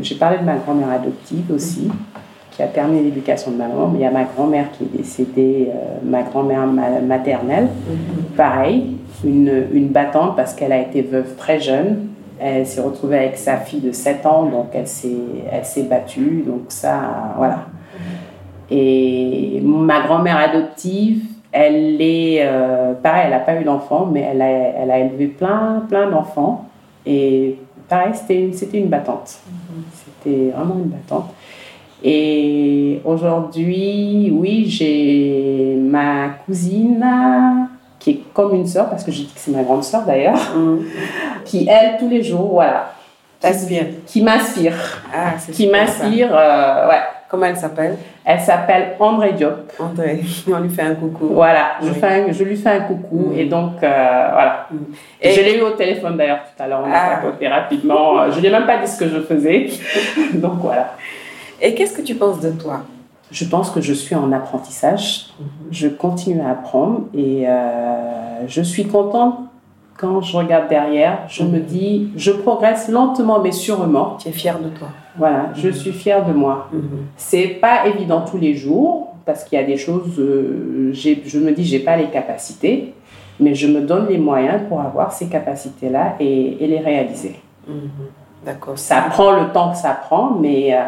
j'ai 0.00 0.14
parlé 0.16 0.38
de 0.38 0.44
ma 0.44 0.56
grand-mère 0.56 0.90
adoptive 0.90 1.50
aussi, 1.54 1.90
qui 2.50 2.62
a 2.62 2.66
permis 2.66 3.02
l'éducation 3.02 3.52
de 3.52 3.56
ma 3.56 3.68
maman, 3.68 3.92
il 3.94 4.00
y 4.00 4.04
a 4.04 4.10
ma 4.10 4.24
grand-mère 4.24 4.70
qui 4.72 4.84
est 4.84 4.96
décédée, 4.96 5.68
euh, 5.70 5.98
ma 6.02 6.22
grand-mère 6.22 6.66
maternelle. 6.66 7.68
Mhm. 7.88 8.24
Pareil, 8.36 8.96
une, 9.24 9.66
une 9.72 9.88
battante 9.88 10.36
parce 10.36 10.54
qu'elle 10.54 10.72
a 10.72 10.80
été 10.80 11.02
veuve 11.02 11.36
très 11.36 11.60
jeune. 11.60 12.08
Elle 12.40 12.66
s'est 12.66 12.80
retrouvée 12.80 13.18
avec 13.18 13.36
sa 13.36 13.56
fille 13.56 13.80
de 13.80 13.92
7 13.92 14.26
ans, 14.26 14.44
donc 14.44 14.66
elle 14.72 14.86
s'est 14.86 15.82
battue. 15.82 16.44
Donc 16.46 16.66
ça, 16.68 17.34
voilà. 17.36 17.66
Et 18.70 19.60
ma 19.64 20.02
grand-mère 20.02 20.36
adoptive, 20.36 21.22
elle 21.50 22.00
est, 22.00 22.40
euh, 22.42 22.92
pareil, 22.94 23.22
elle 23.26 23.30
n'a 23.30 23.38
pas 23.40 23.60
eu 23.60 23.64
d'enfant, 23.64 24.08
mais 24.12 24.20
elle 24.20 24.42
a, 24.42 24.48
elle 24.48 24.90
a 24.90 24.98
élevé 24.98 25.28
plein, 25.28 25.84
plein 25.88 26.10
d'enfants. 26.10 26.66
Et 27.06 27.56
pareil, 27.88 28.12
c'était 28.14 28.78
une 28.78 28.88
battante. 28.88 29.38
C'était 29.92 30.50
vraiment 30.50 30.76
une 30.76 30.90
battante. 30.90 31.34
Et 32.02 33.00
aujourd'hui, 33.04 34.30
oui, 34.32 34.66
j'ai 34.68 35.76
ma 35.80 36.28
cousine 36.46 37.04
qui 37.98 38.10
est 38.10 38.20
comme 38.32 38.54
une 38.54 38.66
sœur, 38.66 38.88
parce 38.88 39.02
que 39.02 39.10
je 39.10 39.18
dis 39.18 39.26
que 39.26 39.40
c'est 39.40 39.50
ma 39.50 39.64
grande 39.64 39.82
sœur 39.82 40.04
d'ailleurs, 40.04 40.38
mm. 40.56 40.78
qui 41.44 41.66
elle, 41.68 41.98
tous 41.98 42.08
les 42.08 42.22
jours, 42.22 42.50
voilà. 42.52 42.92
Qui 44.06 44.22
m'inspire. 44.22 44.74
Ah, 45.14 45.34
qui 45.52 45.68
m'inspire, 45.68 46.30
euh, 46.32 46.88
ouais. 46.88 47.02
Comment 47.28 47.44
elle 47.44 47.56
s'appelle? 47.56 47.98
Elle 48.24 48.40
s'appelle 48.40 48.96
André 48.98 49.34
Diop. 49.34 49.70
André, 49.78 50.20
on 50.50 50.60
lui 50.60 50.70
fait 50.70 50.82
un 50.82 50.94
coucou. 50.94 51.28
Voilà, 51.32 51.72
je, 51.82 51.92
fais 51.92 52.32
je 52.32 52.42
lui 52.42 52.56
fais 52.56 52.70
un 52.70 52.80
coucou 52.80 53.32
mm. 53.34 53.38
et 53.38 53.44
donc 53.44 53.82
euh, 53.82 54.28
voilà. 54.32 54.66
Mm. 54.70 54.76
Et 55.20 55.32
je 55.32 55.40
l'ai 55.42 55.58
eu 55.58 55.60
au 55.60 55.72
téléphone 55.72 56.16
d'ailleurs 56.16 56.40
tout 56.44 56.62
à 56.62 56.66
l'heure, 56.66 56.82
on 56.86 56.90
a 56.90 56.96
ah. 56.96 57.50
rapidement. 57.50 58.30
Je 58.30 58.36
ne 58.36 58.40
lui 58.40 58.46
ai 58.46 58.50
même 58.50 58.66
pas 58.66 58.78
dit 58.78 58.88
ce 58.88 58.98
que 58.98 59.08
je 59.08 59.20
faisais. 59.20 59.66
donc 60.34 60.54
voilà. 60.60 60.94
Et 61.60 61.74
qu'est-ce 61.74 61.94
que 61.94 62.02
tu 62.02 62.14
penses 62.14 62.40
de 62.40 62.50
toi? 62.50 62.80
Je 63.30 63.44
pense 63.44 63.70
que 63.70 63.82
je 63.82 63.92
suis 63.92 64.14
en 64.14 64.32
apprentissage. 64.32 65.26
Mm-hmm. 65.26 65.44
Je 65.70 65.88
continue 65.88 66.40
à 66.40 66.52
apprendre 66.52 67.02
et 67.12 67.46
euh, 67.46 68.46
je 68.46 68.62
suis 68.62 68.86
contente 68.86 69.40
quand 69.98 70.20
je 70.22 70.36
regarde 70.36 70.68
derrière, 70.68 71.18
je 71.28 71.42
me 71.42 71.58
dis, 71.58 72.10
je 72.16 72.30
progresse 72.30 72.88
lentement 72.88 73.40
mais 73.40 73.52
sûrement. 73.52 74.16
Tu 74.18 74.28
es 74.28 74.32
fière 74.32 74.60
de 74.60 74.68
toi. 74.68 74.88
Voilà, 75.18 75.50
je 75.54 75.68
suis 75.70 75.92
fière 75.92 76.24
de 76.24 76.32
moi. 76.32 76.68
Mhm. 76.72 77.06
C'est 77.16 77.48
pas 77.48 77.86
évident 77.86 78.22
tous 78.22 78.38
les 78.38 78.54
jours 78.54 79.14
parce 79.26 79.44
qu'il 79.44 79.58
y 79.58 79.62
a 79.62 79.64
des 79.64 79.76
choses, 79.76 80.18
euh, 80.18 80.90
je 80.92 81.38
me 81.38 81.52
dis, 81.52 81.64
j'ai 81.64 81.80
pas 81.80 81.96
les 81.96 82.06
capacités, 82.06 82.94
mais 83.38 83.54
je 83.54 83.66
me 83.66 83.82
donne 83.82 84.08
les 84.08 84.16
moyens 84.16 84.62
pour 84.68 84.80
avoir 84.80 85.12
ces 85.12 85.26
capacités-là 85.26 86.14
et, 86.18 86.56
les 86.60 86.78
réaliser. 86.78 87.34
Mhm. 87.66 87.90
D'accord. 88.46 88.78
Ça 88.78 89.02
prend 89.10 89.32
le 89.32 89.48
temps 89.52 89.72
que 89.72 89.76
ça 89.76 89.90
prend, 89.90 90.30
mais 90.30 90.72
euh, 90.72 90.78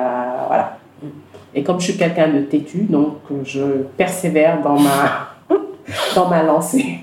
voilà. 0.47 0.79
Mhm. 1.03 1.11
Et 1.55 1.63
comme 1.63 1.81
je 1.81 1.87
suis 1.87 1.99
quelqu'un 1.99 2.29
de 2.29 2.41
têtu, 2.41 2.87
donc 2.89 3.17
je 3.45 3.83
persévère 3.97 4.63
dans 4.63 4.79
ma 4.79 5.29
dans 6.15 6.29
ma 6.29 6.43
lancée. 6.43 6.99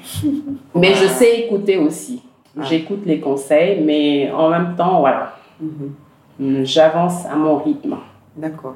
Mais 0.73 0.93
je 0.93 1.05
sais 1.05 1.41
écouter 1.41 1.77
aussi. 1.77 2.21
Ah. 2.57 2.63
J'écoute 2.63 3.01
les 3.05 3.19
conseils, 3.19 3.81
mais 3.83 4.31
en 4.31 4.49
même 4.49 4.75
temps, 4.75 5.01
voilà. 5.01 5.33
Mhm. 5.59 5.91
J'avance 6.39 7.25
à 7.25 7.35
mon 7.35 7.57
rythme. 7.57 7.97
D'accord. 8.35 8.75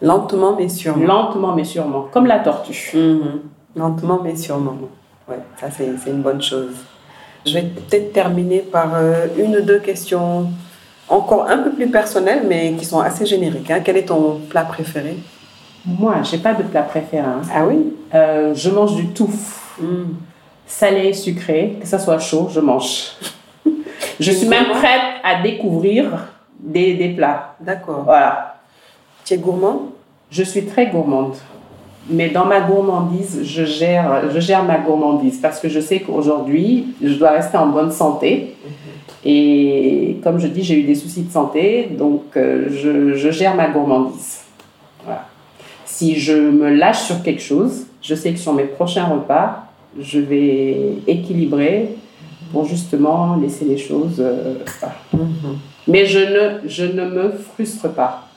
Lentement 0.00 0.56
mais 0.56 0.68
sûrement. 0.68 1.04
Lentement 1.04 1.54
mais 1.54 1.64
sûrement, 1.64 2.06
comme 2.12 2.26
la 2.26 2.40
tortue. 2.40 2.96
Mhm. 2.96 3.40
Lentement 3.76 4.20
mais 4.22 4.36
sûrement. 4.36 4.76
Ouais, 5.28 5.38
ça 5.56 5.68
c'est 5.70 5.88
une 6.06 6.22
bonne 6.22 6.42
chose. 6.42 6.74
Je 7.46 7.54
vais 7.54 7.62
peut-être 7.62 8.12
terminer 8.12 8.60
par 8.60 8.94
euh, 8.94 9.26
une 9.38 9.56
ou 9.56 9.60
deux 9.60 9.78
questions 9.78 10.46
encore 11.08 11.46
un 11.50 11.58
peu 11.58 11.70
plus 11.72 11.88
personnelles, 11.88 12.44
mais 12.48 12.72
qui 12.78 12.84
sont 12.84 13.00
assez 13.00 13.26
génériques. 13.26 13.70
Hein. 13.70 13.80
Quel 13.84 13.96
est 13.96 14.06
ton 14.06 14.40
plat 14.48 14.64
préféré? 14.64 15.16
Moi, 15.84 16.22
j'ai 16.22 16.38
pas 16.38 16.54
de 16.54 16.62
plat 16.62 16.82
préféré. 16.82 17.22
Hein. 17.22 17.42
Ah 17.52 17.66
oui? 17.66 17.94
Euh, 18.14 18.54
Je 18.54 18.70
mange 18.70 18.94
du 18.96 19.08
tout. 19.08 19.30
Hmm. 19.78 20.14
Salé, 20.66 21.12
sucré, 21.12 21.76
que 21.80 21.86
ça 21.86 21.98
soit 21.98 22.18
chaud, 22.18 22.48
je 22.50 22.60
mange. 22.60 23.16
je 24.20 24.30
suis 24.30 24.48
même 24.48 24.68
prête 24.70 25.20
à 25.22 25.42
découvrir 25.42 26.10
des, 26.64 26.94
des 26.94 27.10
plats. 27.10 27.54
D'accord. 27.60 28.02
Voilà. 28.04 28.56
Tu 29.24 29.34
es 29.34 29.38
gourmand? 29.38 29.90
Je 30.30 30.42
suis 30.42 30.64
très 30.64 30.86
gourmande. 30.86 31.36
Mais 32.08 32.28
dans 32.28 32.44
ma 32.44 32.60
gourmandise, 32.60 33.40
je 33.44 33.64
gère, 33.64 34.30
je 34.30 34.40
gère 34.40 34.64
ma 34.64 34.78
gourmandise 34.78 35.38
parce 35.40 35.60
que 35.60 35.68
je 35.68 35.80
sais 35.80 36.00
qu'aujourd'hui, 36.00 36.88
je 37.02 37.14
dois 37.14 37.30
rester 37.30 37.56
en 37.56 37.68
bonne 37.68 37.92
santé. 37.92 38.56
Mhm. 38.62 38.70
Et 39.26 40.20
comme 40.22 40.38
je 40.38 40.48
dis, 40.48 40.62
j'ai 40.62 40.80
eu 40.80 40.82
des 40.82 40.94
soucis 40.94 41.22
de 41.22 41.32
santé, 41.32 41.88
donc 41.90 42.36
euh, 42.36 42.66
je, 42.70 43.14
je 43.14 43.30
gère 43.30 43.54
ma 43.54 43.68
gourmandise. 43.68 44.42
Voilà 45.04 45.24
si 45.94 46.18
je 46.18 46.32
me 46.32 46.74
lâche 46.74 47.02
sur 47.02 47.22
quelque 47.22 47.40
chose, 47.40 47.86
je 48.02 48.16
sais 48.16 48.32
que 48.32 48.38
sur 48.38 48.52
mes 48.52 48.64
prochains 48.64 49.04
repas, 49.04 49.66
je 50.00 50.18
vais 50.18 50.76
équilibrer 51.06 51.90
pour 52.52 52.64
justement 52.64 53.36
laisser 53.36 53.64
les 53.64 53.78
choses. 53.78 54.16
Euh, 54.18 54.54
mhm. 55.12 55.58
Mais 55.86 56.06
je 56.06 56.18
ne, 56.18 56.68
je 56.68 56.84
ne 56.84 57.04
me 57.04 57.30
frustre 57.30 57.92
pas. 57.92 58.28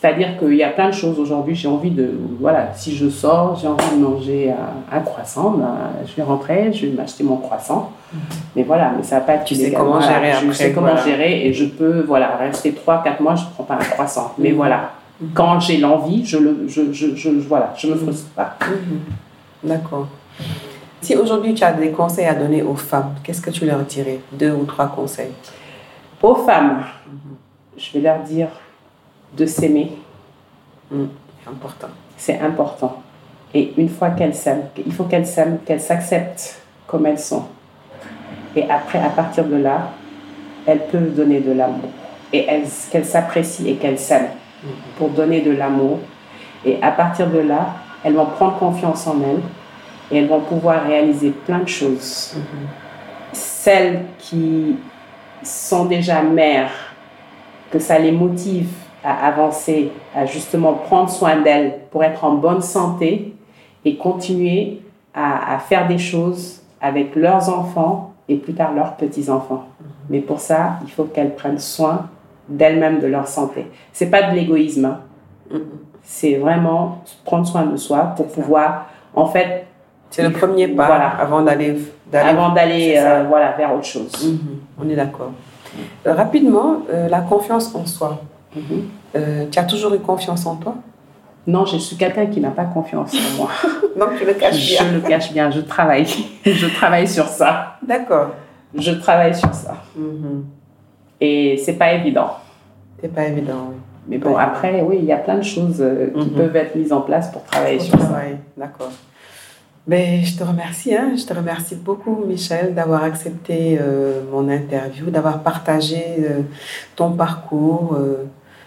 C'est-à-dire 0.00 0.38
qu'il 0.38 0.54
y 0.54 0.62
a 0.62 0.68
plein 0.68 0.90
de 0.90 0.94
choses 0.94 1.18
aujourd'hui, 1.18 1.56
j'ai 1.56 1.66
envie 1.66 1.90
de. 1.90 2.12
Voilà, 2.38 2.72
si 2.74 2.96
je 2.96 3.08
sors, 3.08 3.58
j'ai 3.60 3.66
envie 3.66 3.96
de 3.96 4.00
manger 4.00 4.54
un, 4.92 5.00
croissant, 5.00 5.50
ben, 5.50 5.76
je 6.06 6.14
vais 6.14 6.22
rentrer, 6.22 6.72
je 6.72 6.86
vais 6.86 6.92
m'acheter 6.92 7.24
mon 7.24 7.36
croissant. 7.36 7.90
Mhm. 8.12 8.20
Mais 8.54 8.62
voilà, 8.62 8.92
mais 8.96 9.02
ça 9.02 9.16
va 9.16 9.22
pas 9.22 9.34
être. 9.34 9.44
Tu 9.44 9.56
sais 9.56 9.72
comment 9.72 10.00
gérer 10.00 10.32
Je 10.46 10.52
sais 10.52 10.72
comment 10.72 10.96
gérer 10.96 11.46
et 11.46 11.52
je 11.52 11.64
peux 11.64 12.04
voilà, 12.06 12.36
rester 12.36 12.70
3-4 12.70 13.20
mois, 13.20 13.34
je 13.34 13.44
ne 13.44 13.50
prends 13.50 13.64
pas 13.64 13.74
un 13.74 13.78
croissant. 13.78 14.34
Mais 14.38 14.50
mhm. 14.50 14.56
voilà, 14.56 14.92
quand 15.34 15.58
j'ai 15.58 15.78
l'envie, 15.78 16.24
je 16.24 16.38
le, 16.38 16.68
je, 16.68 16.92
je, 16.92 17.16
je, 17.16 17.30
voilà, 17.30 17.74
je 17.76 17.88
me 17.88 17.96
frustre 17.96 18.28
pas. 18.36 18.56
D'accord. 19.64 20.06
Si 21.00 21.16
aujourd'hui 21.16 21.54
tu 21.54 21.64
as 21.64 21.72
des 21.72 21.90
conseils 21.90 22.26
à 22.26 22.34
donner 22.34 22.62
aux 22.62 22.76
femmes, 22.76 23.14
qu'est-ce 23.24 23.40
que 23.40 23.50
tu 23.50 23.66
leur 23.66 23.80
dirais? 23.80 24.20
Deux 24.32 24.52
ou 24.52 24.64
trois 24.64 24.86
conseils 24.86 25.32
Aux 26.22 26.34
femmes, 26.34 26.84
je 27.76 27.92
vais 27.92 28.00
leur 28.00 28.20
dire 28.20 28.48
de 29.36 29.46
s'aimer. 29.46 29.92
Mhm. 30.90 31.08
C'est 31.42 31.50
important. 31.50 31.88
C'est 32.16 32.40
important. 32.40 33.02
Et 33.54 33.72
une 33.76 33.88
fois 33.88 34.10
qu'elles 34.10 34.34
s'aiment, 34.34 34.68
il 34.84 34.92
faut 34.92 35.04
qu'elles 35.04 35.26
s'aiment, 35.26 35.58
qu'elles 35.64 35.80
s'acceptent 35.80 36.60
comme 36.86 37.06
elles 37.06 37.18
sont. 37.18 37.44
Et 38.56 38.68
après, 38.68 38.98
à 38.98 39.10
partir 39.10 39.44
de 39.44 39.56
là, 39.56 39.90
elles 40.66 40.86
peuvent 40.86 41.14
donner 41.14 41.40
de 41.40 41.52
l'amour. 41.52 41.88
Et 42.32 42.46
qu'elles 42.90 43.06
s'apprécient 43.06 43.66
et 43.66 43.76
qu'elles 43.76 43.98
s'aiment 43.98 44.30
pour 44.98 45.10
donner 45.10 45.40
de 45.40 45.52
l'amour. 45.52 45.98
Et 46.64 46.82
à 46.82 46.90
partir 46.90 47.30
de 47.30 47.38
là, 47.38 47.74
elles 48.04 48.14
vont 48.14 48.26
prendre 48.26 48.58
confiance 48.58 49.06
en 49.06 49.16
elles 49.22 49.40
et 50.10 50.18
elles 50.18 50.28
vont 50.28 50.40
pouvoir 50.40 50.84
réaliser 50.84 51.30
plein 51.30 51.60
de 51.60 51.68
choses. 51.68 52.36
Celles 53.32 54.04
qui 54.18 54.76
sont 55.42 55.84
déjà 55.84 56.22
mères, 56.22 56.72
que 57.70 57.78
ça 57.78 57.98
les 57.98 58.12
motive 58.12 58.70
à 59.04 59.26
avancer, 59.28 59.92
à 60.14 60.26
justement 60.26 60.74
prendre 60.74 61.08
soin 61.10 61.36
d'elles 61.40 61.80
pour 61.90 62.02
être 62.02 62.24
en 62.24 62.34
bonne 62.34 62.62
santé 62.62 63.34
et 63.84 63.96
continuer 63.96 64.80
à, 65.14 65.54
à 65.54 65.58
faire 65.58 65.86
des 65.86 65.98
choses 65.98 66.62
avec 66.80 67.14
leurs 67.14 67.48
enfants 67.48 68.14
et 68.28 68.36
plus 68.36 68.54
tard 68.54 68.74
leurs 68.74 68.96
petits-enfants. 68.96 69.66
Mais 70.10 70.20
pour 70.20 70.40
ça, 70.40 70.78
il 70.84 70.90
faut 70.90 71.04
qu'elles 71.04 71.34
prennent 71.34 71.58
soin 71.58 72.08
d'elles-mêmes, 72.48 72.98
de 73.00 73.06
leur 73.06 73.28
santé. 73.28 73.66
C'est 73.92 74.10
pas 74.10 74.30
de 74.30 74.34
l'égoïsme. 74.34 74.84
hein. 74.86 75.58
C'est 76.02 76.36
vraiment 76.36 77.02
prendre 77.24 77.46
soin 77.46 77.64
de 77.66 77.76
soi 77.76 78.14
pour 78.16 78.28
pouvoir, 78.28 78.86
en 79.14 79.26
fait, 79.26 79.67
C'est 80.10 80.22
le 80.22 80.30
premier 80.32 80.68
pas 80.68 80.86
Voilà. 80.86 81.08
avant 81.20 81.42
d'aller 81.42 81.76
avant 82.12 82.50
d'aller 82.54 82.96
ça. 82.96 83.18
euh, 83.20 83.24
voilà, 83.28 83.52
vers 83.52 83.74
autre 83.74 83.84
chose. 83.84 84.10
Mhm, 84.24 84.38
On 84.82 84.88
est 84.88 84.96
d'accord. 84.96 85.32
Euh, 86.06 86.14
rapidement, 86.14 86.78
euh, 86.90 87.08
la 87.08 87.20
confiance 87.20 87.74
en 87.74 87.84
soi. 87.86 88.20
Mhm. 88.56 88.84
Tu 89.50 89.58
as 89.58 89.64
toujours 89.64 89.94
eu 89.94 89.98
confiance 89.98 90.46
en 90.46 90.56
toi? 90.56 90.74
Non, 91.46 91.64
je 91.64 91.76
suis 91.78 91.96
quelqu'un 91.96 92.26
qui 92.26 92.40
n'a 92.40 92.50
pas 92.50 92.64
confiance 92.64 93.14
en 93.14 93.36
moi. 93.36 93.50
Donc 93.98 94.18
tu 94.18 94.24
le 94.24 94.34
caches 94.34 94.66
bien. 94.66 94.84
Je 94.90 94.94
le 94.94 95.00
cache 95.00 95.32
bien, 95.32 95.50
je 95.50 95.60
travaille. 95.60 96.06
je 96.44 96.66
travaille 96.74 97.08
sur 97.08 97.26
ça. 97.26 97.76
D'accord. 97.82 98.30
Je 98.74 98.92
travaille 98.92 99.34
sur 99.34 99.52
ça. 99.54 99.76
Mhm. 99.96 100.44
Et 101.20 101.56
c'est 101.58 101.72
pas 101.74 101.92
évident. 101.92 102.30
C'est 103.00 103.12
pas 103.12 103.24
évident. 103.24 103.68
oui. 103.70 103.76
Mais 104.10 104.16
bon, 104.18 104.36
après, 104.36 104.80
oui, 104.82 104.98
il 105.00 105.04
y 105.04 105.12
a 105.12 105.18
plein 105.18 105.36
de 105.36 105.42
choses 105.42 105.84
qui 106.14 106.20
Mhm. 106.30 106.30
peuvent 106.30 106.56
être 106.56 106.74
mises 106.76 106.92
en 106.94 107.02
place 107.02 107.30
pour 107.30 107.42
travailler 107.44 107.78
sur 107.78 107.98
ça. 107.98 108.06
travail, 108.06 108.38
D'accord. 108.56 108.90
Ben, 109.88 110.22
je 110.22 110.36
te 110.36 110.44
remercie, 110.44 110.94
hein. 110.94 111.14
je 111.16 111.24
te 111.24 111.32
remercie 111.32 111.74
beaucoup, 111.74 112.22
Michel, 112.26 112.74
d'avoir 112.74 113.04
accepté 113.04 113.78
euh, 113.80 114.20
mon 114.30 114.46
interview, 114.50 115.08
d'avoir 115.08 115.42
partagé 115.42 116.04
euh, 116.18 116.42
ton 116.94 117.12
parcours, 117.12 117.94
euh, 117.94 118.24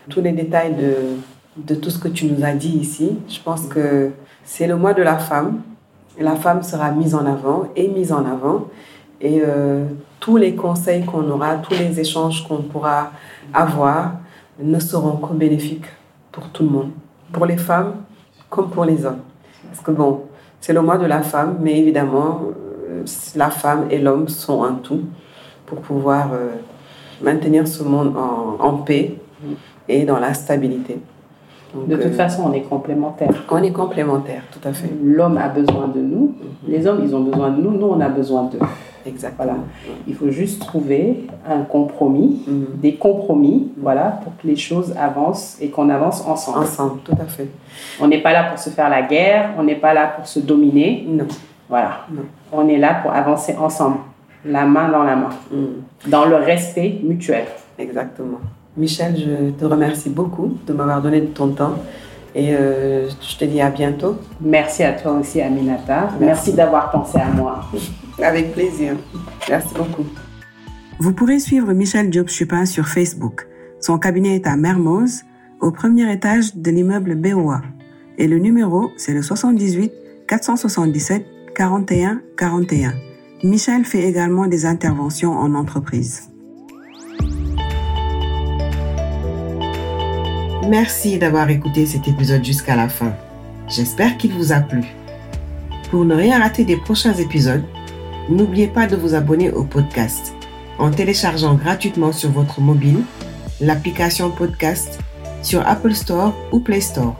tous 0.09 0.19
les 0.19 0.31
détails 0.31 0.73
de, 0.73 0.95
de 1.57 1.75
tout 1.75 1.91
ce 1.91 1.99
que 1.99 2.07
tu 2.07 2.25
nous 2.25 2.43
as 2.43 2.53
dit 2.53 2.75
ici. 2.75 3.19
Je 3.29 3.39
pense 3.39 3.67
que 3.67 4.09
c'est 4.43 4.65
le 4.65 4.75
mois 4.77 4.95
de 4.95 5.03
la 5.03 5.19
femme. 5.19 5.61
La 6.19 6.35
femme 6.35 6.63
sera 6.63 6.89
mise 6.89 7.13
en 7.13 7.27
avant 7.27 7.67
et 7.75 7.87
mise 7.87 8.11
en 8.11 8.25
avant. 8.25 8.65
Et 9.21 9.43
tous 10.19 10.37
les 10.37 10.55
conseils 10.55 11.05
qu'on 11.05 11.29
aura, 11.29 11.57
tous 11.57 11.75
les 11.75 11.99
échanges 11.99 12.43
qu'on 12.47 12.63
pourra 12.63 13.11
avoir 13.53 14.13
ne 14.59 14.79
seront 14.79 15.17
que 15.17 15.33
bénéfiques 15.33 15.85
pour 16.31 16.49
tout 16.49 16.63
le 16.63 16.69
monde, 16.69 16.89
pour 17.31 17.45
les 17.45 17.57
femmes 17.57 17.93
comme 18.49 18.71
pour 18.71 18.83
les 18.83 19.05
hommes. 19.05 19.21
Parce 19.69 19.81
que 19.81 19.91
bon, 19.91 20.23
c'est 20.61 20.73
le 20.73 20.81
mois 20.81 20.97
de 20.97 21.05
la 21.07 21.21
femme, 21.21 21.57
mais 21.59 21.77
évidemment, 21.79 22.41
euh, 22.89 23.03
la 23.35 23.49
femme 23.49 23.87
et 23.89 23.97
l'homme 23.97 24.27
sont 24.29 24.63
un 24.63 24.73
tout 24.73 25.01
pour 25.65 25.79
pouvoir 25.79 26.29
euh, 26.33 26.49
maintenir 27.21 27.67
ce 27.67 27.83
monde 27.83 28.15
en, 28.15 28.63
en 28.63 28.73
paix 28.77 29.15
et 29.89 30.05
dans 30.05 30.19
la 30.19 30.33
stabilité. 30.33 30.99
Donc, 31.73 31.87
De 31.87 31.95
toute 31.95 32.05
euh, 32.05 32.11
façon, 32.11 32.43
on 32.47 32.53
est 32.53 32.61
complémentaires. 32.61 33.29
on 33.49 33.63
est 33.63 33.71
complémentaires, 33.71 34.43
tout 34.51 34.65
à 34.67 34.71
fait. 34.73 34.89
L'homme 35.03 35.37
a 35.37 35.47
besoin 35.49 35.87
de 35.87 35.99
nous, 35.99 36.35
les 36.67 36.85
hommes, 36.85 37.01
ils 37.03 37.15
ont 37.15 37.21
besoin 37.21 37.49
de 37.49 37.61
nous, 37.61 37.71
nous, 37.71 37.87
on 37.87 37.99
a 37.99 38.09
besoin 38.09 38.43
d'eux. 38.43 38.59
Exactement. 39.05 39.43
Voilà. 39.51 39.59
Il 40.07 40.15
faut 40.15 40.29
juste 40.29 40.59
trouver 40.61 41.27
un 41.47 41.61
compromis, 41.61 42.41
Mhm. 42.47 42.65
des 42.81 42.95
compromis, 42.95 43.71
voilà, 43.77 44.19
pour 44.23 44.33
que 44.37 44.47
les 44.47 44.55
choses 44.55 44.93
avancent 44.97 45.57
et 45.61 45.69
qu'on 45.69 45.89
avance 45.89 46.25
ensemble. 46.27 46.59
Ensemble, 46.59 46.99
tout 47.03 47.13
à 47.19 47.25
fait. 47.25 47.47
On 48.01 48.07
n'est 48.07 48.21
pas 48.21 48.33
là 48.33 48.43
pour 48.49 48.59
se 48.59 48.69
faire 48.69 48.89
la 48.89 49.01
guerre, 49.03 49.51
on 49.57 49.63
n'est 49.63 49.75
pas 49.75 49.93
là 49.93 50.07
pour 50.15 50.27
se 50.27 50.39
dominer, 50.39 51.05
Non. 51.09 51.25
voilà. 51.69 52.05
Non. 52.11 52.23
On 52.51 52.67
est 52.67 52.77
là 52.77 52.95
pour 53.01 53.11
avancer 53.11 53.55
ensemble, 53.59 53.97
la 54.45 54.65
main 54.65 54.89
dans 54.89 55.03
la 55.03 55.15
main, 55.15 55.29
Mhm. 55.51 56.09
dans 56.11 56.25
le 56.25 56.35
respect 56.35 56.99
mutuel. 57.03 57.45
Exactement. 57.77 58.39
Michel, 58.77 59.15
je 59.17 59.51
te 59.51 59.65
remercie 59.65 60.09
beaucoup 60.09 60.57
de 60.65 60.71
m'avoir 60.73 61.01
donné 61.01 61.19
de 61.21 61.25
ton 61.27 61.49
temps 61.49 61.73
et 62.33 62.55
euh, 62.55 63.09
je 63.09 63.37
te 63.37 63.45
dis 63.45 63.61
à 63.61 63.69
bientôt. 63.69 64.17
Merci 64.39 64.83
à 64.83 64.93
toi 64.93 65.13
aussi, 65.13 65.41
Aminata. 65.41 66.01
Merci. 66.01 66.19
Merci 66.19 66.53
d'avoir 66.53 66.91
pensé 66.91 67.17
à 67.17 67.25
moi. 67.25 67.61
Avec 68.21 68.53
plaisir. 68.53 68.95
Merci 69.49 69.73
beaucoup. 69.75 70.05
Vous 70.99 71.13
pourrez 71.13 71.39
suivre 71.39 71.73
Michel 71.73 72.09
Diop 72.09 72.29
Chupin 72.29 72.65
sur 72.65 72.87
Facebook. 72.87 73.47
Son 73.79 73.97
cabinet 73.97 74.35
est 74.35 74.47
à 74.47 74.55
Mermoz, 74.55 75.23
au 75.59 75.71
premier 75.71 76.11
étage 76.11 76.55
de 76.55 76.71
l'immeuble 76.71 77.15
BOA. 77.15 77.61
Et 78.17 78.27
le 78.27 78.37
numéro, 78.37 78.91
c'est 78.97 79.13
le 79.13 79.21
78 79.21 79.91
477 80.27 81.25
41 81.55 82.21
41. 82.37 82.93
Michel 83.43 83.83
fait 83.83 84.03
également 84.03 84.47
des 84.47 84.65
interventions 84.65 85.31
en 85.31 85.55
entreprise. 85.55 86.30
Merci 90.67 91.17
d'avoir 91.17 91.49
écouté 91.49 91.87
cet 91.87 92.07
épisode 92.07 92.45
jusqu'à 92.45 92.75
la 92.75 92.87
fin. 92.87 93.13
J'espère 93.67 94.17
qu'il 94.17 94.31
vous 94.33 94.51
a 94.51 94.59
plu. 94.59 94.83
Pour 95.89 96.05
ne 96.05 96.13
rien 96.13 96.39
rater 96.39 96.63
des 96.63 96.77
prochains 96.77 97.15
épisodes, 97.15 97.63
n'oubliez 98.29 98.67
pas 98.67 98.85
de 98.85 98.95
vous 98.95 99.15
abonner 99.15 99.51
au 99.51 99.63
podcast 99.63 100.33
en 100.77 100.91
téléchargeant 100.91 101.55
gratuitement 101.55 102.11
sur 102.11 102.29
votre 102.29 102.61
mobile 102.61 102.99
l'application 103.59 104.29
podcast 104.29 104.99
sur 105.41 105.67
Apple 105.67 105.93
Store 105.93 106.33
ou 106.51 106.59
Play 106.59 106.81
Store. 106.81 107.15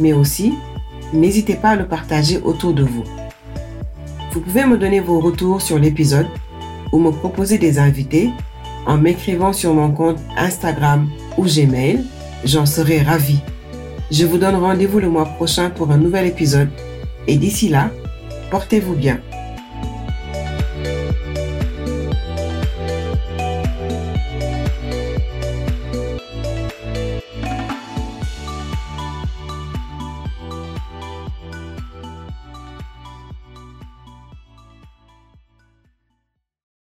Mais 0.00 0.12
aussi, 0.12 0.54
n'hésitez 1.12 1.54
pas 1.54 1.70
à 1.70 1.76
le 1.76 1.86
partager 1.86 2.40
autour 2.42 2.74
de 2.74 2.82
vous. 2.82 3.04
Vous 4.32 4.40
pouvez 4.40 4.64
me 4.64 4.76
donner 4.76 5.00
vos 5.00 5.20
retours 5.20 5.62
sur 5.62 5.78
l'épisode 5.78 6.28
ou 6.90 6.98
me 6.98 7.12
proposer 7.12 7.58
des 7.58 7.78
invités 7.78 8.30
en 8.86 8.98
m'écrivant 8.98 9.52
sur 9.52 9.72
mon 9.72 9.92
compte 9.92 10.18
Instagram 10.36 11.08
ou 11.38 11.44
Gmail 11.44 12.04
J'en 12.44 12.66
serai 12.66 13.02
ravi. 13.02 13.38
Je 14.10 14.26
vous 14.26 14.36
donne 14.36 14.56
rendez-vous 14.56 14.98
le 14.98 15.08
mois 15.08 15.24
prochain 15.24 15.70
pour 15.70 15.90
un 15.90 15.96
nouvel 15.96 16.26
épisode. 16.26 16.68
Et 17.26 17.36
d'ici 17.36 17.68
là, 17.68 17.90
portez-vous 18.50 18.94
bien. 18.94 19.20